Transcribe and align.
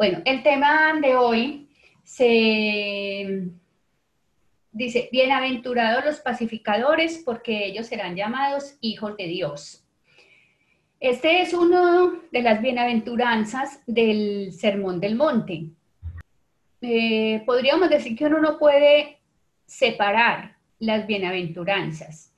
Bueno, 0.00 0.22
el 0.24 0.42
tema 0.42 0.98
de 0.98 1.14
hoy 1.14 1.68
se 2.04 3.50
dice, 4.72 5.10
bienaventurados 5.12 6.06
los 6.06 6.20
pacificadores 6.20 7.20
porque 7.22 7.66
ellos 7.66 7.88
serán 7.88 8.16
llamados 8.16 8.78
hijos 8.80 9.14
de 9.18 9.26
Dios. 9.26 9.84
Este 11.00 11.42
es 11.42 11.52
uno 11.52 12.14
de 12.32 12.40
las 12.40 12.62
bienaventuranzas 12.62 13.82
del 13.86 14.54
Sermón 14.54 15.00
del 15.00 15.16
Monte. 15.16 15.66
Eh, 16.80 17.42
podríamos 17.44 17.90
decir 17.90 18.16
que 18.16 18.24
uno 18.24 18.40
no 18.40 18.58
puede 18.58 19.18
separar 19.66 20.56
las 20.78 21.06
bienaventuranzas, 21.06 22.32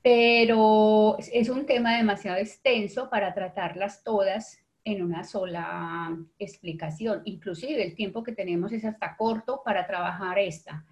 pero 0.00 1.18
es 1.18 1.48
un 1.48 1.66
tema 1.66 1.96
demasiado 1.96 2.38
extenso 2.38 3.10
para 3.10 3.34
tratarlas 3.34 4.04
todas 4.04 4.63
en 4.84 5.02
una 5.02 5.24
sola 5.24 6.16
explicación. 6.38 7.22
Inclusive 7.24 7.82
el 7.82 7.94
tiempo 7.94 8.22
que 8.22 8.32
tenemos 8.32 8.72
es 8.72 8.84
hasta 8.84 9.16
corto 9.16 9.62
para 9.64 9.86
trabajar 9.86 10.38
esta. 10.38 10.84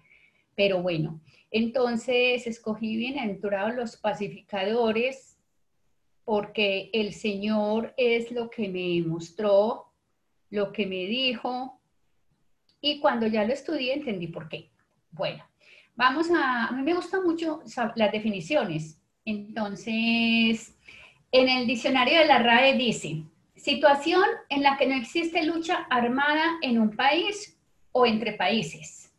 Pero 0.55 0.81
bueno, 0.81 1.21
entonces 1.51 2.47
escogí 2.47 2.97
bienaventurados 2.97 3.75
los 3.75 3.97
pacificadores 3.97 5.37
porque 6.25 6.89
el 6.93 7.13
Señor 7.13 7.93
es 7.97 8.31
lo 8.31 8.49
que 8.49 8.69
me 8.69 9.01
mostró, 9.07 9.91
lo 10.49 10.71
que 10.71 10.85
me 10.85 11.05
dijo, 11.05 11.79
y 12.79 12.99
cuando 12.99 13.27
ya 13.27 13.45
lo 13.45 13.53
estudié 13.53 13.93
entendí 13.93 14.27
por 14.27 14.49
qué. 14.49 14.69
Bueno, 15.11 15.43
vamos 15.95 16.29
a, 16.31 16.67
a 16.67 16.71
mí 16.71 16.81
me 16.81 16.93
gustan 16.93 17.23
mucho 17.23 17.61
las 17.95 18.11
definiciones. 18.11 19.01
Entonces, 19.25 20.75
en 21.31 21.49
el 21.49 21.65
diccionario 21.65 22.19
de 22.19 22.25
la 22.25 22.39
RAE 22.39 22.77
dice, 22.77 23.23
situación 23.63 24.25
en 24.49 24.61
la 24.61 24.77
que 24.77 24.85
no 24.85 24.95
existe 24.95 25.41
lucha 25.43 25.87
armada 25.89 26.57
en 26.61 26.79
un 26.79 26.95
país 26.97 27.57
o 27.93 28.05
entre 28.05 28.33
países. 28.33 29.13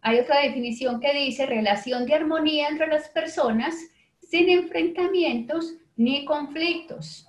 Hay 0.00 0.18
otra 0.18 0.40
definición 0.40 0.98
que 0.98 1.14
dice 1.14 1.46
relación 1.46 2.06
de 2.06 2.14
armonía 2.14 2.68
entre 2.68 2.88
las 2.88 3.08
personas 3.08 3.76
sin 4.20 4.48
enfrentamientos 4.48 5.74
ni 5.96 6.24
conflictos. 6.24 7.28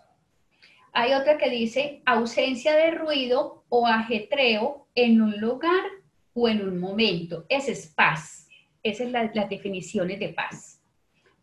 Hay 0.92 1.14
otra 1.14 1.38
que 1.38 1.52
dice 1.52 2.02
ausencia 2.06 2.76
de 2.76 2.92
ruido 2.92 3.64
o 3.70 3.86
ajetreo 3.86 4.88
en 4.96 5.22
un 5.22 5.40
lugar 5.40 5.86
o 6.34 6.50
en 6.50 6.68
un 6.68 6.80
momento. 6.80 7.46
Esa 7.48 7.72
es 7.72 7.88
paz. 7.88 8.48
Esas 8.82 9.12
son 9.12 9.30
las 9.34 9.50
definiciones 9.50 10.20
de 10.20 10.30
paz. 10.30 10.82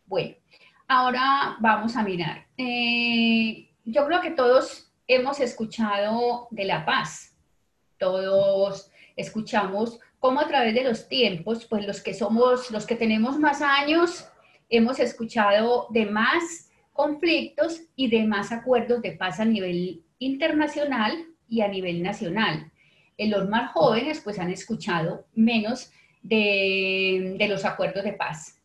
Bueno, 0.05 0.35
ahora 0.87 1.55
vamos 1.61 1.95
a 1.95 2.03
mirar. 2.03 2.45
Eh, 2.57 3.64
yo 3.85 4.05
creo 4.07 4.21
que 4.21 4.31
todos 4.31 4.91
hemos 5.07 5.39
escuchado 5.39 6.47
de 6.49 6.65
la 6.65 6.85
paz. 6.85 7.35
Todos 7.97 8.91
escuchamos 9.15 9.99
cómo 10.19 10.41
a 10.41 10.47
través 10.47 10.73
de 10.73 10.83
los 10.83 11.07
tiempos, 11.07 11.65
pues 11.65 11.85
los 11.85 12.01
que 12.01 12.13
somos, 12.13 12.71
los 12.71 12.85
que 12.85 12.95
tenemos 12.95 13.37
más 13.39 13.61
años, 13.61 14.27
hemos 14.69 14.99
escuchado 14.99 15.87
de 15.91 16.07
más 16.07 16.71
conflictos 16.91 17.81
y 17.95 18.09
demás 18.09 18.51
acuerdos 18.51 19.01
de 19.01 19.11
paz 19.11 19.39
a 19.39 19.45
nivel 19.45 20.03
internacional 20.17 21.13
y 21.47 21.61
a 21.61 21.67
nivel 21.67 22.01
nacional. 22.01 22.71
En 23.17 23.29
los 23.29 23.47
más 23.47 23.71
jóvenes 23.71 24.21
pues 24.23 24.39
han 24.39 24.49
escuchado 24.49 25.27
menos 25.35 25.91
de, 26.23 27.35
de 27.37 27.47
los 27.47 27.63
acuerdos 27.63 28.03
de 28.03 28.13
paz. 28.13 28.59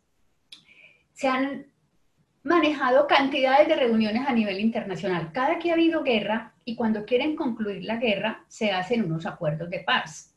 Se 1.12 1.28
han 1.28 1.69
manejado 2.42 3.06
cantidades 3.06 3.68
de 3.68 3.76
reuniones 3.76 4.26
a 4.26 4.32
nivel 4.32 4.60
internacional. 4.60 5.30
Cada 5.32 5.58
que 5.58 5.70
ha 5.70 5.74
habido 5.74 6.02
guerra 6.02 6.54
y 6.64 6.74
cuando 6.74 7.04
quieren 7.04 7.36
concluir 7.36 7.84
la 7.84 7.96
guerra, 7.96 8.44
se 8.48 8.72
hacen 8.72 9.04
unos 9.04 9.26
acuerdos 9.26 9.70
de 9.70 9.80
paz. 9.80 10.34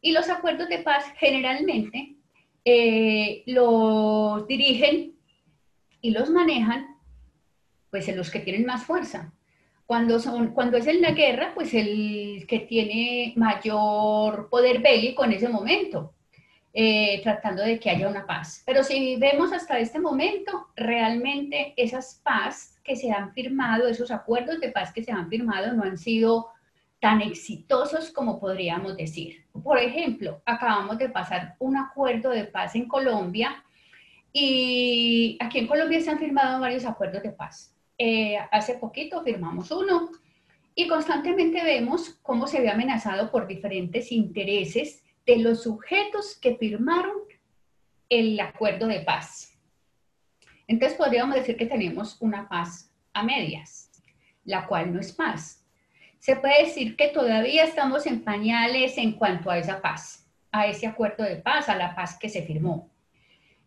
Y 0.00 0.12
los 0.12 0.28
acuerdos 0.28 0.68
de 0.68 0.80
paz 0.80 1.04
generalmente 1.18 2.16
eh, 2.64 3.42
los 3.46 4.46
dirigen 4.46 5.14
y 6.00 6.10
los 6.10 6.30
manejan 6.30 6.96
pues 7.90 8.08
en 8.08 8.16
los 8.16 8.30
que 8.30 8.40
tienen 8.40 8.66
más 8.66 8.84
fuerza. 8.84 9.32
Cuando, 9.86 10.18
son, 10.18 10.48
cuando 10.48 10.76
es 10.76 10.86
en 10.88 11.00
la 11.00 11.12
guerra, 11.12 11.52
pues 11.54 11.72
el 11.72 12.44
que 12.48 12.58
tiene 12.60 13.32
mayor 13.36 14.48
poder 14.50 14.80
bélico 14.80 15.24
en 15.24 15.32
ese 15.32 15.48
momento, 15.48 16.12
eh, 16.78 17.22
tratando 17.22 17.62
de 17.62 17.80
que 17.80 17.88
haya 17.88 18.06
una 18.06 18.26
paz. 18.26 18.62
Pero 18.66 18.84
si 18.84 19.16
vemos 19.16 19.50
hasta 19.50 19.78
este 19.78 19.98
momento, 19.98 20.66
realmente 20.76 21.72
esas 21.74 22.20
paz 22.22 22.78
que 22.84 22.96
se 22.96 23.10
han 23.10 23.32
firmado, 23.32 23.88
esos 23.88 24.10
acuerdos 24.10 24.60
de 24.60 24.72
paz 24.72 24.92
que 24.92 25.02
se 25.02 25.10
han 25.10 25.30
firmado, 25.30 25.72
no 25.72 25.84
han 25.84 25.96
sido 25.96 26.48
tan 27.00 27.22
exitosos 27.22 28.10
como 28.10 28.38
podríamos 28.38 28.94
decir. 28.94 29.46
Por 29.64 29.78
ejemplo, 29.78 30.42
acabamos 30.44 30.98
de 30.98 31.08
pasar 31.08 31.56
un 31.60 31.78
acuerdo 31.78 32.28
de 32.28 32.44
paz 32.44 32.74
en 32.74 32.86
Colombia 32.86 33.64
y 34.30 35.38
aquí 35.40 35.60
en 35.60 35.68
Colombia 35.68 36.02
se 36.02 36.10
han 36.10 36.18
firmado 36.18 36.60
varios 36.60 36.84
acuerdos 36.84 37.22
de 37.22 37.32
paz. 37.32 37.74
Eh, 37.96 38.36
hace 38.52 38.74
poquito 38.74 39.22
firmamos 39.22 39.70
uno 39.70 40.10
y 40.74 40.86
constantemente 40.88 41.64
vemos 41.64 42.18
cómo 42.20 42.46
se 42.46 42.60
ve 42.60 42.68
amenazado 42.68 43.30
por 43.30 43.46
diferentes 43.46 44.12
intereses 44.12 45.05
de 45.26 45.38
los 45.38 45.64
sujetos 45.64 46.38
que 46.40 46.56
firmaron 46.56 47.16
el 48.08 48.38
acuerdo 48.38 48.86
de 48.86 49.00
paz. 49.00 49.52
Entonces 50.68 50.96
podríamos 50.96 51.34
decir 51.34 51.56
que 51.56 51.66
tenemos 51.66 52.16
una 52.20 52.48
paz 52.48 52.92
a 53.12 53.22
medias, 53.22 53.90
la 54.44 54.66
cual 54.66 54.92
no 54.92 55.00
es 55.00 55.12
paz. 55.12 55.64
Se 56.18 56.36
puede 56.36 56.64
decir 56.64 56.96
que 56.96 57.08
todavía 57.08 57.64
estamos 57.64 58.06
en 58.06 58.22
pañales 58.22 58.96
en 58.98 59.12
cuanto 59.12 59.50
a 59.50 59.58
esa 59.58 59.80
paz, 59.80 60.28
a 60.50 60.66
ese 60.66 60.86
acuerdo 60.86 61.24
de 61.24 61.36
paz, 61.36 61.68
a 61.68 61.76
la 61.76 61.94
paz 61.94 62.18
que 62.18 62.28
se 62.28 62.42
firmó. 62.42 62.90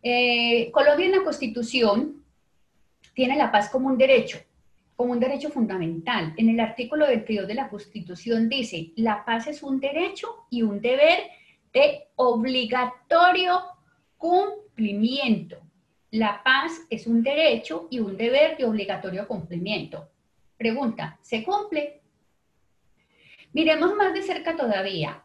Eh, 0.02 0.70
Colombia 0.72 1.06
en 1.06 1.12
la 1.12 1.24
Constitución 1.24 2.24
tiene 3.14 3.36
la 3.36 3.52
paz 3.52 3.68
como 3.68 3.88
un 3.88 3.98
derecho, 3.98 4.38
como 4.96 5.12
un 5.12 5.20
derecho 5.20 5.50
fundamental. 5.50 6.34
En 6.36 6.48
el 6.48 6.60
artículo 6.60 7.06
22 7.06 7.46
de 7.46 7.54
la 7.54 7.68
Constitución 7.68 8.48
dice, 8.48 8.92
la 8.96 9.24
paz 9.24 9.46
es 9.46 9.62
un 9.62 9.80
derecho 9.80 10.46
y 10.50 10.62
un 10.62 10.80
deber 10.80 11.18
de 11.72 12.08
obligatorio 12.16 13.60
cumplimiento. 14.16 15.58
La 16.10 16.42
paz 16.42 16.80
es 16.90 17.06
un 17.06 17.22
derecho 17.22 17.86
y 17.90 18.00
un 18.00 18.16
deber 18.16 18.56
de 18.56 18.64
obligatorio 18.64 19.26
cumplimiento. 19.28 20.08
Pregunta, 20.56 21.18
¿se 21.22 21.44
cumple? 21.44 22.00
Miremos 23.52 23.94
más 23.94 24.12
de 24.12 24.22
cerca 24.22 24.56
todavía. 24.56 25.22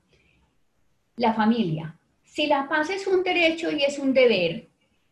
La 1.18 1.34
familia. 1.34 1.98
Si 2.24 2.48
la 2.48 2.68
paz 2.68 2.90
es 2.90 3.08
un 3.08 3.24
derecho 3.24 3.72
y 3.72 3.84
es 3.84 4.00
un 4.00 4.14
deber, 4.14 4.68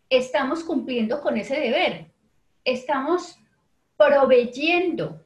estamos 0.09 0.63
cumpliendo 0.63 1.21
con 1.21 1.37
ese 1.37 1.59
deber 1.59 2.13
estamos 2.63 3.39
proveyendo 3.97 5.25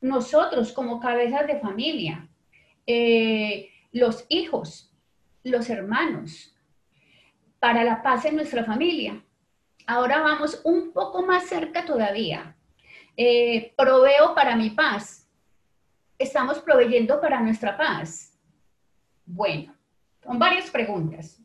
nosotros 0.00 0.72
como 0.72 1.00
cabezas 1.00 1.46
de 1.46 1.60
familia, 1.60 2.28
eh, 2.86 3.70
los 3.94 4.26
hijos, 4.28 4.92
los 5.44 5.70
hermanos, 5.70 6.52
para 7.60 7.84
la 7.84 8.02
paz 8.02 8.24
en 8.24 8.34
nuestra 8.34 8.64
familia. 8.64 9.24
Ahora 9.86 10.20
vamos 10.20 10.60
un 10.64 10.92
poco 10.92 11.22
más 11.22 11.46
cerca 11.46 11.86
todavía. 11.86 12.56
Eh, 13.16 13.72
proveo 13.76 14.34
para 14.34 14.56
mi 14.56 14.70
paz. 14.70 15.30
Estamos 16.18 16.58
proveyendo 16.58 17.20
para 17.20 17.40
nuestra 17.40 17.76
paz. 17.76 18.36
Bueno, 19.24 19.72
son 20.24 20.40
varias 20.40 20.70
preguntas. 20.70 21.40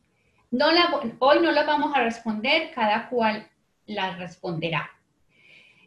Hoy 1.19 1.39
no 1.41 1.51
las 1.51 1.67
vamos 1.67 1.95
a 1.95 2.03
responder, 2.03 2.71
cada 2.73 3.09
cual 3.09 3.47
la 3.85 4.15
responderá. 4.15 4.89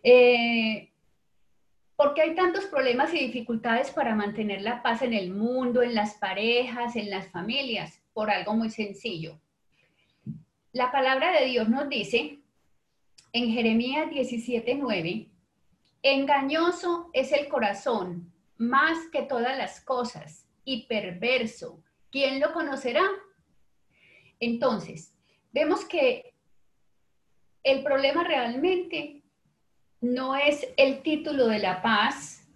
Eh, 0.04 0.91
¿Por 2.02 2.14
qué 2.14 2.22
hay 2.22 2.34
tantos 2.34 2.64
problemas 2.64 3.14
y 3.14 3.18
dificultades 3.18 3.92
para 3.92 4.16
mantener 4.16 4.62
la 4.62 4.82
paz 4.82 5.02
en 5.02 5.14
el 5.14 5.30
mundo, 5.30 5.82
en 5.82 5.94
las 5.94 6.14
parejas, 6.14 6.96
en 6.96 7.08
las 7.10 7.30
familias? 7.30 8.02
Por 8.12 8.28
algo 8.28 8.54
muy 8.54 8.70
sencillo. 8.70 9.38
La 10.72 10.90
palabra 10.90 11.30
de 11.30 11.46
Dios 11.46 11.68
nos 11.68 11.88
dice 11.88 12.40
en 13.32 13.52
Jeremías 13.52 14.10
17:9, 14.10 15.28
engañoso 16.02 17.08
es 17.12 17.30
el 17.30 17.46
corazón 17.46 18.32
más 18.56 18.98
que 19.12 19.22
todas 19.22 19.56
las 19.56 19.80
cosas 19.80 20.48
y 20.64 20.88
perverso. 20.88 21.84
¿Quién 22.10 22.40
lo 22.40 22.52
conocerá? 22.52 23.04
Entonces, 24.40 25.14
vemos 25.52 25.84
que 25.84 26.34
el 27.62 27.84
problema 27.84 28.24
realmente 28.24 29.21
no 30.02 30.36
es 30.36 30.66
el 30.76 31.00
título 31.02 31.46
de 31.46 31.60
la 31.60 31.80
paz, 31.80 32.46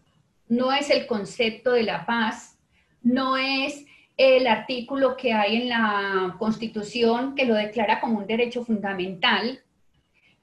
no 0.48 0.72
es 0.72 0.90
el 0.90 1.06
concepto 1.06 1.72
de 1.72 1.84
la 1.84 2.04
paz, 2.04 2.58
no 3.02 3.36
es 3.36 3.86
el 4.16 4.46
artículo 4.46 5.16
que 5.16 5.32
hay 5.32 5.62
en 5.62 5.68
la 5.68 6.36
Constitución 6.38 7.34
que 7.34 7.44
lo 7.44 7.54
declara 7.54 8.00
como 8.00 8.18
un 8.18 8.26
derecho 8.26 8.64
fundamental, 8.64 9.60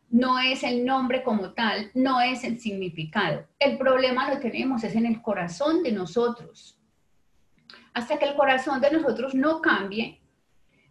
no 0.09 0.39
es 0.39 0.63
el 0.63 0.85
nombre 0.85 1.23
como 1.23 1.53
tal, 1.53 1.89
no 1.94 2.21
es 2.21 2.44
el 2.44 2.59
significado. 2.59 3.47
El 3.59 3.77
problema 3.77 4.31
lo 4.31 4.39
tenemos 4.39 4.83
es 4.83 4.95
en 4.95 5.05
el 5.05 5.21
corazón 5.21 5.81
de 5.81 5.91
nosotros. 5.91 6.79
Hasta 7.94 8.17
que 8.17 8.25
el 8.25 8.35
corazón 8.35 8.79
de 8.79 8.91
nosotros 8.91 9.33
no 9.33 9.59
cambie, 9.59 10.21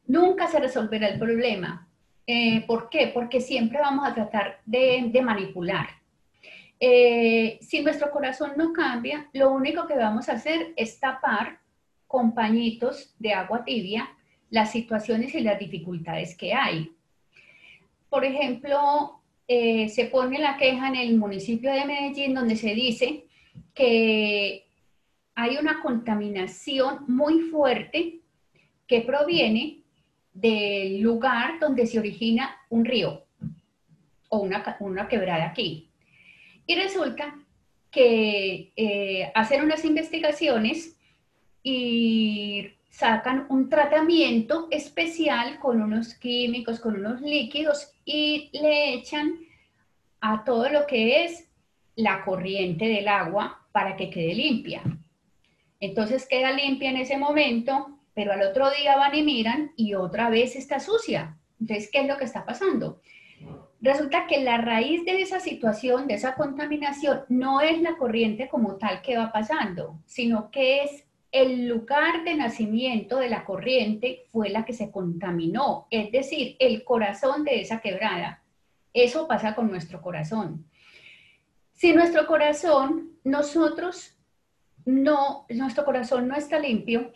nunca 0.06 0.48
se 0.48 0.58
resolverá 0.58 1.08
el 1.08 1.18
problema. 1.18 1.88
Eh, 2.26 2.64
¿Por 2.66 2.88
qué? 2.88 3.10
Porque 3.14 3.40
siempre 3.40 3.78
vamos 3.78 4.06
a 4.06 4.14
tratar 4.14 4.60
de, 4.66 5.10
manipular. 5.24 6.01
Eh, 6.84 7.60
si 7.60 7.80
nuestro 7.80 8.10
corazón 8.10 8.54
no 8.56 8.72
cambia, 8.72 9.28
lo 9.34 9.52
único 9.52 9.86
que 9.86 9.94
vamos 9.94 10.28
a 10.28 10.32
hacer 10.32 10.72
es 10.74 10.98
tapar 10.98 11.60
con 12.08 12.34
pañitos 12.34 13.14
de 13.20 13.32
agua 13.32 13.64
tibia 13.64 14.10
las 14.50 14.72
situaciones 14.72 15.32
y 15.36 15.42
las 15.42 15.60
dificultades 15.60 16.36
que 16.36 16.52
hay. 16.52 16.90
Por 18.10 18.24
ejemplo, 18.24 19.20
eh, 19.46 19.90
se 19.90 20.06
pone 20.06 20.40
la 20.40 20.56
queja 20.56 20.88
en 20.88 20.96
el 20.96 21.16
municipio 21.16 21.72
de 21.72 21.84
Medellín 21.84 22.34
donde 22.34 22.56
se 22.56 22.74
dice 22.74 23.26
que 23.72 24.66
hay 25.36 25.58
una 25.58 25.80
contaminación 25.82 27.04
muy 27.06 27.42
fuerte 27.42 28.22
que 28.88 29.02
proviene 29.02 29.82
del 30.34 31.00
lugar 31.00 31.60
donde 31.60 31.86
se 31.86 32.00
origina 32.00 32.56
un 32.70 32.84
río 32.84 33.22
o 34.30 34.38
una, 34.38 34.76
una 34.80 35.06
quebrada 35.06 35.46
aquí. 35.46 35.91
Y 36.66 36.74
resulta 36.74 37.38
que 37.90 38.72
eh, 38.76 39.30
hacen 39.34 39.62
unas 39.62 39.84
investigaciones 39.84 40.96
y 41.62 42.70
sacan 42.90 43.46
un 43.48 43.68
tratamiento 43.68 44.68
especial 44.70 45.58
con 45.58 45.82
unos 45.82 46.14
químicos, 46.14 46.80
con 46.80 46.96
unos 46.96 47.20
líquidos 47.20 47.92
y 48.04 48.50
le 48.52 48.94
echan 48.94 49.34
a 50.20 50.44
todo 50.44 50.68
lo 50.68 50.86
que 50.86 51.24
es 51.24 51.48
la 51.96 52.24
corriente 52.24 52.86
del 52.86 53.08
agua 53.08 53.66
para 53.72 53.96
que 53.96 54.10
quede 54.10 54.34
limpia. 54.34 54.82
Entonces 55.80 56.28
queda 56.28 56.52
limpia 56.52 56.90
en 56.90 56.98
ese 56.98 57.18
momento, 57.18 57.98
pero 58.14 58.32
al 58.32 58.42
otro 58.42 58.70
día 58.70 58.96
van 58.96 59.14
y 59.14 59.22
miran 59.22 59.72
y 59.76 59.94
otra 59.94 60.30
vez 60.30 60.54
está 60.54 60.78
sucia. 60.78 61.36
Entonces, 61.60 61.90
¿qué 61.92 62.00
es 62.00 62.06
lo 62.06 62.16
que 62.16 62.24
está 62.24 62.44
pasando? 62.44 63.00
Resulta 63.82 64.28
que 64.28 64.40
la 64.40 64.58
raíz 64.58 65.04
de 65.04 65.20
esa 65.20 65.40
situación, 65.40 66.06
de 66.06 66.14
esa 66.14 66.36
contaminación, 66.36 67.22
no 67.28 67.60
es 67.60 67.82
la 67.82 67.96
corriente 67.96 68.48
como 68.48 68.76
tal 68.76 69.02
que 69.02 69.18
va 69.18 69.32
pasando, 69.32 69.98
sino 70.06 70.52
que 70.52 70.84
es 70.84 71.04
el 71.32 71.66
lugar 71.66 72.22
de 72.22 72.36
nacimiento 72.36 73.16
de 73.16 73.28
la 73.28 73.44
corriente 73.44 74.22
fue 74.30 74.50
la 74.50 74.64
que 74.64 74.72
se 74.72 74.92
contaminó, 74.92 75.88
es 75.90 76.12
decir, 76.12 76.54
el 76.60 76.84
corazón 76.84 77.42
de 77.42 77.60
esa 77.60 77.80
quebrada. 77.80 78.44
Eso 78.94 79.26
pasa 79.26 79.56
con 79.56 79.68
nuestro 79.68 80.00
corazón. 80.00 80.64
Si 81.72 81.92
nuestro 81.92 82.28
corazón, 82.28 83.16
nosotros 83.24 84.16
no, 84.84 85.44
nuestro 85.48 85.84
corazón 85.84 86.28
no 86.28 86.36
está 86.36 86.60
limpio, 86.60 87.12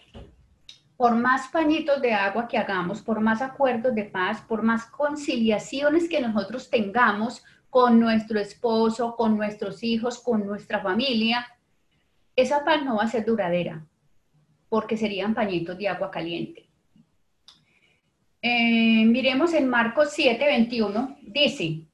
por 0.96 1.14
más 1.14 1.48
pañitos 1.48 2.00
de 2.00 2.14
agua 2.14 2.48
que 2.48 2.56
hagamos, 2.56 3.02
por 3.02 3.20
más 3.20 3.42
acuerdos 3.42 3.94
de 3.94 4.04
paz, 4.04 4.40
por 4.42 4.62
más 4.62 4.86
conciliaciones 4.86 6.08
que 6.08 6.20
nosotros 6.20 6.70
tengamos 6.70 7.44
con 7.68 8.00
nuestro 8.00 8.40
esposo, 8.40 9.14
con 9.14 9.36
nuestros 9.36 9.82
hijos, 9.82 10.18
con 10.18 10.46
nuestra 10.46 10.80
familia, 10.80 11.46
esa 12.34 12.64
paz 12.64 12.82
no 12.84 12.96
va 12.96 13.04
a 13.04 13.08
ser 13.08 13.24
duradera, 13.24 13.84
porque 14.68 14.96
serían 14.96 15.34
pañitos 15.34 15.76
de 15.76 15.88
agua 15.88 16.10
caliente. 16.10 16.66
Eh, 18.40 19.04
miremos 19.04 19.52
en 19.54 19.68
Marcos 19.68 20.10
7, 20.12 20.44
21, 20.46 21.18
dice, 21.22 21.86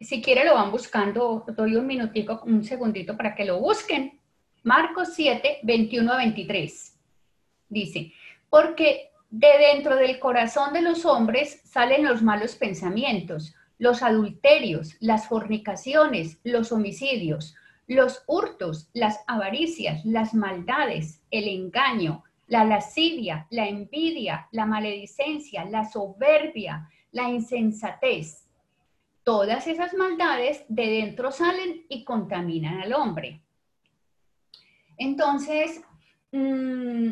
si 0.00 0.22
quiere 0.22 0.44
lo 0.44 0.54
van 0.54 0.70
buscando, 0.70 1.44
doy 1.56 1.74
un 1.74 1.86
minutico, 1.86 2.42
un 2.44 2.62
segundito 2.62 3.16
para 3.16 3.34
que 3.34 3.44
lo 3.44 3.58
busquen. 3.58 4.20
Marcos 4.62 5.14
7, 5.14 5.60
21 5.62 6.12
a 6.12 6.16
23. 6.18 6.95
Dice, 7.68 8.12
porque 8.48 9.10
de 9.30 9.48
dentro 9.72 9.96
del 9.96 10.18
corazón 10.18 10.72
de 10.72 10.82
los 10.82 11.04
hombres 11.04 11.60
salen 11.64 12.04
los 12.04 12.22
malos 12.22 12.54
pensamientos, 12.54 13.54
los 13.78 14.02
adulterios, 14.02 14.96
las 15.00 15.28
fornicaciones, 15.28 16.38
los 16.44 16.72
homicidios, 16.72 17.54
los 17.86 18.22
hurtos, 18.26 18.88
las 18.94 19.20
avaricias, 19.26 20.04
las 20.04 20.34
maldades, 20.34 21.22
el 21.30 21.48
engaño, 21.48 22.24
la 22.46 22.64
lascivia, 22.64 23.46
la 23.50 23.68
envidia, 23.68 24.48
la 24.52 24.66
maledicencia, 24.66 25.64
la 25.64 25.84
soberbia, 25.84 26.88
la 27.12 27.28
insensatez. 27.28 28.46
Todas 29.22 29.66
esas 29.66 29.94
maldades 29.94 30.64
de 30.68 30.86
dentro 30.86 31.32
salen 31.32 31.84
y 31.88 32.04
contaminan 32.04 32.80
al 32.80 32.92
hombre. 32.92 33.42
Entonces, 34.96 35.82
mmm, 36.30 37.10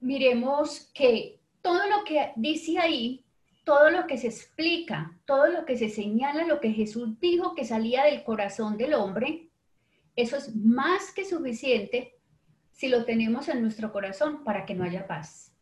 miremos 0.00 0.90
que 0.94 1.40
todo 1.62 1.88
lo 1.88 2.04
que 2.04 2.32
dice 2.36 2.78
ahí, 2.78 3.24
todo 3.64 3.90
lo 3.90 4.06
que 4.06 4.18
se 4.18 4.28
explica, 4.28 5.18
todo 5.26 5.46
lo 5.46 5.64
que 5.64 5.76
se 5.76 5.88
señala, 5.88 6.44
lo 6.46 6.60
que 6.60 6.72
Jesús 6.72 7.20
dijo 7.20 7.54
que 7.54 7.64
salía 7.64 8.04
del 8.04 8.24
corazón 8.24 8.76
del 8.76 8.94
hombre, 8.94 9.50
eso 10.16 10.36
es 10.36 10.54
más 10.56 11.12
que 11.12 11.24
suficiente 11.24 12.14
si 12.72 12.88
lo 12.88 13.04
tenemos 13.04 13.48
en 13.48 13.62
nuestro 13.62 13.92
corazón 13.92 14.42
para 14.42 14.64
que 14.64 14.74
no 14.74 14.84
haya 14.84 15.06
paz. 15.06 15.54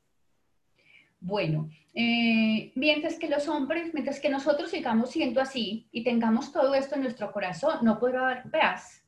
Bueno, 1.20 1.69
eh, 1.94 2.70
mientras 2.76 3.19
que 3.19 3.29
los 3.29 3.49
hombres, 3.49 3.93
mientras 3.93 4.20
que 4.20 4.31
nosotros 4.31 4.70
sigamos 4.70 5.11
siendo 5.11 5.40
así 5.40 5.88
y 5.90 6.05
tengamos 6.05 6.52
todo 6.52 6.75
esto 6.75 6.94
en 6.94 7.02
nuestro 7.02 7.32
corazón, 7.32 7.79
no 7.82 7.99
podrá 7.99 8.31
haber 8.31 8.50
paz, 8.50 9.05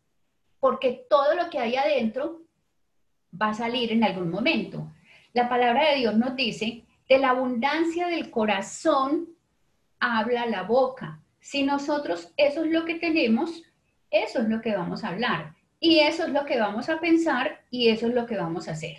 porque 0.58 1.06
todo 1.08 1.36
lo 1.36 1.48
que 1.50 1.60
hay 1.60 1.76
adentro 1.76 2.42
va 3.40 3.50
a 3.50 3.54
salir 3.54 3.92
en 3.92 4.02
algún 4.02 4.28
momento. 4.28 4.92
La 5.32 5.48
palabra 5.48 5.90
de 5.90 5.96
Dios 5.96 6.16
nos 6.16 6.34
dice, 6.36 6.84
de 7.08 7.18
la 7.18 7.30
abundancia 7.30 8.08
del 8.08 8.30
corazón 8.30 9.28
habla 9.98 10.46
la 10.46 10.62
boca. 10.62 11.20
Si 11.40 11.62
nosotros 11.62 12.32
eso 12.36 12.64
es 12.64 12.70
lo 12.70 12.84
que 12.84 12.96
tenemos, 12.96 13.62
eso 14.10 14.40
es 14.40 14.48
lo 14.48 14.60
que 14.60 14.74
vamos 14.74 15.04
a 15.04 15.08
hablar. 15.08 15.54
Y 15.78 16.00
eso 16.00 16.24
es 16.24 16.30
lo 16.30 16.44
que 16.44 16.58
vamos 16.58 16.88
a 16.88 17.00
pensar 17.00 17.62
y 17.70 17.88
eso 17.88 18.06
es 18.06 18.14
lo 18.14 18.26
que 18.26 18.36
vamos 18.36 18.68
a 18.68 18.72
hacer. 18.72 18.98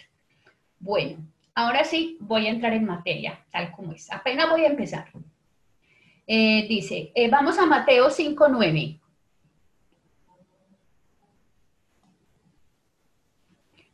Bueno, 0.79 1.17
ahora 1.53 1.83
sí 1.83 2.17
voy 2.19 2.47
a 2.47 2.49
entrar 2.49 2.73
en 2.73 2.85
materia, 2.85 3.45
tal 3.51 3.71
como 3.71 3.91
es. 3.91 4.11
Apenas 4.11 4.49
voy 4.49 4.63
a 4.65 4.69
empezar. 4.69 5.09
Eh, 6.25 6.65
dice, 6.67 7.11
eh, 7.13 7.29
vamos 7.29 7.59
a 7.59 7.65
Mateo 7.65 8.07
5.9. 8.09 9.00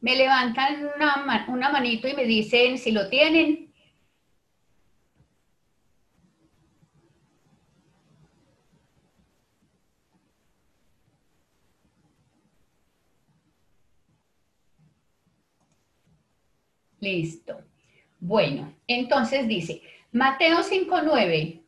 me 0.08 0.16
levantan 0.16 0.90
una, 0.96 1.70
manito 1.70 2.08
y 2.08 2.14
me 2.14 2.24
dicen 2.24 2.78
si 2.78 2.92
lo 2.92 3.10
tienen. 3.10 3.74
Listo. 17.02 17.66
Bueno, 18.22 18.74
entonces 18.88 19.46
dice, 19.46 19.82
Mateo 20.14 20.60
5.9, 20.60 21.64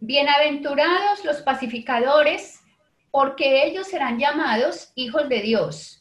bienaventurados 0.00 1.24
los 1.24 1.40
pacificadores, 1.40 2.60
porque 3.10 3.64
ellos 3.64 3.86
serán 3.86 4.18
llamados 4.18 4.92
hijos 4.94 5.26
de 5.30 5.40
Dios. 5.40 5.97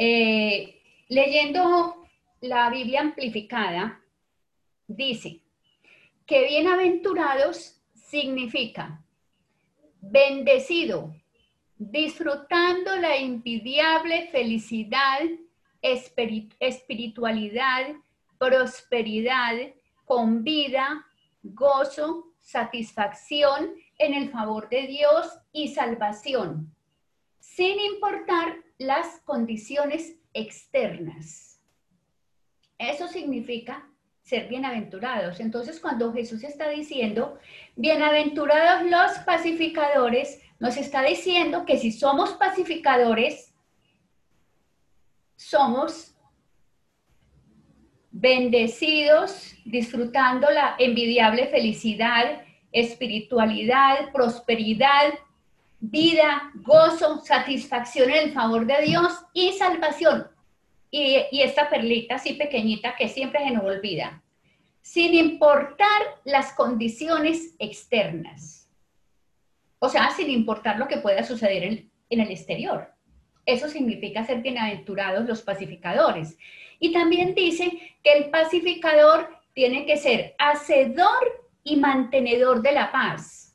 Eh, 0.00 0.80
leyendo 1.08 2.06
la 2.42 2.70
Biblia 2.70 3.00
amplificada, 3.00 4.00
dice 4.86 5.40
que 6.24 6.46
bienaventurados 6.46 7.82
significa 7.94 9.04
bendecido, 10.00 11.16
disfrutando 11.76 12.94
la 12.94 13.16
envidiable 13.16 14.28
felicidad, 14.28 15.18
espiritualidad, 15.82 17.88
prosperidad, 18.38 19.56
con 20.04 20.44
vida, 20.44 21.04
gozo, 21.42 22.34
satisfacción 22.38 23.72
en 23.98 24.14
el 24.14 24.30
favor 24.30 24.68
de 24.68 24.86
Dios 24.86 25.26
y 25.52 25.74
salvación, 25.74 26.72
sin 27.40 27.80
importar 27.80 28.67
las 28.78 29.20
condiciones 29.24 30.14
externas. 30.32 31.60
Eso 32.78 33.08
significa 33.08 33.88
ser 34.22 34.48
bienaventurados. 34.48 35.40
Entonces, 35.40 35.80
cuando 35.80 36.12
Jesús 36.12 36.44
está 36.44 36.68
diciendo, 36.68 37.38
bienaventurados 37.76 38.88
los 38.88 39.18
pacificadores, 39.24 40.40
nos 40.60 40.76
está 40.76 41.02
diciendo 41.02 41.64
que 41.64 41.78
si 41.78 41.90
somos 41.90 42.34
pacificadores, 42.34 43.54
somos 45.34 46.14
bendecidos, 48.10 49.54
disfrutando 49.64 50.50
la 50.50 50.76
envidiable 50.78 51.46
felicidad, 51.46 52.42
espiritualidad, 52.72 54.12
prosperidad, 54.12 55.14
vida, 55.80 56.50
gozo, 56.54 57.20
satisfacción 57.24 58.10
en 58.10 58.28
el 58.28 58.32
favor 58.32 58.66
de 58.66 58.82
Dios 58.82 59.12
y 59.32 59.52
salvación. 59.52 60.26
Y, 60.90 61.18
y, 61.30 61.42
esta 61.42 61.68
perlita 61.68 62.14
así 62.14 62.34
pequeñita 62.34 62.96
que 62.96 63.08
siempre 63.08 63.44
se 63.44 63.50
nos 63.50 63.64
olvida, 63.64 64.22
sin 64.80 65.14
importar 65.14 66.00
las 66.24 66.54
condiciones 66.54 67.54
externas. 67.58 68.68
O 69.78 69.88
sea, 69.88 70.10
sin 70.10 70.30
importar 70.30 70.78
lo 70.78 70.88
que 70.88 70.96
pueda 70.96 71.22
suceder 71.22 71.62
en, 71.62 71.90
en 72.10 72.20
el 72.20 72.30
exterior. 72.30 72.92
Eso 73.44 73.68
significa 73.68 74.24
ser 74.24 74.40
bienaventurados 74.40 75.26
los 75.26 75.42
pacificadores. 75.42 76.36
Y 76.80 76.92
también 76.92 77.34
dice 77.34 77.96
que 78.02 78.12
el 78.12 78.30
pacificador 78.30 79.28
tiene 79.54 79.86
que 79.86 79.96
ser 79.96 80.34
hacedor 80.38 81.48
y 81.64 81.76
mantenedor 81.76 82.62
de 82.62 82.72
la 82.72 82.92
paz. 82.92 83.47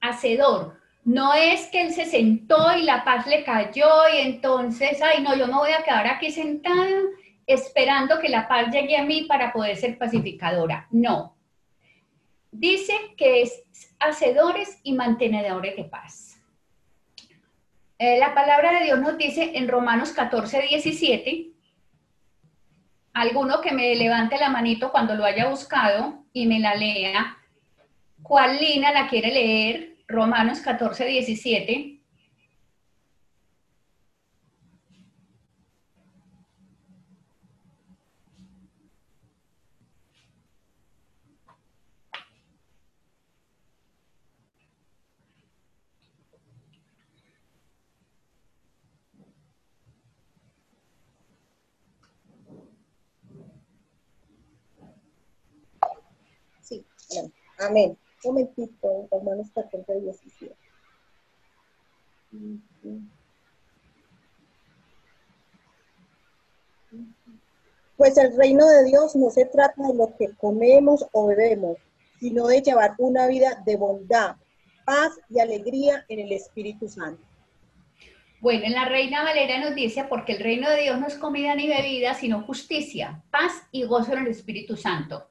Hacedor. 0.00 0.78
No 1.04 1.32
es 1.32 1.66
que 1.68 1.82
él 1.82 1.92
se 1.92 2.04
sentó 2.04 2.76
y 2.76 2.82
la 2.82 3.04
paz 3.04 3.26
le 3.26 3.44
cayó 3.44 3.88
y 4.12 4.18
entonces, 4.18 5.00
ay, 5.02 5.22
no, 5.22 5.34
yo 5.34 5.46
no 5.46 5.60
voy 5.60 5.72
a 5.72 5.82
quedar 5.82 6.06
aquí 6.06 6.30
sentado 6.30 7.08
esperando 7.48 8.20
que 8.20 8.28
la 8.28 8.46
paz 8.46 8.70
llegue 8.70 8.96
a 8.96 9.04
mí 9.04 9.24
para 9.24 9.52
poder 9.52 9.76
ser 9.76 9.96
pacificadora. 9.96 10.86
No. 10.90 11.34
Dice 12.52 12.92
que 13.16 13.42
es 13.42 13.64
hacedores 13.98 14.78
y 14.82 14.92
mantenedores 14.92 15.74
de 15.74 15.84
paz. 15.84 16.40
Eh, 17.98 18.18
la 18.18 18.34
palabra 18.34 18.72
de 18.72 18.84
Dios 18.84 19.00
nos 19.00 19.16
dice 19.16 19.52
en 19.54 19.66
Romanos 19.66 20.12
14, 20.12 20.60
17, 20.68 21.50
alguno 23.14 23.60
que 23.62 23.72
me 23.72 23.96
levante 23.96 24.38
la 24.38 24.50
manito 24.50 24.92
cuando 24.92 25.14
lo 25.14 25.24
haya 25.24 25.48
buscado 25.48 26.22
y 26.32 26.46
me 26.46 26.60
la 26.60 26.74
lea. 26.74 27.37
¿Cuál 28.28 28.60
lina 28.60 28.92
la 28.92 29.08
quiere 29.08 29.32
leer? 29.32 29.96
Romanos 30.06 30.60
14, 30.60 31.06
17. 31.06 32.02
Amén. 57.58 57.98
Momentito, 58.24 59.08
Romanos 59.10 59.48
14, 59.54 60.00
17. 60.00 60.54
Pues 67.96 68.16
el 68.16 68.36
reino 68.36 68.66
de 68.66 68.84
Dios 68.84 69.16
no 69.16 69.30
se 69.30 69.44
trata 69.46 69.88
de 69.88 69.94
lo 69.94 70.14
que 70.16 70.34
comemos 70.36 71.06
o 71.12 71.26
bebemos, 71.26 71.78
sino 72.20 72.46
de 72.46 72.62
llevar 72.62 72.94
una 72.98 73.26
vida 73.26 73.62
de 73.64 73.76
bondad, 73.76 74.36
paz 74.84 75.12
y 75.28 75.40
alegría 75.40 76.04
en 76.08 76.20
el 76.20 76.32
Espíritu 76.32 76.88
Santo. 76.88 77.22
Bueno, 78.40 78.66
en 78.66 78.72
la 78.72 78.84
Reina 78.84 79.24
Valera 79.24 79.58
nos 79.58 79.74
dice, 79.74 80.04
porque 80.04 80.34
el 80.34 80.42
reino 80.42 80.70
de 80.70 80.82
Dios 80.82 81.00
no 81.00 81.08
es 81.08 81.16
comida 81.16 81.56
ni 81.56 81.66
bebida, 81.66 82.14
sino 82.14 82.42
justicia, 82.42 83.20
paz 83.32 83.52
y 83.72 83.82
gozo 83.82 84.12
en 84.12 84.20
el 84.20 84.28
Espíritu 84.28 84.76
Santo. 84.76 85.28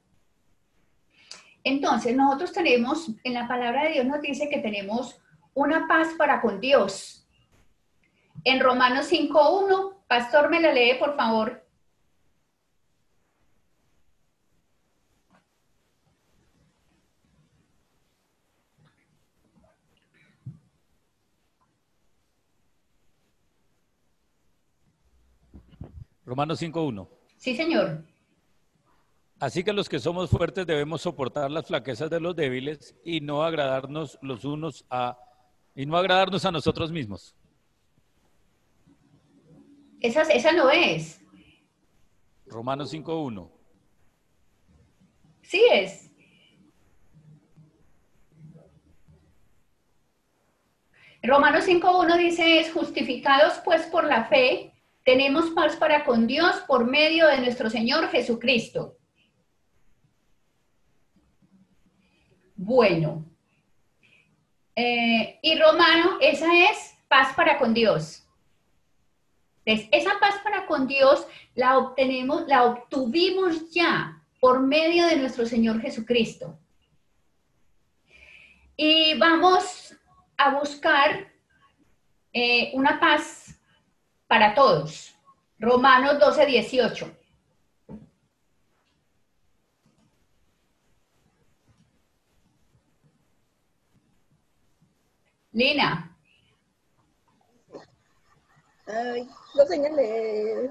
Entonces, 1.68 2.16
nosotros 2.16 2.54
tenemos, 2.54 3.12
en 3.26 3.34
la 3.34 3.46
palabra 3.46 3.84
de 3.84 3.92
Dios 3.92 4.06
nos 4.06 4.22
dice 4.22 4.48
que 4.48 4.60
tenemos 4.60 5.20
una 5.54 5.86
paz 5.86 6.08
para 6.18 6.40
con 6.40 6.62
Dios. 6.62 7.28
En 8.46 8.62
Romanos 8.62 9.12
5.1, 9.12 9.98
Pastor, 10.08 10.50
me 10.50 10.62
la 10.62 10.72
lee, 10.72 10.94
por 10.98 11.18
favor. 11.18 11.62
Romanos 26.26 26.62
5.1. 26.62 27.10
Sí, 27.36 27.58
señor. 27.58 28.06
Así 29.40 29.64
que 29.64 29.72
los 29.72 29.88
que 29.88 30.00
somos 30.00 30.32
fuertes 30.32 30.66
debemos 30.66 31.02
soportar 31.02 31.52
las 31.52 31.68
flaquezas 31.68 32.10
de 32.10 32.20
los 32.20 32.36
débiles 32.36 32.96
y 33.04 33.22
no 33.22 33.44
agradarnos 33.44 34.18
los 34.22 34.44
unos 34.46 34.86
a 34.90 35.18
y 35.76 35.86
no 35.86 35.96
agradarnos 35.96 36.44
a 36.44 36.52
nosotros 36.52 36.92
mismos. 36.92 37.36
Esa, 40.00 40.24
esa 40.24 40.52
no 40.54 40.72
es. 40.72 41.22
Romanos 42.48 42.92
5.1. 42.92 43.52
Sí 45.44 45.62
es. 45.72 46.10
Romanos 51.22 51.68
5.1 51.68 52.18
dice, 52.18 52.60
es 52.60 52.72
justificados 52.74 53.60
pues 53.64 53.86
por 53.88 54.06
la 54.06 54.26
fe, 54.26 54.74
tenemos 55.04 55.52
paz 55.52 55.76
para 55.76 56.06
con 56.06 56.26
Dios 56.26 56.56
por 56.68 56.88
medio 56.88 57.28
de 57.28 57.40
nuestro 57.40 57.70
Señor 57.70 58.08
Jesucristo 58.10 58.97
bueno. 62.68 63.26
Eh, 64.76 65.40
y 65.42 65.58
Romano, 65.58 66.18
esa 66.20 66.48
es 66.70 66.98
paz 67.08 67.34
para 67.34 67.58
con 67.58 67.74
Dios. 67.74 68.28
Esa 69.64 70.20
paz 70.20 70.36
para 70.44 70.66
con 70.66 70.86
Dios 70.86 71.26
la 71.56 71.78
obtenemos, 71.78 72.46
la 72.48 72.66
obtuvimos 72.66 73.72
ya 73.72 74.22
por 74.42 74.60
medio 74.60 75.08
de 75.08 75.16
nuestro 75.16 75.46
Señor 75.46 75.80
Jesucristo. 75.80 76.60
Y 78.76 79.18
vamos 79.18 79.96
a 80.36 80.60
buscar 80.60 81.32
eh, 82.34 82.72
una 82.74 83.00
paz 83.00 83.58
para 84.28 84.54
todos. 84.54 85.16
Romanos 85.58 86.20
12, 86.20 86.46
18. 86.46 87.17
Lina. 95.58 96.16
Ay, 98.86 99.28
lo 99.56 99.66
señalé. 99.66 100.70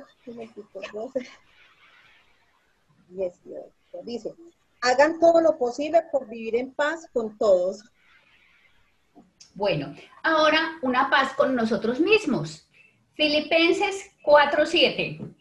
Dice, 4.05 4.35
hagan 4.83 5.19
todo 5.19 5.41
lo 5.41 5.59
posible 5.59 6.03
por 6.13 6.29
vivir 6.29 6.55
en 6.55 6.73
paz 6.73 7.09
con 7.13 7.37
todos. 7.37 7.83
Bueno, 9.55 9.93
ahora 10.23 10.79
una 10.83 11.11
paz 11.11 11.35
con 11.35 11.57
nosotros 11.57 11.99
mismos. 11.99 12.71
Filipenses 13.15 14.13
4.7. 14.23 15.35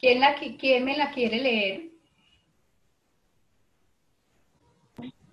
¿Quién, 0.00 0.18
la, 0.18 0.34
¿Quién 0.34 0.84
me 0.84 0.96
la 0.96 1.12
quiere 1.12 1.38
leer? 1.38 1.95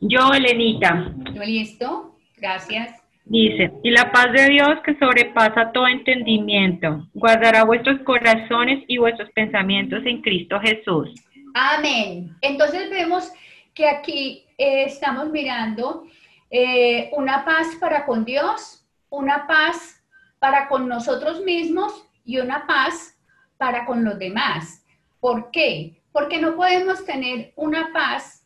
Yo, 0.06 0.34
Elenita. 0.34 1.14
Listo. 1.46 2.18
Gracias. 2.38 3.02
Dice, 3.26 3.72
y 3.84 3.92
la 3.92 4.12
paz 4.12 4.34
de 4.34 4.50
Dios 4.50 4.80
que 4.86 4.98
sobrepasa 5.00 5.72
todo 5.72 5.88
entendimiento, 5.88 7.08
guardará 7.14 7.64
vuestros 7.64 8.02
corazones 8.02 8.84
y 8.88 8.98
vuestros 8.98 9.32
pensamientos 9.32 10.06
en 10.06 10.22
Cristo 10.22 10.60
Jesús. 10.60 11.10
Amén. 11.54 12.36
Entonces 12.42 12.90
vemos 12.90 13.32
que 13.74 13.88
aquí 13.88 14.46
eh, 14.58 14.84
estamos 14.84 15.30
mirando 15.30 16.04
eh, 16.50 17.10
una 17.14 17.46
paz 17.46 17.68
para 17.80 18.06
con 18.06 18.26
Dios, 18.26 18.86
una 19.10 19.48
paz 19.48 20.04
para 20.40 20.68
con 20.68 20.90
nosotros 20.90 21.42
mismos 21.46 22.06
y 22.26 22.40
una 22.40 22.68
paz 22.68 23.18
para 23.58 23.86
con 23.86 24.04
los 24.04 24.20
demás. 24.20 24.86
¿Por 25.22 25.50
qué? 25.52 26.02
Porque 26.12 26.42
no 26.42 26.58
podemos 26.58 27.06
tener 27.06 27.54
una 27.56 27.94
paz 27.94 28.43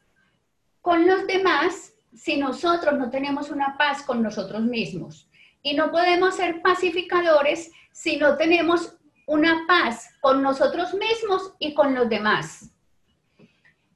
con 0.87 1.05
los 1.05 1.27
demás 1.27 1.93
si 2.15 2.37
nosotros 2.37 2.97
no 2.97 3.09
tenemos 3.09 3.49
una 3.49 3.75
paz 3.77 4.03
con 4.03 4.23
nosotros 4.23 4.61
mismos. 4.61 5.29
Y 5.61 5.73
no 5.73 5.91
podemos 5.91 6.37
ser 6.37 6.61
pacificadores 6.61 7.73
si 7.91 8.15
no 8.15 8.37
tenemos 8.37 8.95
una 9.25 9.65
paz 9.67 10.15
con 10.21 10.41
nosotros 10.41 10.93
mismos 10.93 11.55
y 11.59 11.73
con 11.73 11.93
los 11.93 12.07
demás. 12.07 12.71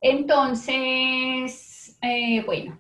Entonces, 0.02 1.98
eh, 2.02 2.44
bueno, 2.46 2.78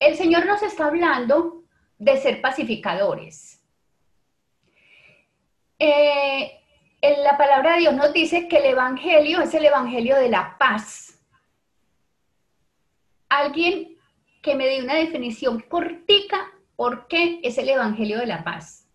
el 0.00 0.16
Señor 0.16 0.44
nos 0.44 0.60
está 0.64 0.86
hablando 0.86 1.62
de 1.98 2.16
ser 2.16 2.40
pacificadores. 2.40 3.62
eh, 5.78 6.58
en 7.00 7.22
la 7.22 7.38
palabra 7.38 7.74
de 7.74 7.78
Dios 7.82 7.94
nos 7.94 8.12
dice 8.12 8.48
que 8.48 8.56
el 8.56 8.64
Evangelio 8.64 9.40
es 9.42 9.54
el 9.54 9.64
Evangelio 9.64 10.16
de 10.16 10.28
la 10.28 10.56
paz. 10.58 11.11
Alguien 13.32 13.96
que 14.42 14.54
me 14.54 14.66
dé 14.66 14.82
una 14.82 14.96
definición 14.96 15.60
cortica, 15.60 16.52
¿por 16.76 17.08
qué 17.08 17.40
es 17.42 17.56
el 17.56 17.70
Evangelio 17.70 18.18
de 18.18 18.26
la 18.26 18.44
paz? 18.44 18.86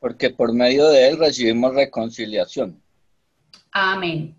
Porque 0.00 0.30
por 0.30 0.52
medio 0.52 0.88
de 0.88 1.06
él 1.06 1.18
recibimos 1.18 1.72
reconciliación. 1.72 2.82
Amén. 3.70 4.36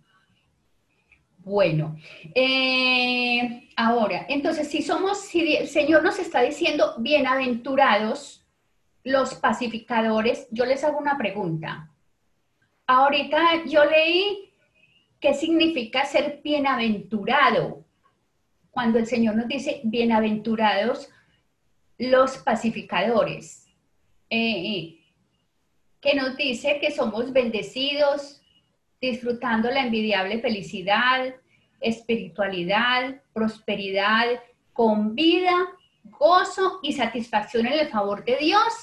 Bueno, 1.37 1.95
eh, 2.35 3.69
ahora, 3.77 4.25
entonces 4.27 4.67
si 4.67 4.81
somos, 4.81 5.21
si 5.21 5.55
el 5.55 5.69
Señor 5.69 6.03
nos 6.03 6.19
está 6.19 6.41
diciendo 6.41 6.95
bienaventurados 6.97 8.45
los 9.05 9.35
pacificadores, 9.35 10.49
yo 10.51 10.65
les 10.65 10.83
hago 10.83 10.99
una 10.99 11.17
pregunta. 11.17 11.90
Ahorita 12.93 13.63
yo 13.67 13.85
leí 13.85 14.53
qué 15.21 15.33
significa 15.33 16.03
ser 16.03 16.41
bienaventurado. 16.43 17.85
Cuando 18.69 18.99
el 18.99 19.07
Señor 19.07 19.37
nos 19.37 19.47
dice 19.47 19.79
bienaventurados 19.85 21.09
los 21.97 22.39
pacificadores, 22.39 23.65
eh, 24.29 24.99
que 26.01 26.15
nos 26.15 26.35
dice 26.35 26.79
que 26.81 26.91
somos 26.91 27.31
bendecidos, 27.31 28.41
disfrutando 28.99 29.71
la 29.71 29.85
envidiable 29.85 30.41
felicidad, 30.41 31.33
espiritualidad, 31.79 33.21
prosperidad, 33.31 34.43
con 34.73 35.15
vida, 35.15 35.55
gozo 36.03 36.81
y 36.83 36.91
satisfacción 36.91 37.67
en 37.67 37.79
el 37.79 37.87
favor 37.87 38.25
de 38.25 38.35
Dios 38.35 38.73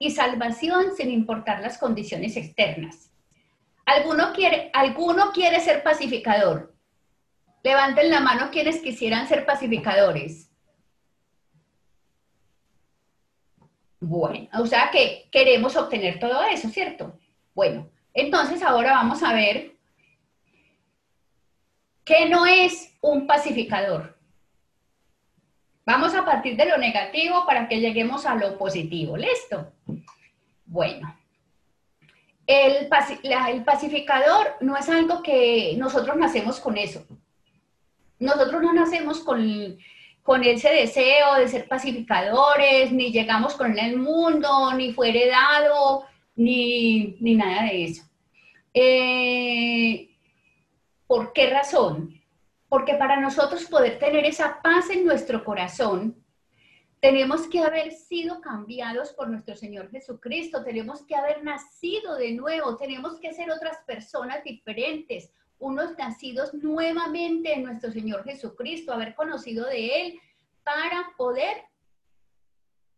y 0.00 0.10
salvación 0.10 0.96
sin 0.96 1.12
importar 1.12 1.60
las 1.60 1.78
condiciones 1.78 2.36
externas. 2.36 3.12
¿Alguno 3.86 4.32
quiere, 4.32 4.70
¿alguno 4.74 5.32
quiere 5.32 5.60
ser 5.60 5.82
pacificador? 5.82 6.74
Levanten 7.62 8.10
la 8.10 8.20
mano 8.20 8.50
quienes 8.50 8.80
quisieran 8.80 9.28
ser 9.28 9.46
pacificadores. 9.46 10.50
Bueno, 14.00 14.48
o 14.60 14.66
sea 14.66 14.90
que 14.90 15.28
queremos 15.30 15.76
obtener 15.76 16.18
todo 16.18 16.42
eso, 16.44 16.68
¿cierto? 16.68 17.18
Bueno, 17.54 17.88
entonces 18.12 18.62
ahora 18.62 18.92
vamos 18.92 19.22
a 19.22 19.32
ver 19.32 19.76
qué 22.04 22.28
no 22.28 22.44
es 22.44 22.96
un 23.00 23.26
pacificador. 23.26 24.18
Vamos 25.84 26.14
a 26.14 26.24
partir 26.24 26.56
de 26.56 26.66
lo 26.66 26.76
negativo 26.76 27.46
para 27.46 27.68
que 27.68 27.80
lleguemos 27.80 28.26
a 28.26 28.34
lo 28.34 28.58
positivo. 28.58 29.16
¿Listo? 29.16 29.72
Bueno, 30.64 31.16
el, 32.46 32.88
pacificador 33.64 34.56
no 34.60 34.76
es 34.76 34.88
algo 34.88 35.22
que 35.22 35.74
nosotros 35.76 36.16
nacemos 36.16 36.60
con 36.60 36.76
eso. 36.76 37.04
Nosotros 38.18 38.62
no 38.62 38.72
nacemos 38.72 39.20
con, 39.20 39.76
con 40.22 40.44
ese 40.44 40.70
deseo 40.70 41.34
de 41.34 41.48
ser 41.48 41.68
pacificadores, 41.68 42.92
ni 42.92 43.12
llegamos 43.12 43.54
con 43.54 43.78
el 43.78 43.96
mundo, 43.96 44.72
ni 44.74 44.92
fue 44.92 45.10
heredado, 45.10 46.04
ni, 46.36 47.16
ni 47.20 47.34
nada 47.34 47.64
de 47.64 47.84
eso. 47.84 48.02
Eh, 48.72 50.10
¿Por 51.06 51.32
qué 51.32 51.50
razón? 51.50 52.20
Porque 52.68 52.94
para 52.94 53.20
nosotros 53.20 53.64
poder 53.64 53.98
tener 53.98 54.24
esa 54.24 54.60
paz 54.62 54.90
en 54.90 55.04
nuestro 55.04 55.44
corazón, 55.44 56.16
tenemos 57.00 57.46
que 57.48 57.60
haber 57.60 57.92
sido 57.92 58.40
cambiados 58.40 59.12
por 59.12 59.28
nuestro 59.28 59.54
Señor 59.54 59.90
Jesucristo, 59.90 60.64
tenemos 60.64 61.04
que 61.04 61.14
haber 61.14 61.44
nacido 61.44 62.16
de 62.16 62.32
nuevo, 62.32 62.76
tenemos 62.76 63.20
que 63.20 63.32
ser 63.32 63.50
otras 63.50 63.78
personas 63.86 64.42
diferentes, 64.44 65.32
unos 65.58 65.96
nacidos 65.98 66.52
nuevamente 66.54 67.54
en 67.54 67.64
nuestro 67.64 67.90
Señor 67.92 68.24
Jesucristo, 68.24 68.92
haber 68.92 69.14
conocido 69.14 69.66
de 69.66 70.02
Él 70.02 70.20
para 70.64 71.12
poder 71.16 71.56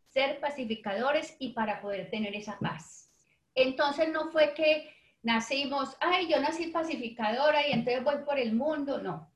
ser 0.06 0.40
pacificadores 0.40 1.36
y 1.38 1.52
para 1.52 1.80
poder 1.80 2.10
tener 2.10 2.34
esa 2.34 2.58
paz. 2.58 3.12
Entonces 3.54 4.08
no 4.10 4.30
fue 4.30 4.54
que 4.54 4.90
nacimos, 5.22 5.96
ay, 6.00 6.28
yo 6.28 6.40
nací 6.40 6.68
pacificadora 6.68 7.66
y 7.66 7.72
entonces 7.72 8.02
voy 8.02 8.16
por 8.24 8.38
el 8.38 8.54
mundo. 8.54 8.98
No. 8.98 9.30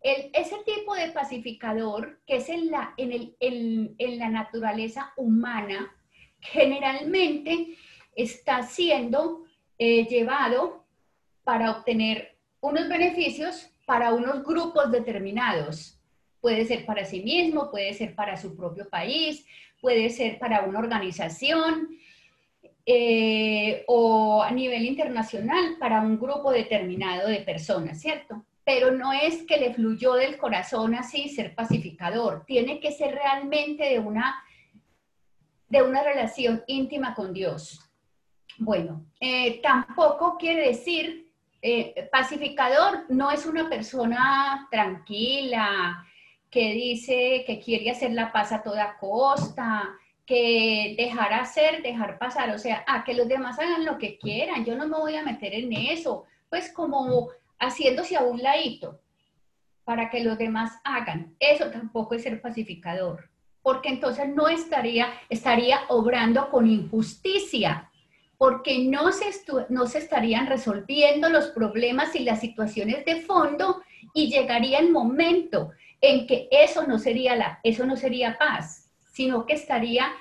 El, 0.00 0.30
ese 0.32 0.56
tipo 0.64 0.94
de 0.94 1.10
pacificador 1.10 2.20
que 2.26 2.36
es 2.36 2.48
en 2.48 2.70
la, 2.70 4.30
naturaleza 4.30 5.12
humana, 5.16 5.94
generalmente 6.40 7.76
está 8.14 8.62
siendo 8.62 9.44
eh, 9.78 10.06
llevado 10.06 10.84
para 11.42 11.70
obtener 11.72 12.36
unos 12.60 12.88
beneficios 12.88 13.70
para 13.86 14.12
unos 14.12 14.44
grupos 14.44 14.90
determinados. 14.92 15.98
Puede 16.40 16.64
ser 16.66 16.86
para 16.86 17.04
sí 17.04 17.20
mismo, 17.22 17.70
puede 17.70 17.92
ser 17.94 18.14
para 18.14 18.36
su 18.36 18.56
propio 18.56 18.88
país, 18.88 19.44
puede 19.80 20.10
ser 20.10 20.38
para 20.38 20.62
una 20.62 20.78
organización, 20.78 21.88
eh, 22.90 23.84
o 23.86 24.42
a 24.42 24.50
nivel 24.50 24.86
internacional 24.86 25.76
para 25.78 26.00
un 26.00 26.18
grupo 26.18 26.50
determinado 26.50 27.28
de 27.28 27.40
personas, 27.40 28.00
¿cierto? 28.00 28.46
Pero 28.68 28.90
no 28.90 29.14
es 29.14 29.44
que 29.44 29.56
le 29.56 29.72
fluyó 29.72 30.12
del 30.12 30.36
corazón 30.36 30.94
así 30.94 31.30
ser 31.30 31.54
pacificador, 31.54 32.44
tiene 32.44 32.80
que 32.80 32.92
ser 32.92 33.14
realmente 33.14 33.82
de 33.82 33.98
una, 33.98 34.44
de 35.70 35.82
una 35.82 36.02
relación 36.02 36.62
íntima 36.66 37.14
con 37.14 37.32
Dios. 37.32 37.80
Bueno, 38.58 39.06
eh, 39.20 39.62
tampoco 39.62 40.36
quiere 40.36 40.68
decir, 40.68 41.32
eh, 41.62 42.10
pacificador 42.12 43.06
no 43.08 43.30
es 43.30 43.46
una 43.46 43.70
persona 43.70 44.68
tranquila, 44.70 46.04
que 46.50 46.74
dice 46.74 47.44
que 47.46 47.60
quiere 47.64 47.90
hacer 47.90 48.12
la 48.12 48.30
paz 48.32 48.52
a 48.52 48.62
toda 48.62 48.98
costa, 48.98 49.96
que 50.26 50.94
dejar 50.98 51.32
hacer, 51.32 51.80
dejar 51.82 52.18
pasar, 52.18 52.50
o 52.50 52.58
sea, 52.58 52.84
a 52.86 53.02
que 53.02 53.14
los 53.14 53.28
demás 53.28 53.58
hagan 53.58 53.86
lo 53.86 53.96
que 53.96 54.18
quieran, 54.18 54.66
yo 54.66 54.76
no 54.76 54.86
me 54.86 54.98
voy 54.98 55.16
a 55.16 55.24
meter 55.24 55.54
en 55.54 55.72
eso, 55.72 56.26
pues 56.50 56.70
como 56.70 57.30
haciéndose 57.58 58.16
a 58.16 58.22
un 58.22 58.42
ladito 58.42 59.00
para 59.84 60.10
que 60.10 60.22
los 60.22 60.38
demás 60.38 60.72
hagan. 60.84 61.34
Eso 61.40 61.70
tampoco 61.70 62.14
es 62.14 62.22
ser 62.22 62.40
pacificador, 62.40 63.30
porque 63.62 63.88
entonces 63.88 64.28
no 64.28 64.48
estaría, 64.48 65.08
estaría 65.28 65.80
obrando 65.88 66.50
con 66.50 66.66
injusticia, 66.66 67.90
porque 68.36 68.84
no 68.84 69.12
se, 69.12 69.30
no 69.68 69.86
se 69.86 69.98
estarían 69.98 70.46
resolviendo 70.46 71.28
los 71.28 71.48
problemas 71.48 72.14
y 72.14 72.20
las 72.20 72.40
situaciones 72.40 73.04
de 73.04 73.22
fondo 73.22 73.82
y 74.14 74.30
llegaría 74.30 74.78
el 74.78 74.90
momento 74.90 75.70
en 76.00 76.26
que 76.26 76.48
eso 76.50 76.86
no 76.86 76.98
sería, 76.98 77.34
la, 77.34 77.60
eso 77.64 77.84
no 77.84 77.96
sería 77.96 78.38
paz 78.38 78.88
sino 79.18 79.46
que 79.46 79.54
estaría 79.54 80.12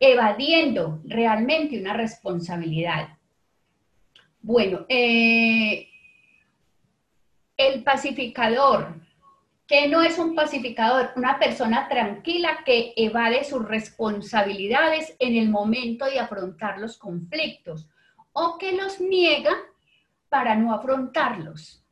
evadiendo 0.00 1.00
realmente 1.04 1.78
una 1.78 1.92
responsabilidad. 1.92 3.10
Bueno, 4.42 4.86
eh, 4.88 5.89
el 7.60 7.84
pacificador, 7.84 8.94
que 9.66 9.86
no 9.86 10.02
es 10.02 10.18
un 10.18 10.34
pacificador, 10.34 11.10
una 11.14 11.38
persona 11.38 11.88
tranquila 11.88 12.62
que 12.64 12.94
evade 12.96 13.44
sus 13.44 13.66
responsabilidades 13.68 15.14
en 15.18 15.36
el 15.36 15.48
momento 15.50 16.06
de 16.06 16.18
afrontar 16.18 16.78
los 16.78 16.96
conflictos 16.96 17.88
o 18.32 18.56
que 18.58 18.72
los 18.72 19.00
niega 19.00 19.52
para 20.28 20.54
no 20.54 20.72
afrontarlos. 20.72 21.84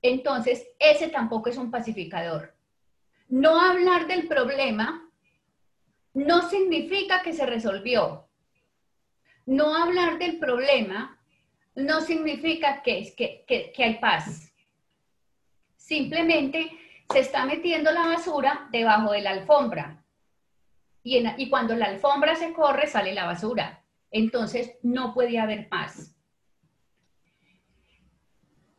Entonces, 0.00 0.68
ese 0.78 1.08
tampoco 1.08 1.48
es 1.48 1.56
un 1.56 1.70
pacificador. 1.70 2.54
No 3.28 3.60
hablar 3.60 4.06
del 4.06 4.28
problema 4.28 5.10
no 6.14 6.48
significa 6.48 7.22
que 7.22 7.32
se 7.32 7.44
resolvió. 7.44 8.28
No 9.44 9.74
hablar 9.74 10.18
del 10.18 10.38
problema 10.38 11.15
no 11.76 12.00
significa 12.00 12.82
que, 12.82 13.14
que, 13.16 13.72
que 13.72 13.84
hay 13.84 13.98
paz. 13.98 14.52
Simplemente 15.76 16.70
se 17.12 17.20
está 17.20 17.44
metiendo 17.44 17.92
la 17.92 18.06
basura 18.06 18.68
debajo 18.72 19.12
de 19.12 19.20
la 19.20 19.30
alfombra. 19.30 20.02
Y, 21.02 21.24
y, 21.36 21.48
cuando 21.48 21.76
la 21.76 21.86
alfombra 21.86 22.34
se 22.34 22.52
corre, 22.52 22.88
sale 22.88 23.14
la 23.14 23.26
basura. 23.26 23.84
Entonces, 24.10 24.72
no 24.82 25.14
puede 25.14 25.38
haber 25.38 25.68
paz. 25.68 26.16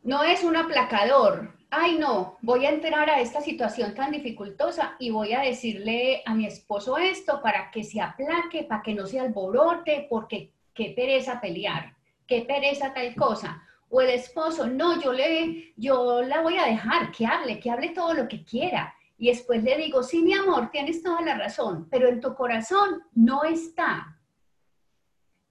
No 0.02 0.22
es 0.24 0.44
un 0.44 0.56
aplacador, 0.56 1.54
ay 1.70 1.98
no, 1.98 2.38
voy 2.40 2.66
a 2.66 2.70
entrar 2.70 3.10
a 3.10 3.20
esta 3.20 3.40
situación 3.40 3.94
tan 3.94 4.12
dificultosa 4.12 4.96
y 4.98 5.10
voy 5.10 5.32
a 5.32 5.40
decirle 5.40 6.22
a 6.24 6.34
mi 6.34 6.46
esposo 6.46 6.96
esto 6.96 7.42
para 7.42 7.70
que 7.70 7.84
se 7.84 8.00
aplaque, 8.00 8.64
para 8.64 8.82
que 8.82 8.94
no 8.94 9.06
se 9.06 9.20
alborote, 9.20 10.06
porque 10.08 10.52
qué 10.72 10.92
pereza 10.96 11.40
pelear, 11.40 11.94
qué 12.28 12.42
pereza 12.42 12.94
tal 12.94 13.16
cosa. 13.16 13.60
O 13.88 14.00
el 14.00 14.10
esposo, 14.10 14.68
no, 14.68 15.00
yo, 15.00 15.12
le, 15.12 15.72
yo 15.76 16.22
la 16.22 16.42
voy 16.42 16.58
a 16.58 16.66
dejar, 16.66 17.10
que 17.10 17.26
hable, 17.26 17.58
que 17.58 17.70
hable 17.70 17.88
todo 17.88 18.14
lo 18.14 18.28
que 18.28 18.44
quiera. 18.44 18.94
y 19.16 19.28
después 19.30 19.64
le 19.64 19.76
digo, 19.76 20.04
sí, 20.04 20.22
mi 20.22 20.34
amor, 20.34 20.70
tienes 20.70 21.02
toda 21.02 21.20
la 21.22 21.36
razón, 21.36 21.88
pero 21.90 22.08
en 22.08 22.20
tu 22.20 22.36
corazón 22.36 23.02
no 23.14 23.42
está 23.42 24.16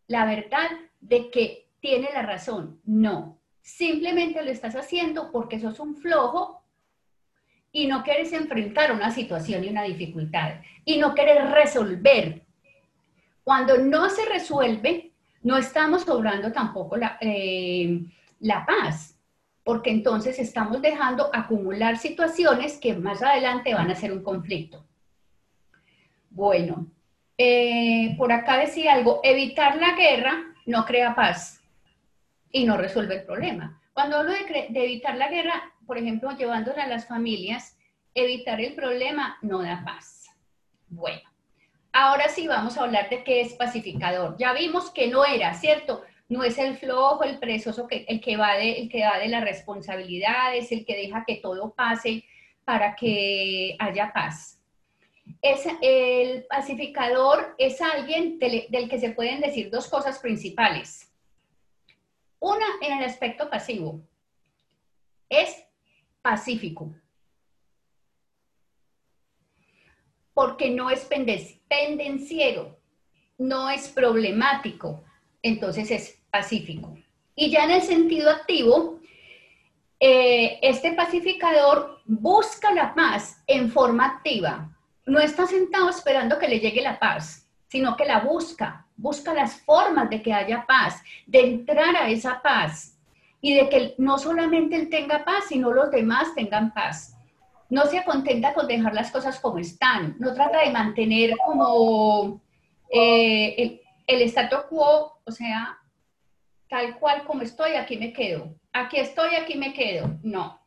la 0.08 0.26
verdad 0.26 0.70
de 1.02 1.30
que 1.30 1.68
tiene 1.82 2.10
la 2.13 2.22
razón. 2.22 2.80
No, 2.86 3.40
simplemente 3.62 4.44
lo 4.44 4.52
estás 4.52 4.76
haciendo 4.76 5.32
porque 5.32 5.60
sos 5.60 5.80
un 5.80 5.98
flojo 5.98 6.63
y 7.72 7.88
no 7.88 8.04
quieres 8.04 8.32
enfrentar 8.34 8.94
una 8.94 9.12
situación 9.12 9.63
y 9.63 9.70
una 9.70 9.84
dificultad 9.84 10.62
y 10.86 10.98
no 10.98 11.13
quieres 11.13 11.52
resolver. 11.52 12.44
Cuando 13.44 13.78
no 13.78 14.10
se 14.10 14.26
resuelve, 14.26 15.07
no 15.43 15.58
estamos 15.58 16.08
obrando 16.10 16.52
tampoco 16.52 16.97
la, 16.97 17.17
eh, 17.21 18.02
la 18.39 18.65
paz 18.65 19.17
porque 19.67 19.89
entonces 19.91 20.39
estamos 20.39 20.82
dejando 20.82 21.30
acumular 21.34 21.97
situaciones 21.97 22.78
que 22.78 22.93
más 22.93 23.21
adelante 23.21 23.73
van 23.73 23.91
a 23.91 23.95
ser 23.95 24.13
un 24.13 24.23
conflicto. 24.23 24.86
Bueno, 26.30 26.88
eh, 27.38 28.15
por 28.17 28.32
acá 28.32 28.56
decía 28.60 28.93
algo, 28.93 29.19
evitar 29.23 29.76
la 29.76 29.93
guerra 29.97 30.56
no 30.65 30.86
crea 30.86 31.15
paz 31.15 31.62
y 32.50 32.63
no 32.63 32.78
resuelve 32.78 33.15
el 33.15 33.26
problema. 33.26 33.82
Cuando 33.91 34.15
hablo 34.15 34.32
de, 34.32 34.67
de 34.69 34.84
evitar 34.86 35.17
la 35.17 35.28
guerra, 35.28 35.73
por 35.86 35.97
ejemplo, 35.97 36.32
llevándola 36.32 36.86
a 36.86 36.88
las 36.88 37.06
familias, 37.06 37.78
evitar 38.13 38.62
el 38.62 38.73
problema 38.73 39.38
no 39.41 39.62
da 39.62 39.84
paz. 39.84 40.30
Bueno, 40.88 41.30
ahora 41.98 42.30
sí 42.30 42.48
vamos 42.48 42.78
a 42.78 42.84
hablar 42.84 43.10
de 43.10 43.24
qué 43.24 43.42
es 43.42 43.54
pacificador. 43.54 44.36
Ya 44.38 44.54
vimos 44.54 44.92
que 44.92 45.08
no 45.08 45.26
era, 45.26 45.54
¿cierto? 45.54 46.04
no 46.30 46.44
es 46.44 46.58
el 46.58 46.78
flojo, 46.78 47.24
el 47.24 47.40
perezoso, 47.40 47.88
el, 47.90 48.22
que 48.22 48.38
va 48.38 48.56
de, 48.56 48.74
el 48.74 48.90
que 48.90 49.04
va 49.04 49.18
de 49.18 49.30
las 49.30 49.44
responsabilidades, 49.44 50.72
el 50.72 50.86
que 50.86 50.98
deja 50.98 51.24
que 51.26 51.38
todo 51.38 51.74
pase 51.74 52.26
para 52.66 52.96
que 52.96 53.76
haya 53.80 54.12
paz. 54.12 54.62
Es, 55.42 55.66
el 55.82 56.46
pacificador 56.46 57.56
es 57.58 57.82
alguien 57.82 58.40
del, 58.40 58.90
que 58.90 59.00
se 59.00 59.12
pueden 59.12 59.40
decir 59.40 59.70
dos 59.70 59.88
cosas 59.88 60.20
principales. 60.20 61.12
Una 62.40 62.66
en 62.82 62.98
el 62.98 63.06
aspecto 63.06 63.50
pasivo. 63.50 64.02
Es 65.30 65.64
pacífico. 66.22 66.94
Porque 70.34 70.70
no 70.70 70.90
es 70.90 71.06
pendenciero, 71.68 72.78
no 73.38 73.70
es 73.70 73.90
problemático, 73.90 75.04
entonces 75.42 75.92
es 75.92 76.20
pacífico. 76.32 76.98
Y 77.36 77.52
ya 77.52 77.66
en 77.66 77.72
el 77.72 77.82
sentido 77.82 78.32
activo, 78.32 79.00
eh, 80.00 80.60
este 80.62 80.94
pacificador 80.94 82.02
busca 82.06 82.72
la 82.72 82.94
paz 82.94 83.42
en 83.48 83.72
forma 83.72 84.06
activa. 84.06 84.70
No 85.06 85.20
está 85.20 85.48
sentado 85.48 85.90
esperando 85.90 86.38
que 86.38 86.48
le 86.48 86.60
llegue 86.60 86.82
la 86.82 87.00
paz, 87.00 87.48
sino 87.68 87.96
que 87.96 88.06
la 88.06 88.20
busca, 88.20 88.86
busca 88.96 89.34
las 89.34 89.62
formas 89.62 90.10
de 90.10 90.22
que 90.22 90.34
haya 90.34 90.66
paz, 90.66 91.02
de 91.26 91.40
entrar 91.42 91.96
a 91.96 92.10
esa 92.10 92.42
paz 92.42 92.98
y 93.42 93.54
de 93.54 93.70
que 93.70 93.96
no 93.98 94.18
solamente 94.18 94.76
él 94.76 94.90
tenga 94.90 95.24
paz, 95.24 95.46
sino 95.50 95.72
los 95.72 95.92
demás 95.92 96.34
tengan 96.36 96.74
paz. 96.74 97.17
No 97.70 97.86
se 97.86 98.04
contenta 98.04 98.54
con 98.54 98.68
dejar 98.68 98.94
las 98.94 99.12
cosas 99.12 99.40
como 99.40 99.58
están, 99.58 100.16
no 100.20 100.34
trata 100.34 100.62
de 100.62 100.72
mantener 100.72 101.36
como 101.46 102.42
eh, 102.90 103.56
el, 103.58 103.82
el 104.08 104.22
statu 104.30 104.58
quo, 104.70 105.20
o 105.26 105.32
sea, 105.32 105.78
tal 106.70 106.98
cual 106.98 107.26
como 107.26 107.42
estoy, 107.42 107.74
aquí 107.74 107.98
me 107.98 108.14
quedo. 108.14 108.56
Aquí 108.74 108.98
estoy, 108.98 109.36
aquí 109.36 109.56
me 109.56 109.74
quedo. 109.74 110.18
No. 110.24 110.62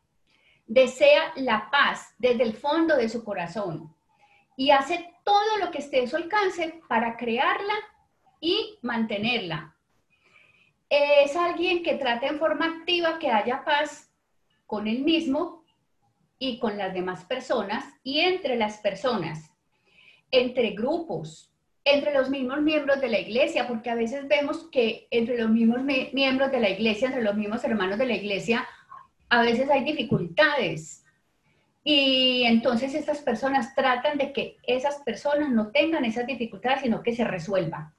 Desea 0.67 1.33
la 1.37 1.69
paz 1.71 2.13
desde 2.17 2.43
el 2.43 2.53
fondo 2.53 2.95
de 2.95 3.09
su 3.09 3.23
corazón 3.23 3.93
y 4.55 4.71
hace 4.71 5.13
todo 5.23 5.57
lo 5.59 5.71
que 5.71 5.79
esté 5.79 6.03
a 6.03 6.07
su 6.07 6.15
alcance 6.15 6.81
para 6.87 7.17
crearla 7.17 7.73
y 8.39 8.77
mantenerla. 8.81 9.75
Es 10.89 11.35
alguien 11.35 11.83
que 11.83 11.95
trata 11.95 12.27
en 12.27 12.37
forma 12.37 12.65
activa 12.65 13.17
que 13.17 13.31
haya 13.31 13.63
paz 13.63 14.11
con 14.65 14.87
él 14.87 14.99
mismo 14.99 15.60
y 16.41 16.57
con 16.57 16.75
las 16.75 16.91
demás 16.91 17.23
personas 17.25 17.85
y 18.03 18.21
entre 18.21 18.55
las 18.55 18.79
personas, 18.79 19.51
entre 20.31 20.71
grupos, 20.71 21.53
entre 21.85 22.15
los 22.15 22.31
mismos 22.31 22.63
miembros 22.63 22.99
de 22.99 23.09
la 23.09 23.19
iglesia, 23.19 23.67
porque 23.67 23.91
a 23.91 23.95
veces 23.95 24.27
vemos 24.27 24.67
que 24.71 25.07
entre 25.11 25.37
los 25.37 25.51
mismos 25.51 25.81
miembros 25.83 26.51
de 26.51 26.59
la 26.59 26.71
iglesia, 26.71 27.09
entre 27.09 27.21
los 27.21 27.35
mismos 27.35 27.63
hermanos 27.63 27.99
de 27.99 28.07
la 28.07 28.15
iglesia, 28.15 28.67
a 29.29 29.43
veces 29.43 29.69
hay 29.69 29.83
dificultades. 29.83 31.05
Y 31.83 32.41
entonces 32.45 32.95
estas 32.95 33.19
personas 33.19 33.75
tratan 33.75 34.17
de 34.17 34.33
que 34.33 34.57
esas 34.63 34.95
personas 35.03 35.51
no 35.51 35.67
tengan 35.67 36.05
esas 36.05 36.25
dificultades, 36.25 36.81
sino 36.81 37.03
que 37.03 37.15
se 37.15 37.23
resuelvan. 37.23 37.93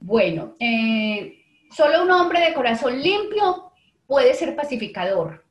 Bueno, 0.00 0.56
eh, 0.58 1.44
solo 1.70 2.02
un 2.02 2.10
hombre 2.10 2.40
de 2.40 2.54
corazón 2.54 3.00
limpio 3.00 3.70
puede 4.08 4.34
ser 4.34 4.56
pacificador. 4.56 5.48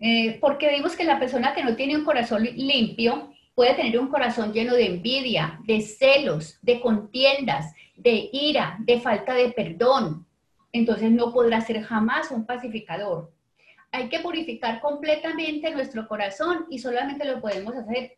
Eh, 0.00 0.38
porque 0.40 0.70
vimos 0.70 0.96
que 0.96 1.04
la 1.04 1.18
persona 1.18 1.54
que 1.54 1.62
no 1.62 1.76
tiene 1.76 1.96
un 1.96 2.04
corazón 2.04 2.42
limpio 2.42 3.34
puede 3.54 3.74
tener 3.74 3.98
un 3.98 4.08
corazón 4.08 4.52
lleno 4.52 4.74
de 4.74 4.86
envidia, 4.86 5.60
de 5.64 5.82
celos, 5.82 6.58
de 6.62 6.80
contiendas, 6.80 7.74
de 7.96 8.30
ira, 8.32 8.78
de 8.80 8.98
falta 8.98 9.34
de 9.34 9.52
perdón. 9.52 10.26
Entonces 10.72 11.10
no 11.10 11.32
podrá 11.32 11.60
ser 11.60 11.82
jamás 11.82 12.30
un 12.30 12.46
pacificador. 12.46 13.30
Hay 13.92 14.08
que 14.08 14.20
purificar 14.20 14.80
completamente 14.80 15.70
nuestro 15.72 16.08
corazón 16.08 16.66
y 16.70 16.78
solamente 16.78 17.26
lo 17.26 17.40
podemos 17.40 17.74
hacer 17.74 18.16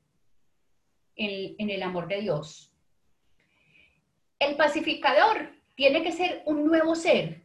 en 1.16 1.70
el 1.70 1.82
amor 1.82 2.06
de 2.06 2.20
Dios. 2.20 2.72
El 4.38 4.54
pacificador 4.56 5.50
tiene 5.74 6.02
que 6.02 6.12
ser 6.12 6.42
un 6.46 6.64
nuevo 6.66 6.94
ser, 6.94 7.42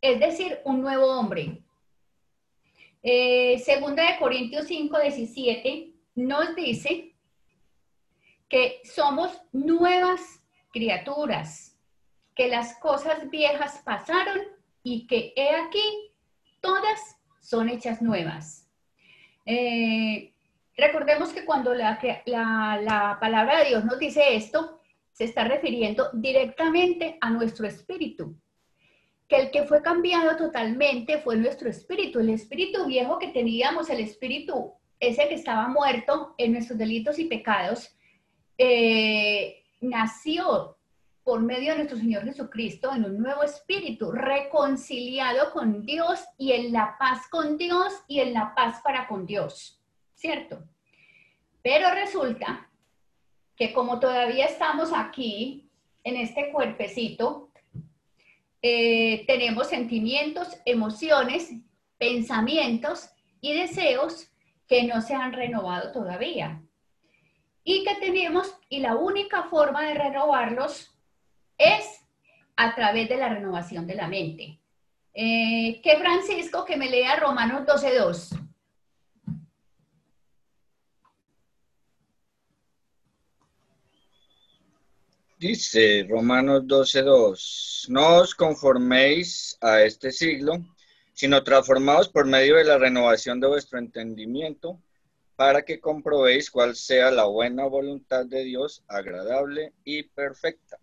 es 0.00 0.20
decir, 0.20 0.58
un 0.64 0.82
nuevo 0.82 1.06
hombre. 1.06 1.62
Eh, 3.02 3.58
segunda 3.64 4.10
de 4.10 4.18
Corintios 4.18 4.66
5, 4.66 4.98
17 4.98 5.92
nos 6.16 6.56
dice 6.56 7.14
que 8.48 8.80
somos 8.84 9.40
nuevas 9.52 10.42
criaturas, 10.72 11.78
que 12.34 12.48
las 12.48 12.78
cosas 12.78 13.28
viejas 13.30 13.82
pasaron 13.84 14.38
y 14.82 15.06
que 15.06 15.32
he 15.36 15.50
aquí, 15.50 16.12
todas 16.60 17.16
son 17.40 17.68
hechas 17.68 18.02
nuevas. 18.02 18.68
Eh, 19.44 20.34
recordemos 20.76 21.32
que 21.32 21.44
cuando 21.44 21.74
la, 21.74 21.98
la 22.26 23.18
palabra 23.20 23.60
de 23.60 23.68
Dios 23.70 23.84
nos 23.84 23.98
dice 23.98 24.36
esto, 24.36 24.80
se 25.12 25.24
está 25.24 25.44
refiriendo 25.44 26.10
directamente 26.12 27.16
a 27.20 27.30
nuestro 27.30 27.66
espíritu, 27.66 28.36
que 29.28 29.36
el 29.36 29.50
que 29.50 29.64
fue 29.64 29.82
cambiado 29.82 30.36
totalmente 30.36 31.18
fue 31.18 31.36
nuestro 31.36 31.68
espíritu, 31.68 32.20
el 32.20 32.30
espíritu 32.30 32.86
viejo 32.86 33.18
que 33.18 33.28
teníamos, 33.28 33.90
el 33.90 34.00
espíritu 34.00 34.74
ese 35.00 35.28
que 35.28 35.34
estaba 35.34 35.68
muerto 35.68 36.34
en 36.38 36.52
nuestros 36.52 36.78
delitos 36.78 37.18
y 37.18 37.26
pecados, 37.26 37.94
eh, 38.56 39.64
nació 39.80 40.78
por 41.22 41.42
medio 41.42 41.72
de 41.72 41.78
nuestro 41.78 41.98
Señor 41.98 42.24
Jesucristo 42.24 42.94
en 42.94 43.04
un 43.04 43.18
nuevo 43.18 43.42
espíritu, 43.42 44.12
reconciliado 44.12 45.50
con 45.52 45.84
Dios 45.84 46.24
y 46.38 46.52
en 46.52 46.72
la 46.72 46.96
paz 46.98 47.26
con 47.28 47.58
Dios 47.58 47.92
y 48.06 48.20
en 48.20 48.32
la 48.32 48.54
paz 48.54 48.80
para 48.82 49.08
con 49.08 49.26
Dios, 49.26 49.82
¿cierto? 50.14 50.62
Pero 51.62 51.90
resulta 51.90 52.70
que 53.56 53.72
como 53.72 53.98
todavía 53.98 54.46
estamos 54.46 54.92
aquí, 54.94 55.68
en 56.04 56.16
este 56.16 56.52
cuerpecito, 56.52 57.45
eh, 58.68 59.24
tenemos 59.28 59.68
sentimientos, 59.68 60.48
emociones, 60.64 61.52
pensamientos 61.98 63.08
y 63.40 63.52
deseos 63.54 64.28
que 64.66 64.82
no 64.82 65.00
se 65.02 65.14
han 65.14 65.32
renovado 65.32 65.92
todavía. 65.92 66.60
Y 67.62 67.84
que 67.84 67.94
tenemos, 67.94 68.52
y 68.68 68.80
la 68.80 68.96
única 68.96 69.44
forma 69.44 69.84
de 69.84 69.94
renovarlos 69.94 70.98
es 71.56 72.04
a 72.56 72.74
través 72.74 73.08
de 73.08 73.18
la 73.18 73.28
renovación 73.28 73.86
de 73.86 73.94
la 73.94 74.08
mente. 74.08 74.58
Eh, 75.14 75.80
que 75.80 75.96
Francisco 75.98 76.64
que 76.64 76.76
me 76.76 76.90
lea 76.90 77.14
Romanos 77.20 77.68
12.2. 77.68 78.45
Dice 85.38 86.06
Romanos 86.08 86.62
12.2, 86.64 87.90
no 87.90 88.20
os 88.20 88.34
conforméis 88.34 89.58
a 89.60 89.82
este 89.82 90.10
siglo, 90.10 90.64
sino 91.12 91.44
transformados 91.44 92.08
por 92.08 92.24
medio 92.24 92.56
de 92.56 92.64
la 92.64 92.78
renovación 92.78 93.38
de 93.38 93.46
vuestro 93.46 93.78
entendimiento, 93.78 94.80
para 95.36 95.60
que 95.60 95.78
comprobéis 95.78 96.50
cuál 96.50 96.74
sea 96.74 97.10
la 97.10 97.24
buena 97.24 97.66
voluntad 97.66 98.24
de 98.24 98.44
Dios, 98.44 98.82
agradable 98.88 99.74
y 99.84 100.04
perfecta. 100.04 100.78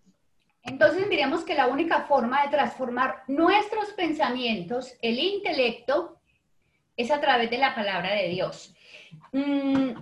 Entonces 0.61 1.07
miremos 1.07 1.43
que 1.43 1.55
la 1.55 1.65
única 1.65 2.03
forma 2.03 2.43
de 2.43 2.49
transformar 2.49 3.23
nuestros 3.27 3.89
pensamientos, 3.93 4.93
el 5.01 5.17
intelecto, 5.17 6.19
es 6.95 7.09
a 7.09 7.19
través 7.19 7.49
de 7.49 7.57
la 7.57 7.73
palabra 7.73 8.13
de 8.13 8.29
Dios. 8.29 8.75
Mm, 9.31 9.93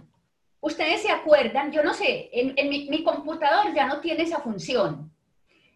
ustedes 0.61 1.01
se 1.01 1.11
acuerdan, 1.11 1.71
yo 1.71 1.83
no 1.83 1.93
sé, 1.93 2.29
en, 2.31 2.69
mi, 2.69 3.03
computador 3.03 3.73
ya 3.73 3.87
no 3.87 3.99
tiene 3.99 4.23
esa 4.23 4.39
función. 4.39 5.11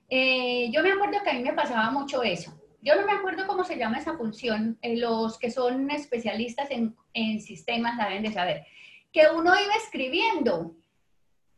Eh, 0.10 0.70
yo 0.72 0.84
me 0.84 0.92
acuerdo 0.92 1.22
que 1.24 1.32
a 1.32 1.34
mí 1.34 1.44
me 1.44 1.54
pasaba 1.54 1.90
mucho 1.92 2.24
eso. 2.24 2.54
Yo 2.82 2.96
no 2.96 3.06
me 3.06 3.14
acuerdo 3.14 3.48
cómo 3.48 3.64
se 3.64 3.78
llama 3.78 3.98
esa 3.98 4.16
función. 4.16 4.78
Eh, 4.82 4.98
los 4.98 5.40
que 5.40 5.50
son 5.50 5.90
especialistas 5.90 6.70
en, 6.70 6.96
en 7.14 7.42
sistemas 7.42 7.98
la 7.98 8.10
deben 8.10 8.24
de 8.24 8.32
saber. 8.32 8.66
Que 9.12 9.28
uno 9.36 9.54
iba 9.60 9.74
escribiendo 9.76 10.76